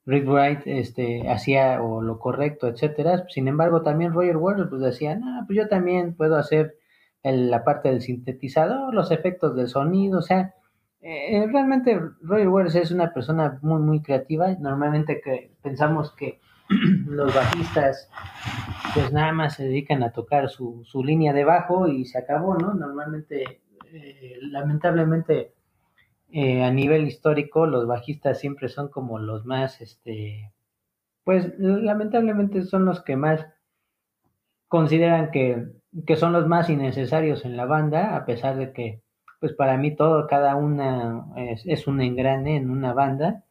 Rick 0.05 0.27
Wright 0.27 0.61
este, 0.65 1.29
hacía 1.29 1.81
o 1.81 2.01
lo 2.01 2.19
correcto, 2.19 2.67
etcétera. 2.67 3.25
Sin 3.29 3.47
embargo, 3.47 3.83
también 3.83 4.13
Roger 4.13 4.37
Waters 4.37 4.69
pues 4.69 4.81
decía, 4.81 5.15
no, 5.15 5.45
pues 5.47 5.57
yo 5.57 5.67
también 5.69 6.13
puedo 6.15 6.35
hacer 6.37 6.77
la 7.23 7.63
parte 7.63 7.89
del 7.89 8.01
sintetizador, 8.01 8.93
los 8.93 9.11
efectos 9.11 9.55
del 9.55 9.69
sonido, 9.69 10.19
o 10.19 10.21
sea, 10.21 10.55
eh, 11.01 11.47
realmente 11.51 11.99
Roger 12.21 12.47
Waters 12.47 12.75
es 12.75 12.91
una 12.91 13.13
persona 13.13 13.59
muy, 13.61 13.81
muy 13.81 14.01
creativa. 14.01 14.53
Normalmente 14.59 15.21
pensamos 15.61 16.13
que 16.15 16.39
los 17.05 17.33
bajistas 17.33 18.09
pues 18.93 19.11
nada 19.11 19.31
más 19.31 19.55
se 19.55 19.65
dedican 19.65 20.03
a 20.03 20.11
tocar 20.11 20.49
su, 20.49 20.83
su 20.85 21.03
línea 21.03 21.33
de 21.33 21.43
bajo 21.45 21.87
y 21.87 22.05
se 22.05 22.17
acabó, 22.17 22.55
¿no? 22.55 22.73
Normalmente, 22.73 23.61
eh, 23.91 24.37
lamentablemente, 24.41 25.53
eh, 26.31 26.63
a 26.63 26.71
nivel 26.71 27.07
histórico, 27.07 27.67
los 27.67 27.87
bajistas 27.87 28.39
siempre 28.39 28.69
son 28.69 28.89
como 28.89 29.19
los 29.19 29.45
más, 29.45 29.81
este, 29.81 30.51
pues 31.23 31.53
lamentablemente 31.57 32.63
son 32.63 32.85
los 32.85 33.01
que 33.03 33.15
más 33.15 33.47
consideran 34.67 35.31
que, 35.31 35.67
que 36.05 36.15
son 36.15 36.33
los 36.33 36.47
más 36.47 36.69
innecesarios 36.69 37.45
en 37.45 37.55
la 37.55 37.65
banda, 37.65 38.15
a 38.15 38.25
pesar 38.25 38.57
de 38.57 38.73
que, 38.73 39.01
pues 39.39 39.53
para 39.53 39.77
mí 39.77 39.95
todo, 39.95 40.27
cada 40.27 40.55
una 40.55 41.27
es, 41.35 41.63
es 41.65 41.87
un 41.87 42.01
engrane 42.01 42.57
en 42.57 42.69
una 42.69 42.93
banda 42.93 43.43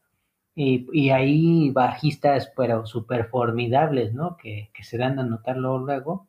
y, 0.55 0.87
y 0.93 1.11
hay 1.11 1.71
bajistas, 1.71 2.51
pero 2.57 2.87
súper 2.87 3.27
formidables, 3.27 4.15
¿no? 4.15 4.37
Que, 4.39 4.71
que, 4.73 4.85
se 4.85 4.97
dan 4.99 5.19
a 5.19 5.23
notarlo 5.23 5.79
luego. 5.79 6.29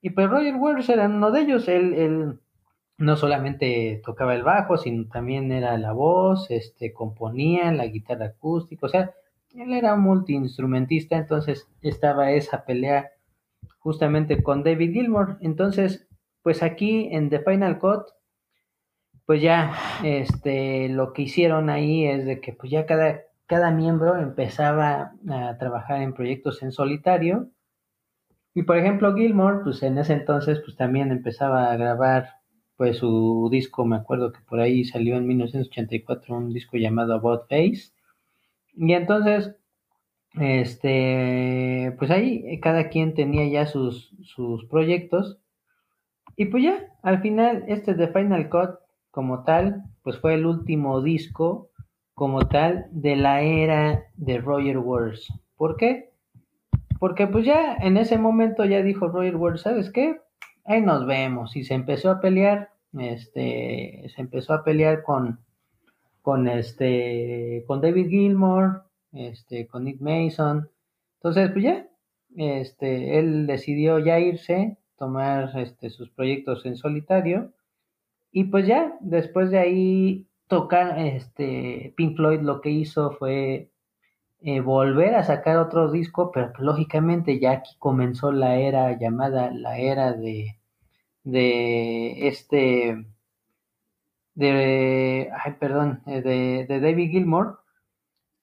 Y 0.00 0.10
pues 0.10 0.30
Roger 0.30 0.54
Waters 0.56 0.88
era 0.88 1.06
uno 1.06 1.32
de 1.32 1.40
ellos. 1.40 1.68
Él, 1.68 1.92
él, 1.94 2.40
no 2.98 3.16
solamente 3.16 4.00
tocaba 4.04 4.34
el 4.34 4.44
bajo, 4.44 4.76
sino 4.78 5.08
también 5.08 5.50
era 5.52 5.76
la 5.78 5.92
voz, 5.92 6.50
este, 6.50 6.92
componía 6.92 7.72
la 7.72 7.86
guitarra 7.86 8.26
acústica. 8.26 8.86
O 8.86 8.88
sea, 8.88 9.12
él 9.54 9.72
era 9.72 9.94
un 9.94 10.02
multiinstrumentista. 10.02 11.16
Entonces 11.16 11.68
estaba 11.82 12.30
esa 12.30 12.64
pelea 12.64 13.10
justamente 13.80 14.42
con 14.42 14.62
David 14.62 14.92
Gilmour. 14.92 15.38
Entonces, 15.40 16.08
pues 16.42 16.62
aquí 16.62 17.08
en 17.12 17.28
The 17.28 17.40
Final 17.40 17.78
Cut 17.80 18.06
pues 19.28 19.42
ya 19.42 19.74
este 20.04 20.88
lo 20.88 21.12
que 21.12 21.20
hicieron 21.20 21.68
ahí 21.68 22.06
es 22.06 22.24
de 22.24 22.40
que 22.40 22.54
pues 22.54 22.72
ya 22.72 22.86
cada 22.86 23.24
cada 23.44 23.70
miembro 23.70 24.16
empezaba 24.16 25.12
a 25.28 25.58
trabajar 25.58 26.00
en 26.00 26.14
proyectos 26.14 26.62
en 26.62 26.72
solitario. 26.72 27.50
Y 28.54 28.62
por 28.62 28.78
ejemplo, 28.78 29.14
Gilmore, 29.14 29.60
pues 29.64 29.82
en 29.82 29.98
ese 29.98 30.14
entonces, 30.14 30.60
pues 30.64 30.78
también 30.78 31.12
empezaba 31.12 31.70
a 31.70 31.76
grabar 31.76 32.36
pues 32.78 32.96
su 32.96 33.48
disco, 33.52 33.84
me 33.84 33.96
acuerdo 33.96 34.32
que 34.32 34.40
por 34.48 34.60
ahí 34.60 34.84
salió 34.84 35.16
en 35.18 35.26
1984 35.26 36.34
un 36.34 36.54
disco 36.54 36.78
llamado 36.78 37.14
About 37.14 37.50
Face. 37.50 37.92
Y 38.74 38.94
entonces, 38.94 39.54
este, 40.40 41.94
pues 41.98 42.10
ahí 42.10 42.60
cada 42.60 42.88
quien 42.88 43.12
tenía 43.12 43.46
ya 43.46 43.66
sus, 43.66 44.10
sus 44.22 44.64
proyectos. 44.64 45.38
Y 46.34 46.46
pues 46.46 46.64
ya, 46.64 46.78
al 47.02 47.20
final, 47.20 47.64
este 47.68 47.92
de 47.92 48.08
Final 48.08 48.48
Cut 48.48 48.87
como 49.18 49.42
tal, 49.42 49.82
pues 50.04 50.16
fue 50.20 50.34
el 50.34 50.46
último 50.46 51.02
disco 51.02 51.70
como 52.14 52.46
tal 52.46 52.86
de 52.92 53.16
la 53.16 53.42
era 53.42 54.04
de 54.14 54.38
Roger 54.38 54.78
Waters. 54.78 55.26
¿Por 55.56 55.76
qué? 55.76 56.12
Porque 57.00 57.26
pues 57.26 57.44
ya 57.44 57.74
en 57.80 57.96
ese 57.96 58.16
momento 58.16 58.64
ya 58.64 58.80
dijo 58.80 59.08
Roger 59.08 59.34
Waters, 59.34 59.62
¿sabes 59.62 59.90
qué? 59.90 60.20
Ahí 60.64 60.82
nos 60.82 61.04
vemos. 61.04 61.56
Y 61.56 61.64
se 61.64 61.74
empezó 61.74 62.12
a 62.12 62.20
pelear, 62.20 62.70
este, 62.96 64.08
se 64.14 64.20
empezó 64.20 64.52
a 64.52 64.62
pelear 64.62 65.02
con, 65.02 65.40
con 66.22 66.46
este, 66.46 67.64
con 67.66 67.80
David 67.80 68.10
Gilmour, 68.10 68.84
este, 69.10 69.66
con 69.66 69.82
Nick 69.82 70.00
Mason. 70.00 70.70
Entonces, 71.16 71.50
pues 71.50 71.64
ya, 71.64 71.88
este, 72.36 73.18
él 73.18 73.48
decidió 73.48 73.98
ya 73.98 74.20
irse, 74.20 74.76
tomar 74.96 75.58
este, 75.58 75.90
sus 75.90 76.08
proyectos 76.08 76.64
en 76.66 76.76
solitario. 76.76 77.52
Y 78.32 78.44
pues 78.44 78.66
ya, 78.66 78.96
después 79.00 79.50
de 79.50 79.58
ahí 79.58 80.26
tocar, 80.48 80.98
este, 80.98 81.92
Pink 81.96 82.16
Floyd 82.16 82.40
lo 82.40 82.60
que 82.60 82.70
hizo 82.70 83.12
fue 83.12 83.70
eh, 84.40 84.60
volver 84.60 85.14
a 85.16 85.24
sacar 85.24 85.58
otro 85.58 85.90
disco, 85.90 86.30
pero 86.32 86.52
pues, 86.52 86.60
lógicamente 86.60 87.40
ya 87.40 87.52
aquí 87.52 87.76
comenzó 87.78 88.32
la 88.32 88.56
era 88.56 88.98
llamada 88.98 89.50
la 89.52 89.78
era 89.78 90.12
de, 90.12 90.58
de 91.24 92.28
este, 92.28 93.06
de, 94.34 95.30
ay, 95.44 95.52
perdón, 95.60 96.02
eh, 96.06 96.22
de, 96.22 96.66
de 96.66 96.80
David 96.80 97.10
Gilmour, 97.10 97.60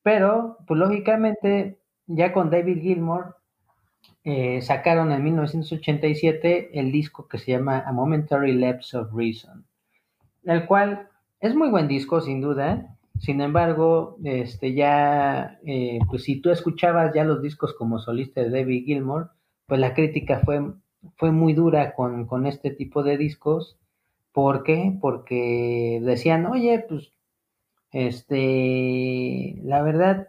pero 0.03 0.57
pues 0.67 0.79
lógicamente 0.79 1.79
ya 2.07 2.33
con 2.33 2.49
David 2.49 2.81
Gilmour 2.81 3.37
eh, 4.23 4.61
sacaron 4.61 5.11
en 5.11 5.23
1987 5.23 6.79
el 6.79 6.91
disco 6.91 7.27
que 7.27 7.37
se 7.37 7.51
llama 7.51 7.79
A 7.85 7.91
Momentary 7.93 8.53
Lapse 8.53 8.97
of 8.97 9.13
Reason, 9.13 9.65
el 10.45 10.65
cual 10.65 11.09
es 11.39 11.55
muy 11.55 11.69
buen 11.69 11.87
disco, 11.87 12.21
sin 12.21 12.41
duda. 12.41 12.97
Sin 13.19 13.39
embargo, 13.41 14.17
este 14.23 14.73
ya, 14.73 15.59
eh, 15.65 15.99
pues 16.09 16.23
si 16.23 16.41
tú 16.41 16.49
escuchabas 16.49 17.13
ya 17.13 17.23
los 17.23 17.41
discos 17.41 17.73
como 17.73 17.99
solista 17.99 18.41
de 18.41 18.49
David 18.49 18.85
Gilmour, 18.85 19.31
pues 19.67 19.79
la 19.79 19.93
crítica 19.93 20.41
fue, 20.43 20.61
fue 21.15 21.31
muy 21.31 21.53
dura 21.53 21.93
con, 21.93 22.25
con 22.25 22.45
este 22.45 22.71
tipo 22.71 23.03
de 23.03 23.17
discos. 23.17 23.77
¿Por 24.33 24.63
qué? 24.63 24.97
Porque 24.99 26.01
decían, 26.03 26.45
oye, 26.45 26.85
pues, 26.87 27.11
este, 27.91 29.61
la 29.63 29.81
verdad, 29.81 30.27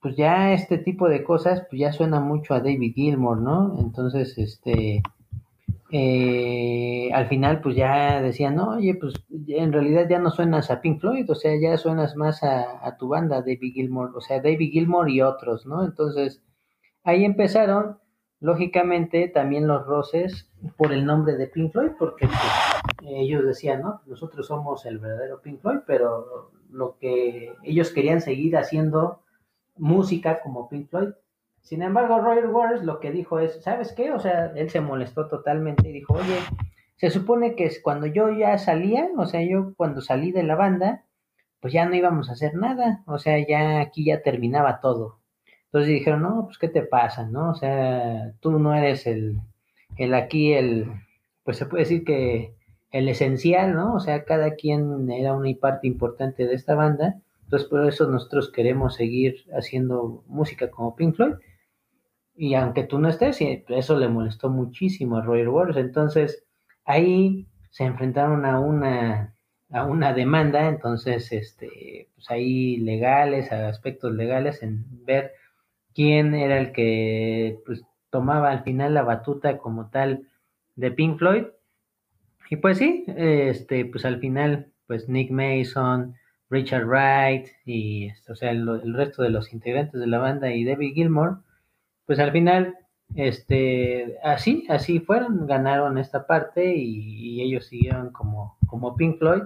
pues 0.00 0.16
ya 0.16 0.52
este 0.52 0.78
tipo 0.78 1.08
de 1.08 1.22
cosas, 1.22 1.62
pues 1.68 1.80
ya 1.80 1.92
suena 1.92 2.20
mucho 2.20 2.54
a 2.54 2.60
David 2.60 2.94
Gilmour, 2.94 3.38
¿no? 3.38 3.78
Entonces, 3.78 4.38
este, 4.38 5.02
eh, 5.90 7.10
al 7.12 7.28
final 7.28 7.60
pues 7.60 7.76
ya 7.76 8.20
decían, 8.20 8.56
no, 8.56 8.70
oye, 8.70 8.94
pues 8.94 9.14
en 9.48 9.72
realidad 9.72 10.08
ya 10.08 10.18
no 10.18 10.30
suenas 10.30 10.70
a 10.70 10.80
Pink 10.80 11.00
Floyd, 11.00 11.30
o 11.30 11.34
sea, 11.34 11.52
ya 11.60 11.76
suenas 11.76 12.16
más 12.16 12.42
a, 12.42 12.96
tu 12.98 13.08
banda, 13.08 13.40
David 13.40 13.72
Gilmour, 13.72 14.12
o 14.16 14.20
sea, 14.20 14.40
David 14.40 14.72
Gilmour 14.72 15.08
y 15.08 15.22
otros, 15.22 15.66
¿no? 15.66 15.84
Entonces, 15.84 16.42
ahí 17.04 17.24
empezaron, 17.24 17.98
lógicamente, 18.40 19.28
también 19.28 19.68
los 19.68 19.86
roces 19.86 20.50
por 20.76 20.92
el 20.92 21.06
nombre 21.06 21.36
de 21.36 21.46
Pink 21.46 21.72
Floyd, 21.72 21.92
porque 21.98 22.26
pues, 22.26 23.12
ellos 23.14 23.44
decían, 23.44 23.82
¿no? 23.82 24.02
Nosotros 24.06 24.46
somos 24.48 24.86
el 24.86 24.98
verdadero 24.98 25.40
Pink 25.40 25.60
Floyd, 25.60 25.80
pero 25.86 26.50
lo 26.70 26.98
que 26.98 27.54
ellos 27.62 27.90
querían 27.90 28.20
seguir 28.20 28.56
haciendo 28.56 29.22
música 29.76 30.40
como 30.40 30.68
Pink 30.68 30.88
Floyd, 30.88 31.10
sin 31.66 31.82
embargo, 31.82 32.20
Roger 32.20 32.46
Waters 32.46 32.84
lo 32.84 33.00
que 33.00 33.10
dijo 33.10 33.40
es, 33.40 33.60
¿sabes 33.60 33.92
qué? 33.92 34.12
O 34.12 34.20
sea, 34.20 34.52
él 34.54 34.70
se 34.70 34.80
molestó 34.80 35.26
totalmente 35.26 35.88
y 35.88 35.92
dijo, 35.92 36.14
oye, 36.14 36.38
se 36.94 37.10
supone 37.10 37.56
que 37.56 37.68
cuando 37.82 38.06
yo 38.06 38.30
ya 38.30 38.56
salía, 38.56 39.08
o 39.16 39.26
sea, 39.26 39.42
yo 39.42 39.74
cuando 39.76 40.00
salí 40.00 40.30
de 40.30 40.44
la 40.44 40.54
banda, 40.54 41.02
pues 41.58 41.72
ya 41.72 41.84
no 41.84 41.96
íbamos 41.96 42.30
a 42.30 42.34
hacer 42.34 42.54
nada, 42.54 43.02
o 43.06 43.18
sea, 43.18 43.44
ya 43.44 43.80
aquí 43.80 44.04
ya 44.04 44.22
terminaba 44.22 44.78
todo. 44.80 45.18
Entonces 45.64 45.88
dijeron, 45.88 46.22
no, 46.22 46.44
pues 46.44 46.58
¿qué 46.58 46.68
te 46.68 46.82
pasa? 46.82 47.26
¿No? 47.26 47.50
O 47.50 47.54
sea, 47.56 48.32
tú 48.38 48.60
no 48.60 48.72
eres 48.72 49.08
el, 49.08 49.40
el 49.96 50.14
aquí, 50.14 50.52
el, 50.52 50.86
pues 51.42 51.56
se 51.56 51.66
puede 51.66 51.82
decir 51.82 52.04
que 52.04 52.54
el 52.92 53.08
esencial, 53.08 53.74
¿no? 53.74 53.94
O 53.96 53.98
sea, 53.98 54.22
cada 54.24 54.54
quien 54.54 55.10
era 55.10 55.32
una 55.32 55.50
parte 55.60 55.88
importante 55.88 56.46
de 56.46 56.54
esta 56.54 56.76
banda, 56.76 57.16
entonces 57.42 57.68
por 57.68 57.84
eso 57.88 58.08
nosotros 58.08 58.52
queremos 58.52 58.94
seguir 58.94 59.44
haciendo 59.52 60.22
música 60.28 60.70
como 60.70 60.94
Pink 60.94 61.16
Floyd 61.16 61.34
y 62.36 62.54
aunque 62.54 62.84
tú 62.84 62.98
no 62.98 63.08
estés, 63.08 63.38
eso 63.40 63.98
le 63.98 64.08
molestó 64.08 64.50
muchísimo 64.50 65.16
a 65.16 65.22
Roger 65.22 65.48
Waters. 65.48 65.78
Entonces, 65.78 66.44
ahí 66.84 67.46
se 67.70 67.84
enfrentaron 67.84 68.44
a 68.44 68.60
una, 68.60 69.34
a 69.70 69.84
una 69.84 70.12
demanda, 70.12 70.68
entonces, 70.68 71.32
este, 71.32 72.08
pues 72.14 72.30
ahí 72.30 72.76
legales, 72.78 73.52
a 73.52 73.68
aspectos 73.68 74.12
legales, 74.14 74.62
en 74.62 74.84
ver 75.04 75.32
quién 75.94 76.34
era 76.34 76.58
el 76.58 76.72
que 76.72 77.58
pues, 77.66 77.82
tomaba 78.10 78.50
al 78.50 78.62
final 78.64 78.94
la 78.94 79.02
batuta 79.02 79.58
como 79.58 79.90
tal 79.90 80.28
de 80.76 80.90
Pink 80.90 81.18
Floyd. 81.18 81.44
Y 82.50 82.56
pues 82.56 82.78
sí, 82.78 83.04
este, 83.08 83.86
pues 83.86 84.04
al 84.04 84.20
final, 84.20 84.72
pues 84.86 85.08
Nick 85.08 85.30
Mason, 85.30 86.14
Richard 86.50 86.86
Wright 86.86 87.48
y, 87.64 88.10
o 88.28 88.34
sea, 88.36 88.50
el, 88.52 88.68
el 88.68 88.94
resto 88.94 89.22
de 89.22 89.30
los 89.30 89.52
integrantes 89.52 90.00
de 90.00 90.06
la 90.06 90.18
banda 90.18 90.52
y 90.52 90.64
David 90.64 90.94
Gilmour, 90.94 91.40
pues 92.06 92.18
al 92.18 92.32
final, 92.32 92.78
este, 93.14 94.18
así, 94.22 94.66
así 94.68 95.00
fueron, 95.00 95.46
ganaron 95.46 95.98
esta 95.98 96.26
parte 96.26 96.76
y, 96.76 97.42
ellos 97.42 97.66
siguieron 97.66 98.10
como, 98.10 98.56
como 98.66 98.96
Pink 98.96 99.18
Floyd. 99.18 99.42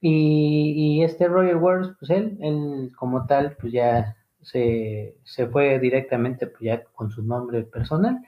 Y, 0.00 1.02
este 1.02 1.28
Roger 1.28 1.56
Waters, 1.56 1.96
pues 1.98 2.10
él, 2.10 2.38
él 2.40 2.92
como 2.96 3.26
tal, 3.26 3.56
pues 3.58 3.72
ya 3.72 4.16
se, 4.42 5.16
se 5.24 5.46
fue 5.46 5.78
directamente 5.78 6.46
pues, 6.46 6.60
ya 6.60 6.84
con 6.84 7.10
su 7.10 7.22
nombre 7.22 7.62
personal. 7.64 8.20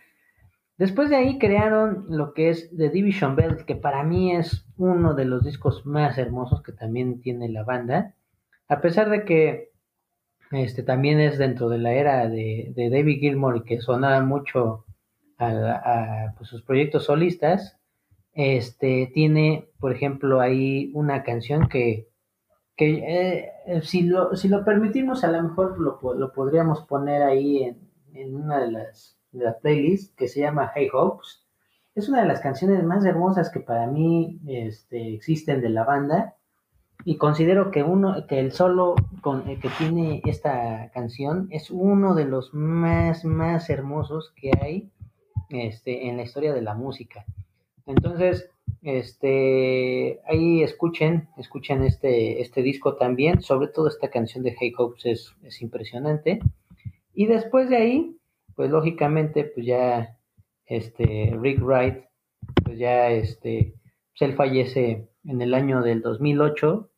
Después 0.78 1.09
de 1.09 1.16
ahí 1.16 1.39
crearon 1.39 2.07
lo 2.11 2.34
que 2.34 2.51
es 2.51 2.70
The 2.76 2.91
Division 2.91 3.34
Bell, 3.34 3.64
que 3.64 3.76
para 3.76 4.03
mí 4.03 4.34
es 4.34 4.66
uno 4.76 5.14
de 5.14 5.24
los 5.24 5.45
discos 5.45 5.87
más 5.87 6.18
hermosos 6.18 6.62
que 6.62 6.72
también 6.72 7.20
tiene 7.22 7.49
la 7.49 7.64
banda. 7.64 8.14
A 8.68 8.80
pesar 8.80 9.09
de 9.09 9.24
que 9.24 9.70
este 10.51 10.82
también 10.82 11.20
es 11.20 11.38
dentro 11.38 11.68
de 11.68 11.78
la 11.78 11.92
era 11.92 12.28
de, 12.28 12.72
de 12.74 12.90
David 12.90 13.20
Gilmour 13.20 13.64
que 13.64 13.80
sonaba 13.80 14.20
mucho 14.22 14.84
a, 15.38 16.34
pues, 16.36 16.49
sus 16.49 16.62
proyectos 16.62 17.05
solistas, 17.05 17.78
este 18.32 19.11
tiene, 19.12 19.68
por 19.80 19.92
ejemplo, 19.92 20.40
ahí 20.40 20.90
una 20.94 21.22
canción 21.22 21.68
que, 21.68 22.09
que 22.76 23.53
eh, 23.66 23.80
si, 23.82 24.03
lo, 24.03 24.36
si 24.36 24.49
lo 24.49 24.64
permitimos, 24.64 25.24
a 25.24 25.30
lo 25.30 25.42
mejor 25.42 25.78
lo, 25.80 26.14
lo 26.14 26.32
podríamos 26.32 26.82
poner 26.82 27.22
ahí 27.22 27.62
en, 27.62 27.90
en 28.14 28.34
una 28.34 28.61
de 28.61 28.72
las, 28.72 29.18
de 29.32 29.53
playlists 29.61 30.14
que 30.14 30.28
se 30.28 30.40
llama 30.40 30.72
Hey 30.74 30.88
Hopes. 30.92 31.47
Es 31.94 32.09
una 32.09 32.22
de 32.22 32.28
las 32.28 32.40
canciones 32.40 32.82
más 32.84 33.05
hermosas 33.05 33.51
que 33.51 33.61
para 33.61 33.86
mí 33.86 34.40
este, 34.47 35.14
existen 35.14 35.61
de 35.61 35.70
la 35.70 35.84
banda 35.84 36.36
y 37.09 37.18
considero 37.18 37.70
que 37.70 37.84
uno 37.84 38.26
que 38.26 38.40
el 38.40 38.50
solo 38.50 38.96
con, 39.20 39.48
eh, 39.48 39.61
que 39.62 39.68
tiene 39.78 40.22
esta 40.24 40.90
canción 40.92 41.46
es 41.52 41.70
uno 41.70 42.16
de 42.16 42.24
los 42.24 42.52
más 42.52 43.24
más 43.24 43.70
hermosos 43.70 44.32
que 44.34 44.50
hay 44.61 44.90
este, 45.48 46.09
en 46.09 46.16
la 46.16 46.24
historia 46.24 46.52
de 46.52 46.62
la 46.62 46.74
música. 46.74 47.24
Entonces, 47.86 48.50
este, 48.82 50.20
ahí 50.26 50.64
escuchen, 50.64 51.28
escuchen 51.36 51.84
este, 51.84 52.40
este 52.40 52.62
disco 52.62 52.96
también, 52.96 53.40
sobre 53.40 53.68
todo 53.68 53.86
esta 53.86 54.11
canción 54.11 54.42
de 54.42 54.57
Hey 54.59 54.72
Hopes 54.76 55.07
es, 55.07 55.36
es 55.44 55.62
impresionante. 55.62 56.40
Y 57.14 57.26
después 57.26 57.70
de 57.70 57.76
ahí, 57.76 58.16
pues 58.57 58.68
lógicamente, 58.68 59.44
pues 59.44 59.64
ya 59.64 60.18
este 60.66 61.32
Rick 61.40 61.62
Wright, 61.62 62.04
pues 62.64 62.80
ya 62.80 63.12
este, 63.12 63.74
pues 64.11 64.28
él 64.28 64.34
fallece 64.34 65.09
en 65.24 65.40
el 65.40 65.54
año 65.54 65.82
del 65.82 66.02
2008. 66.02 66.90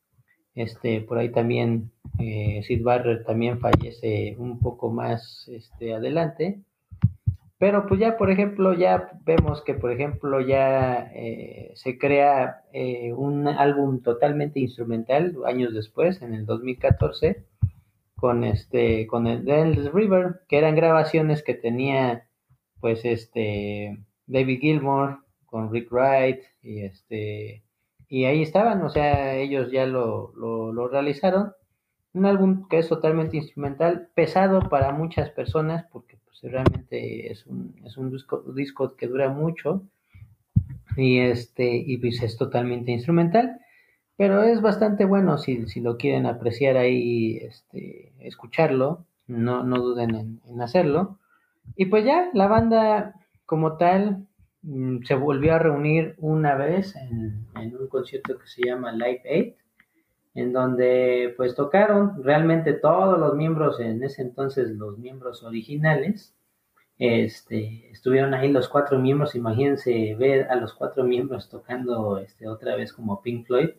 Este, 0.59 1.03
por 1.03 1.19
ahí 1.19 1.31
también 1.31 1.93
eh, 2.19 2.63
Sid 2.67 2.83
Barrett 2.83 3.25
también 3.25 3.61
fallece 3.61 4.35
un 4.39 4.59
poco 4.59 4.91
más 4.91 5.49
este, 5.49 5.95
adelante. 5.95 6.61
Pero 7.59 7.87
pues 7.87 8.01
ya, 8.01 8.17
por 8.17 8.31
ejemplo, 8.33 8.75
ya 8.75 9.13
vemos 9.25 9.63
que, 9.63 9.75
por 9.75 9.93
ejemplo, 9.93 10.41
ya 10.41 11.13
eh, 11.15 11.71
se 11.75 11.97
crea 11.97 12.63
eh, 12.73 13.13
un 13.13 13.47
álbum 13.47 14.03
totalmente 14.03 14.59
instrumental 14.59 15.37
años 15.47 15.73
después, 15.75 16.23
en 16.23 16.35
el 16.35 16.45
2014, 16.45 17.45
con 18.17 18.43
este, 18.43 19.07
con 19.07 19.29
el 19.29 19.45
Dance 19.45 19.91
River, 19.91 20.41
que 20.49 20.59
eran 20.59 20.75
grabaciones 20.75 21.45
que 21.45 21.55
tenía, 21.55 22.27
pues, 22.81 23.05
este, 23.05 23.97
David 24.27 24.59
Gilmour 24.61 25.21
con 25.47 25.73
Rick 25.73 25.93
Wright 25.93 26.41
y 26.63 26.83
este, 26.83 27.63
y 28.09 28.25
ahí 28.25 28.43
estaban, 28.43 28.83
o 28.83 28.89
sea, 28.89 29.37
ellos 29.37 29.71
ya 29.71 29.87
lo, 29.87 30.33
lo, 30.35 30.89
realizaron. 30.89 31.53
Un 32.15 32.25
álbum 32.25 32.67
que 32.69 32.79
es 32.79 32.89
totalmente 32.89 33.37
instrumental, 33.37 34.09
pesado 34.15 34.61
para 34.61 34.93
muchas 34.93 35.31
personas, 35.31 35.85
porque 35.93 36.17
pues, 36.25 36.41
realmente 36.51 37.31
es 37.31 37.47
un, 37.47 37.75
es 37.85 37.99
un 37.99 38.11
disco, 38.11 38.43
disco 38.55 38.97
que 38.97 39.07
dura 39.07 39.29
mucho. 39.29 39.83
Y 40.97 41.19
este 41.19 41.77
y 41.77 41.99
pues 41.99 42.23
es 42.23 42.37
totalmente 42.37 42.93
instrumental. 42.93 43.61
Pero 44.17 44.43
es 44.43 44.61
bastante 44.61 45.05
bueno 45.05 45.39
si, 45.39 45.69
si 45.69 45.81
lo 45.81 45.97
quieren 45.97 46.27
apreciar 46.27 46.77
ahí 46.77 47.37
este 47.37 48.13
escucharlo. 48.21 49.05
No, 49.27 49.63
no 49.63 49.79
duden 49.79 50.41
en, 50.47 50.63
hacerlo. 50.63 51.19
Y 51.77 51.87
pues 51.87 52.05
ya 52.05 52.31
la 52.33 52.49
banda 52.49 53.15
como 53.45 53.77
tal 53.77 54.27
se 55.05 55.15
volvió 55.15 55.55
a 55.55 55.59
reunir 55.59 56.15
una 56.19 56.55
vez 56.57 56.97
en, 56.97 57.47
en 57.61 57.77
un 57.77 57.89
concierto 57.89 58.39
que 58.39 58.47
se 58.47 58.63
llama 58.65 58.93
Live 58.93 59.57
8 59.57 59.69
en 60.39 60.53
donde 60.53 61.35
pues 61.37 61.57
tocaron 61.57 62.23
realmente 62.23 62.73
todos 62.73 63.19
los 63.19 63.35
miembros, 63.35 63.81
en 63.81 64.05
ese 64.05 64.23
entonces 64.23 64.71
los 64.71 64.97
miembros 64.97 65.43
originales, 65.43 66.33
este, 66.97 67.91
estuvieron 67.91 68.35
ahí 68.35 68.51
los 68.53 68.69
cuatro 68.69 69.01
miembros, 69.01 69.35
imagínense 69.35 70.15
ver 70.17 70.49
a 70.49 70.55
los 70.55 70.75
cuatro 70.75 71.03
miembros 71.03 71.49
tocando 71.49 72.19
este, 72.19 72.49
otra 72.49 72.77
vez 72.77 72.93
como 72.93 73.21
Pink 73.21 73.47
Floyd, 73.47 73.71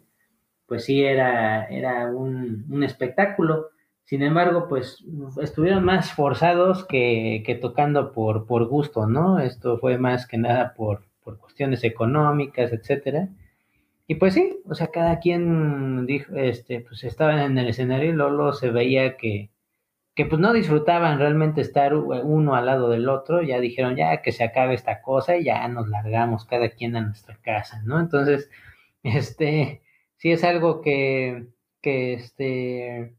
pues 0.66 0.84
sí 0.84 1.02
era, 1.04 1.66
era 1.66 2.08
un, 2.08 2.66
un 2.70 2.84
espectáculo. 2.84 3.70
Sin 4.10 4.24
embargo, 4.24 4.68
pues 4.68 5.06
estuvieron 5.40 5.86
más 5.86 6.14
forzados 6.14 6.84
que, 6.84 7.44
que 7.46 7.54
tocando 7.54 8.12
por, 8.12 8.48
por 8.48 8.66
gusto, 8.66 9.06
¿no? 9.06 9.38
Esto 9.38 9.78
fue 9.78 10.00
más 10.00 10.26
que 10.26 10.40
nada 10.40 10.74
por, 10.74 11.04
por 11.24 11.38
cuestiones 11.38 11.84
económicas, 11.84 12.74
etcétera. 12.74 13.30
Y 14.08 14.16
pues 14.16 14.34
sí, 14.34 14.62
o 14.68 14.74
sea, 14.74 14.88
cada 14.88 15.20
quien 15.20 16.08
dijo, 16.08 16.36
este, 16.36 16.82
pues 16.82 17.04
estaban 17.04 17.38
en 17.38 17.60
el 17.60 17.68
escenario 17.68 18.10
y 18.10 18.14
Lolo 18.14 18.54
se 18.54 18.72
veía 18.72 19.16
que, 19.16 19.52
que 20.16 20.26
pues 20.26 20.42
no 20.42 20.54
disfrutaban 20.54 21.20
realmente 21.20 21.62
estar 21.62 21.94
uno 21.94 22.56
al 22.56 22.66
lado 22.66 22.90
del 22.90 23.10
otro, 23.10 23.44
ya 23.44 23.60
dijeron 23.60 23.96
ya 23.96 24.24
que 24.24 24.32
se 24.32 24.44
acabe 24.44 24.74
esta 24.74 25.04
cosa 25.04 25.38
y 25.38 25.44
ya 25.44 25.68
nos 25.68 25.88
largamos 25.88 26.46
cada 26.46 26.70
quien 26.70 26.96
a 26.96 27.02
nuestra 27.02 27.38
casa, 27.44 27.84
¿no? 27.86 28.00
Entonces, 28.00 28.50
este, 29.04 29.84
sí 30.18 30.32
es 30.32 30.44
algo 30.44 30.82
que, 30.82 31.46
que 31.84 32.14
este, 32.14 33.19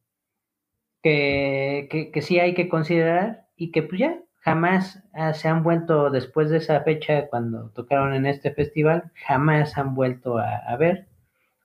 que, 1.03 1.88
que, 1.90 2.11
que 2.11 2.22
sí 2.22 2.38
hay 2.38 2.55
que 2.55 2.68
considerar 2.68 3.46
y 3.57 3.72
que 3.72 3.82
pues 3.82 4.01
ya 4.01 4.20
jamás 4.40 5.03
ah, 5.12 5.34
se 5.34 5.48
han 5.48 5.62
vuelto 5.62 6.11
después 6.11 6.51
de 6.51 6.59
esa 6.59 6.80
fecha 6.82 7.28
cuando 7.28 7.70
tocaron 7.70 8.14
en 8.14 8.26
este 8.26 8.53
festival, 8.53 9.12
jamás 9.26 9.76
han 9.78 9.94
vuelto 9.94 10.38
a, 10.38 10.76
ver, 10.76 11.09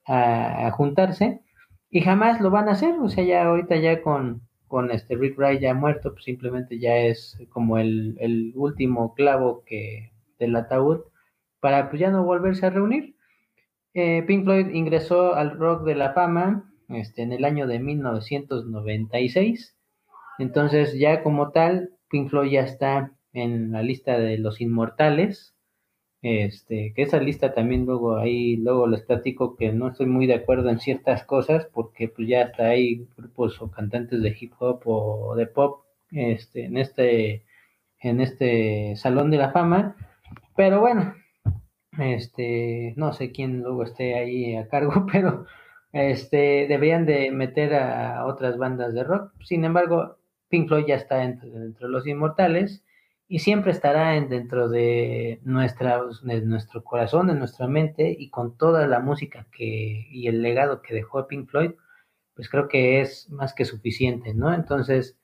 a, 0.05 0.67
a, 0.67 0.71
juntarse 0.71 1.41
y 1.89 2.01
jamás 2.01 2.41
lo 2.41 2.51
van 2.51 2.69
a 2.69 2.73
hacer, 2.73 2.95
o 2.99 3.09
sea, 3.09 3.23
ya 3.23 3.45
ahorita 3.45 3.77
ya 3.77 4.01
con, 4.01 4.41
con 4.67 4.91
este 4.91 5.15
Rick 5.15 5.37
Wright 5.37 5.61
ya 5.61 5.73
muerto, 5.73 6.11
pues 6.13 6.25
simplemente 6.25 6.79
ya 6.79 6.97
es 6.97 7.37
como 7.49 7.77
el, 7.77 8.17
el 8.19 8.51
último 8.55 9.13
clavo 9.13 9.63
que 9.65 10.11
del 10.39 10.55
ataúd 10.55 11.01
para 11.59 11.89
pues 11.89 11.99
ya 11.99 12.11
no 12.11 12.23
volverse 12.23 12.65
a 12.65 12.69
reunir. 12.69 13.15
Eh, 13.93 14.23
Pink 14.27 14.43
Floyd 14.43 14.67
ingresó 14.73 15.35
al 15.35 15.57
Rock 15.57 15.85
de 15.85 15.95
la 15.95 16.11
Fama 16.13 16.74
este, 16.89 17.23
en 17.23 17.33
el 17.33 17.45
año 17.45 17.67
de 17.67 17.79
1996. 17.79 19.75
Entonces 20.39 20.97
ya 20.97 21.23
como 21.23 21.51
tal 21.51 21.91
Pink 22.09 22.29
Floyd 22.29 22.51
ya 22.51 22.61
está 22.61 23.11
en 23.33 23.71
la 23.71 23.81
lista 23.83 24.17
de 24.17 24.37
los 24.37 24.61
inmortales. 24.61 25.53
Este, 26.21 26.91
que 26.95 27.03
esa 27.03 27.19
lista 27.19 27.53
también 27.53 27.85
luego 27.85 28.17
ahí, 28.17 28.57
luego 28.57 28.87
les 28.87 29.03
platico 29.03 29.55
que 29.55 29.71
no 29.71 29.89
estoy 29.89 30.07
muy 30.07 30.25
de 30.25 30.33
acuerdo 30.33 30.69
en 30.69 30.79
ciertas 30.79 31.23
cosas, 31.23 31.67
porque 31.71 32.07
pues 32.07 32.27
ya 32.27 32.45
hasta 32.45 32.65
hay 32.69 33.07
grupos 33.15 33.61
o 33.61 33.69
cantantes 33.69 34.23
de 34.23 34.35
hip 34.39 34.53
hop 34.57 34.81
o 34.85 35.35
de 35.35 35.45
pop 35.45 35.83
este, 36.11 36.65
en 36.65 36.77
este, 36.77 37.45
en 37.99 38.21
este 38.21 38.95
salón 38.95 39.29
de 39.29 39.37
la 39.37 39.51
fama. 39.51 39.95
Pero 40.55 40.79
bueno, 40.79 41.13
este, 41.99 42.93
no 42.97 43.13
sé 43.13 43.31
quién 43.31 43.61
luego 43.61 43.83
esté 43.83 44.15
ahí 44.15 44.55
a 44.55 44.67
cargo, 44.67 45.05
pero 45.11 45.45
este, 45.95 46.67
deberían 46.67 47.05
de 47.05 47.31
meter 47.31 47.73
a 47.73 48.25
otras 48.25 48.57
bandas 48.57 48.93
de 48.93 49.05
rock. 49.05 49.31
Sin 49.41 49.63
embargo, 49.63 50.17
Pink 50.49 50.67
Floyd 50.67 50.85
ya 50.87 50.95
está 50.95 51.19
dentro, 51.19 51.49
de 51.49 51.87
los 51.87 52.05
inmortales 52.05 52.83
y 53.29 53.39
siempre 53.39 53.71
estará 53.71 54.17
en, 54.17 54.27
dentro 54.27 54.67
de, 54.67 55.39
nuestra, 55.45 56.01
de 56.23 56.41
nuestro 56.41 56.83
corazón, 56.83 57.27
de 57.27 57.35
nuestra 57.35 57.67
mente 57.67 58.13
y 58.19 58.29
con 58.29 58.57
toda 58.57 58.85
la 58.87 58.99
música 58.99 59.47
que 59.53 60.05
y 60.11 60.27
el 60.27 60.41
legado 60.41 60.81
que 60.81 60.93
dejó 60.93 61.27
Pink 61.27 61.49
Floyd, 61.49 61.71
pues 62.35 62.49
creo 62.49 62.67
que 62.67 62.99
es 62.99 63.29
más 63.29 63.53
que 63.53 63.63
suficiente, 63.63 64.33
¿no? 64.33 64.53
Entonces, 64.53 65.17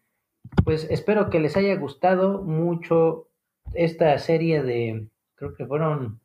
pues 0.64 0.88
espero 0.90 1.30
que 1.30 1.42
les 1.42 1.58
haya 1.58 1.76
gustado 1.76 2.44
mucho 2.44 3.28
esta 3.74 4.18
serie 4.20 4.64
de, 4.64 5.06
creo 5.36 5.54
que 5.54 5.66
fueron 5.66 6.22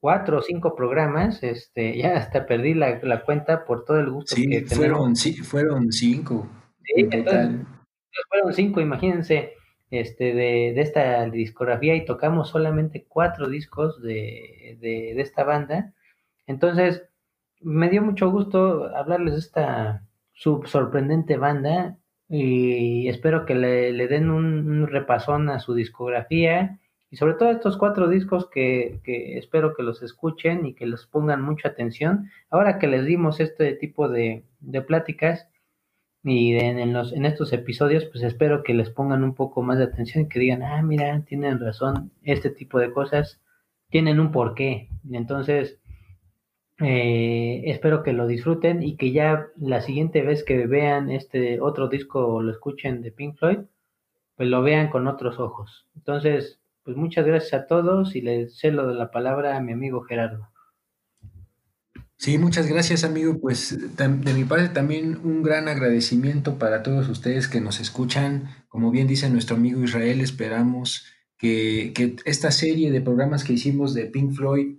cuatro 0.00 0.38
o 0.38 0.42
cinco 0.42 0.74
programas, 0.74 1.42
este, 1.42 1.96
ya 1.96 2.16
hasta 2.16 2.46
perdí 2.46 2.74
la, 2.74 2.98
la 3.02 3.22
cuenta 3.22 3.64
por 3.64 3.84
todo 3.84 4.00
el 4.00 4.10
gusto 4.10 4.34
sí, 4.34 4.48
que 4.48 4.62
fueron, 4.62 5.14
sí, 5.14 5.34
fueron 5.34 5.92
cinco. 5.92 6.48
Sí, 6.82 6.92
en 6.96 7.12
entonces, 7.12 7.50
total. 7.50 7.66
fueron 8.28 8.52
cinco, 8.54 8.80
imagínense, 8.80 9.52
este, 9.90 10.32
de, 10.32 10.72
de, 10.74 10.80
esta 10.80 11.28
discografía 11.28 11.94
y 11.94 12.04
tocamos 12.04 12.48
solamente 12.48 13.04
cuatro 13.06 13.48
discos 13.48 14.00
de, 14.02 14.78
de, 14.80 15.14
de, 15.14 15.20
esta 15.20 15.44
banda. 15.44 15.92
Entonces, 16.46 17.02
me 17.60 17.90
dio 17.90 18.02
mucho 18.02 18.30
gusto 18.30 18.86
hablarles 18.96 19.34
de 19.34 19.40
esta 19.40 20.06
sub 20.32 20.66
sorprendente 20.66 21.36
banda 21.36 21.98
y 22.28 23.08
espero 23.08 23.44
que 23.44 23.54
le, 23.54 23.92
le 23.92 24.08
den 24.08 24.30
un, 24.30 24.70
un, 24.70 24.86
repasón 24.86 25.50
a 25.50 25.58
su 25.58 25.74
discografía 25.74 26.78
y 27.10 27.16
sobre 27.16 27.34
todo 27.34 27.50
estos 27.50 27.76
cuatro 27.76 28.08
discos 28.08 28.48
que, 28.48 29.00
que, 29.04 29.36
espero 29.38 29.74
que 29.74 29.82
los 29.82 30.02
escuchen 30.02 30.64
y 30.64 30.74
que 30.74 30.86
les 30.86 31.06
pongan 31.06 31.42
mucha 31.42 31.68
atención. 31.68 32.30
Ahora 32.50 32.78
que 32.78 32.86
les 32.86 33.04
dimos 33.04 33.40
este 33.40 33.74
tipo 33.74 34.08
de, 34.08 34.44
de 34.60 34.82
pláticas, 34.82 35.48
y 36.22 36.54
en, 36.56 36.92
los, 36.92 37.12
en 37.12 37.24
estos 37.24 37.52
episodios 37.52 38.04
pues 38.04 38.22
espero 38.22 38.62
que 38.62 38.74
les 38.74 38.90
pongan 38.90 39.24
un 39.24 39.34
poco 39.34 39.62
más 39.62 39.78
de 39.78 39.84
atención 39.84 40.24
y 40.24 40.28
que 40.28 40.38
digan, 40.38 40.62
ah, 40.62 40.82
mira, 40.82 41.24
tienen 41.24 41.58
razón, 41.58 42.12
este 42.22 42.50
tipo 42.50 42.78
de 42.78 42.92
cosas 42.92 43.40
tienen 43.88 44.20
un 44.20 44.30
porqué. 44.30 44.90
Entonces, 45.10 45.80
eh, 46.80 47.62
espero 47.66 48.02
que 48.02 48.12
lo 48.12 48.26
disfruten 48.26 48.82
y 48.82 48.96
que 48.96 49.12
ya 49.12 49.48
la 49.56 49.80
siguiente 49.80 50.22
vez 50.22 50.44
que 50.44 50.66
vean 50.66 51.10
este 51.10 51.60
otro 51.60 51.88
disco 51.88 52.26
o 52.26 52.42
lo 52.42 52.52
escuchen 52.52 53.02
de 53.02 53.12
Pink 53.12 53.36
Floyd, 53.38 53.60
pues 54.36 54.48
lo 54.48 54.62
vean 54.62 54.88
con 54.90 55.06
otros 55.06 55.38
ojos. 55.40 55.86
Entonces, 55.96 56.59
pues 56.84 56.96
muchas 56.96 57.26
gracias 57.26 57.54
a 57.54 57.66
todos 57.66 58.16
y 58.16 58.20
les 58.20 58.58
cedo 58.58 58.88
de 58.88 58.94
la 58.94 59.10
palabra 59.10 59.56
a 59.56 59.60
mi 59.60 59.72
amigo 59.72 60.02
Gerardo. 60.02 60.48
Sí, 62.16 62.36
muchas 62.36 62.66
gracias 62.66 63.02
amigo. 63.04 63.40
Pues 63.40 63.78
de 63.96 64.34
mi 64.34 64.44
parte 64.44 64.68
también 64.68 65.18
un 65.24 65.42
gran 65.42 65.68
agradecimiento 65.68 66.58
para 66.58 66.82
todos 66.82 67.08
ustedes 67.08 67.48
que 67.48 67.60
nos 67.60 67.80
escuchan. 67.80 68.50
Como 68.68 68.90
bien 68.90 69.06
dice 69.06 69.30
nuestro 69.30 69.56
amigo 69.56 69.82
Israel, 69.82 70.20
esperamos 70.20 71.06
que, 71.38 71.92
que 71.94 72.16
esta 72.26 72.50
serie 72.50 72.90
de 72.90 73.00
programas 73.00 73.42
que 73.42 73.54
hicimos 73.54 73.94
de 73.94 74.04
Pink 74.04 74.32
Floyd 74.32 74.76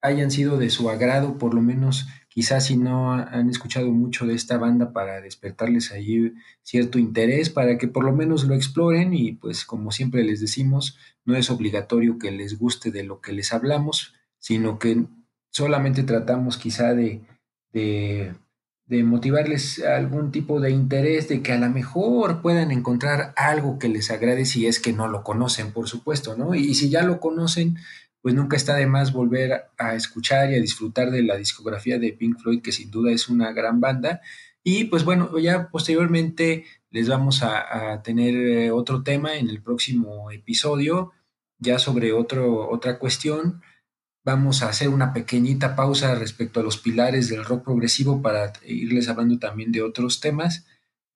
hayan 0.00 0.30
sido 0.30 0.56
de 0.56 0.70
su 0.70 0.88
agrado, 0.88 1.36
por 1.36 1.52
lo 1.52 1.60
menos 1.60 2.08
quizás 2.38 2.66
si 2.66 2.76
no 2.76 3.14
han 3.14 3.50
escuchado 3.50 3.90
mucho 3.90 4.24
de 4.24 4.34
esta 4.34 4.58
banda 4.58 4.92
para 4.92 5.20
despertarles 5.20 5.90
ahí 5.90 6.34
cierto 6.62 7.00
interés, 7.00 7.50
para 7.50 7.78
que 7.78 7.88
por 7.88 8.04
lo 8.04 8.12
menos 8.12 8.44
lo 8.44 8.54
exploren 8.54 9.12
y 9.12 9.32
pues 9.32 9.64
como 9.64 9.90
siempre 9.90 10.22
les 10.22 10.40
decimos, 10.40 10.96
no 11.24 11.34
es 11.34 11.50
obligatorio 11.50 12.16
que 12.16 12.30
les 12.30 12.56
guste 12.56 12.92
de 12.92 13.02
lo 13.02 13.20
que 13.20 13.32
les 13.32 13.52
hablamos, 13.52 14.14
sino 14.38 14.78
que 14.78 15.04
solamente 15.50 16.04
tratamos 16.04 16.58
quizá 16.58 16.94
de, 16.94 17.22
de, 17.72 18.34
de 18.86 19.02
motivarles 19.02 19.82
algún 19.82 20.30
tipo 20.30 20.60
de 20.60 20.70
interés, 20.70 21.28
de 21.28 21.42
que 21.42 21.54
a 21.54 21.58
lo 21.58 21.68
mejor 21.70 22.40
puedan 22.40 22.70
encontrar 22.70 23.34
algo 23.34 23.80
que 23.80 23.88
les 23.88 24.12
agrade 24.12 24.44
si 24.44 24.68
es 24.68 24.78
que 24.78 24.92
no 24.92 25.08
lo 25.08 25.24
conocen, 25.24 25.72
por 25.72 25.88
supuesto, 25.88 26.36
¿no? 26.36 26.54
Y 26.54 26.76
si 26.76 26.88
ya 26.88 27.02
lo 27.02 27.18
conocen, 27.18 27.78
pues 28.28 28.36
nunca 28.36 28.58
está 28.58 28.76
de 28.76 28.86
más 28.86 29.14
volver 29.14 29.70
a 29.78 29.94
escuchar 29.94 30.52
y 30.52 30.54
a 30.54 30.60
disfrutar 30.60 31.10
de 31.10 31.22
la 31.22 31.38
discografía 31.38 31.98
de 31.98 32.12
Pink 32.12 32.38
Floyd, 32.38 32.60
que 32.60 32.72
sin 32.72 32.90
duda 32.90 33.10
es 33.10 33.30
una 33.30 33.52
gran 33.52 33.80
banda. 33.80 34.20
Y 34.62 34.84
pues 34.84 35.02
bueno, 35.02 35.38
ya 35.38 35.70
posteriormente 35.70 36.66
les 36.90 37.08
vamos 37.08 37.42
a, 37.42 38.02
tener 38.02 38.34
eh, 38.34 38.70
otro 38.70 39.02
tema 39.02 39.36
en 39.36 39.48
el 39.48 39.62
próximo 39.62 40.30
episodio, 40.30 41.12
ya 41.58 41.78
sobre 41.78 42.12
otro, 42.12 42.68
otra 42.68 42.98
cuestión. 42.98 43.62
Vamos 44.26 44.62
a 44.62 44.68
hacer 44.68 44.90
una 44.90 45.14
pequeñita 45.14 45.74
pausa 45.74 46.14
respecto 46.14 46.60
a 46.60 46.64
los 46.64 46.76
pilares 46.76 47.30
del 47.30 47.46
rock 47.46 47.64
progresivo 47.64 48.20
para 48.20 48.52
irles 48.66 49.08
hablando 49.08 49.38
también 49.38 49.72
de 49.72 49.80
otros 49.80 50.20
temas. 50.20 50.66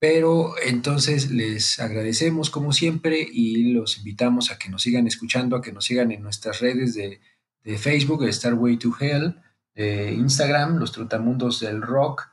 Pero 0.03 0.55
entonces 0.61 1.31
les 1.31 1.79
agradecemos 1.79 2.49
como 2.49 2.73
siempre 2.73 3.25
y 3.31 3.71
los 3.71 3.99
invitamos 3.99 4.51
a 4.51 4.57
que 4.57 4.69
nos 4.69 4.81
sigan 4.81 5.07
escuchando, 5.07 5.55
a 5.55 5.61
que 5.61 5.71
nos 5.71 5.85
sigan 5.85 6.11
en 6.11 6.21
nuestras 6.21 6.59
redes 6.59 6.93
de, 6.93 7.21
de 7.63 7.77
Facebook, 7.77 8.29
Starway 8.29 8.75
to 8.75 8.93
Hell, 8.99 9.37
de 9.73 10.11
Instagram, 10.11 10.75
Los 10.75 10.91
Trotamundos 10.91 11.61
del 11.61 11.81
Rock 11.81 12.27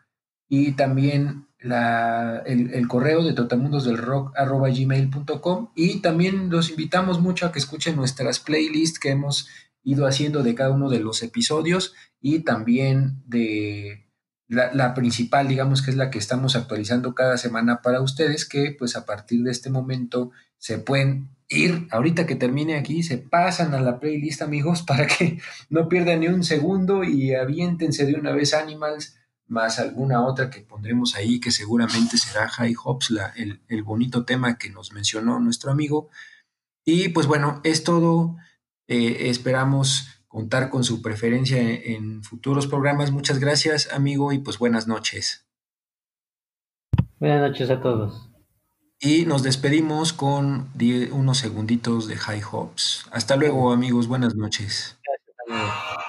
y 0.48 0.72
también 0.72 1.46
el, 1.60 2.88
correo 2.88 3.22
de 3.22 3.34
trotamundosdelrock.gmail.com 3.34 5.68
y 5.76 6.00
también 6.00 6.50
los 6.50 6.70
invitamos 6.70 7.20
mucho 7.20 7.46
a 7.46 7.52
que 7.52 7.60
escuchen 7.60 7.94
nuestras 7.94 8.40
playlists 8.40 8.98
que 8.98 9.10
hemos 9.10 9.48
ido 9.84 10.08
haciendo 10.08 10.42
de 10.42 10.56
cada 10.56 10.70
uno 10.70 10.90
de 10.90 10.98
los 10.98 11.22
episodios 11.22 11.94
y 12.20 12.40
también 12.40 13.22
de 13.26 14.09
la, 14.50 14.94
principal, 14.94 15.46
digamos 15.46 15.80
que 15.80 15.92
es 15.92 15.96
la 15.96 16.10
que 16.10 16.18
estamos 16.18 16.56
actualizando 16.56 17.14
cada 17.14 17.38
semana 17.38 17.82
para 17.82 18.00
ustedes, 18.00 18.44
que 18.44 18.74
pues 18.76 18.96
a 18.96 19.06
partir 19.06 19.44
de 19.44 19.52
este 19.52 19.70
momento 19.70 20.32
se 20.58 20.78
pueden 20.78 21.28
ir, 21.48 21.86
ahorita 21.90 22.26
que 22.26 22.34
termine 22.34 22.76
aquí, 22.76 23.04
se 23.04 23.18
pasan 23.18 23.74
a 23.74 23.80
la 23.80 24.00
playlist 24.00 24.42
amigos 24.42 24.82
para 24.86 25.06
que 25.06 25.38
no 25.68 25.88
pierdan 25.88 26.20
ni 26.20 26.28
un 26.28 26.42
segundo 26.42 27.04
y 27.04 27.34
aviéntense 27.34 28.06
de 28.06 28.14
una 28.14 28.32
vez 28.32 28.52
Animals 28.52 29.16
más 29.46 29.78
alguna 29.78 30.24
otra 30.24 30.48
que 30.48 30.60
pondremos 30.60 31.16
ahí 31.16 31.40
que 31.40 31.50
seguramente 31.50 32.18
será 32.18 32.48
High 32.48 32.74
Hops, 32.84 33.10
la, 33.10 33.28
el, 33.36 33.60
el 33.68 33.82
bonito 33.82 34.24
tema 34.24 34.58
que 34.58 34.70
nos 34.70 34.92
mencionó 34.92 35.40
nuestro 35.40 35.72
amigo. 35.72 36.08
Y 36.84 37.08
pues 37.08 37.26
bueno, 37.26 37.60
es 37.64 37.82
todo. 37.82 38.36
Eh, 38.86 39.28
esperamos 39.28 40.19
contar 40.30 40.70
con 40.70 40.84
su 40.84 41.02
preferencia 41.02 41.58
en, 41.60 42.22
futuros 42.22 42.68
programas. 42.68 43.10
Muchas 43.10 43.40
gracias, 43.40 43.92
amigo, 43.92 44.32
y 44.32 44.38
pues 44.38 44.58
buenas 44.58 44.86
noches. 44.86 45.44
Buenas 47.18 47.50
noches 47.50 47.68
a 47.68 47.82
todos. 47.82 48.30
Y 49.00 49.26
nos 49.26 49.42
despedimos 49.42 50.12
con 50.12 50.70
unos 51.12 51.38
segunditos 51.38 52.06
de 52.06 52.16
High 52.16 52.42
Hops. 52.50 53.06
Hasta 53.10 53.34
luego, 53.36 53.72
amigos. 53.72 54.06
Buenas 54.06 54.36
noches. 54.36 54.98
Gracias, 55.04 56.06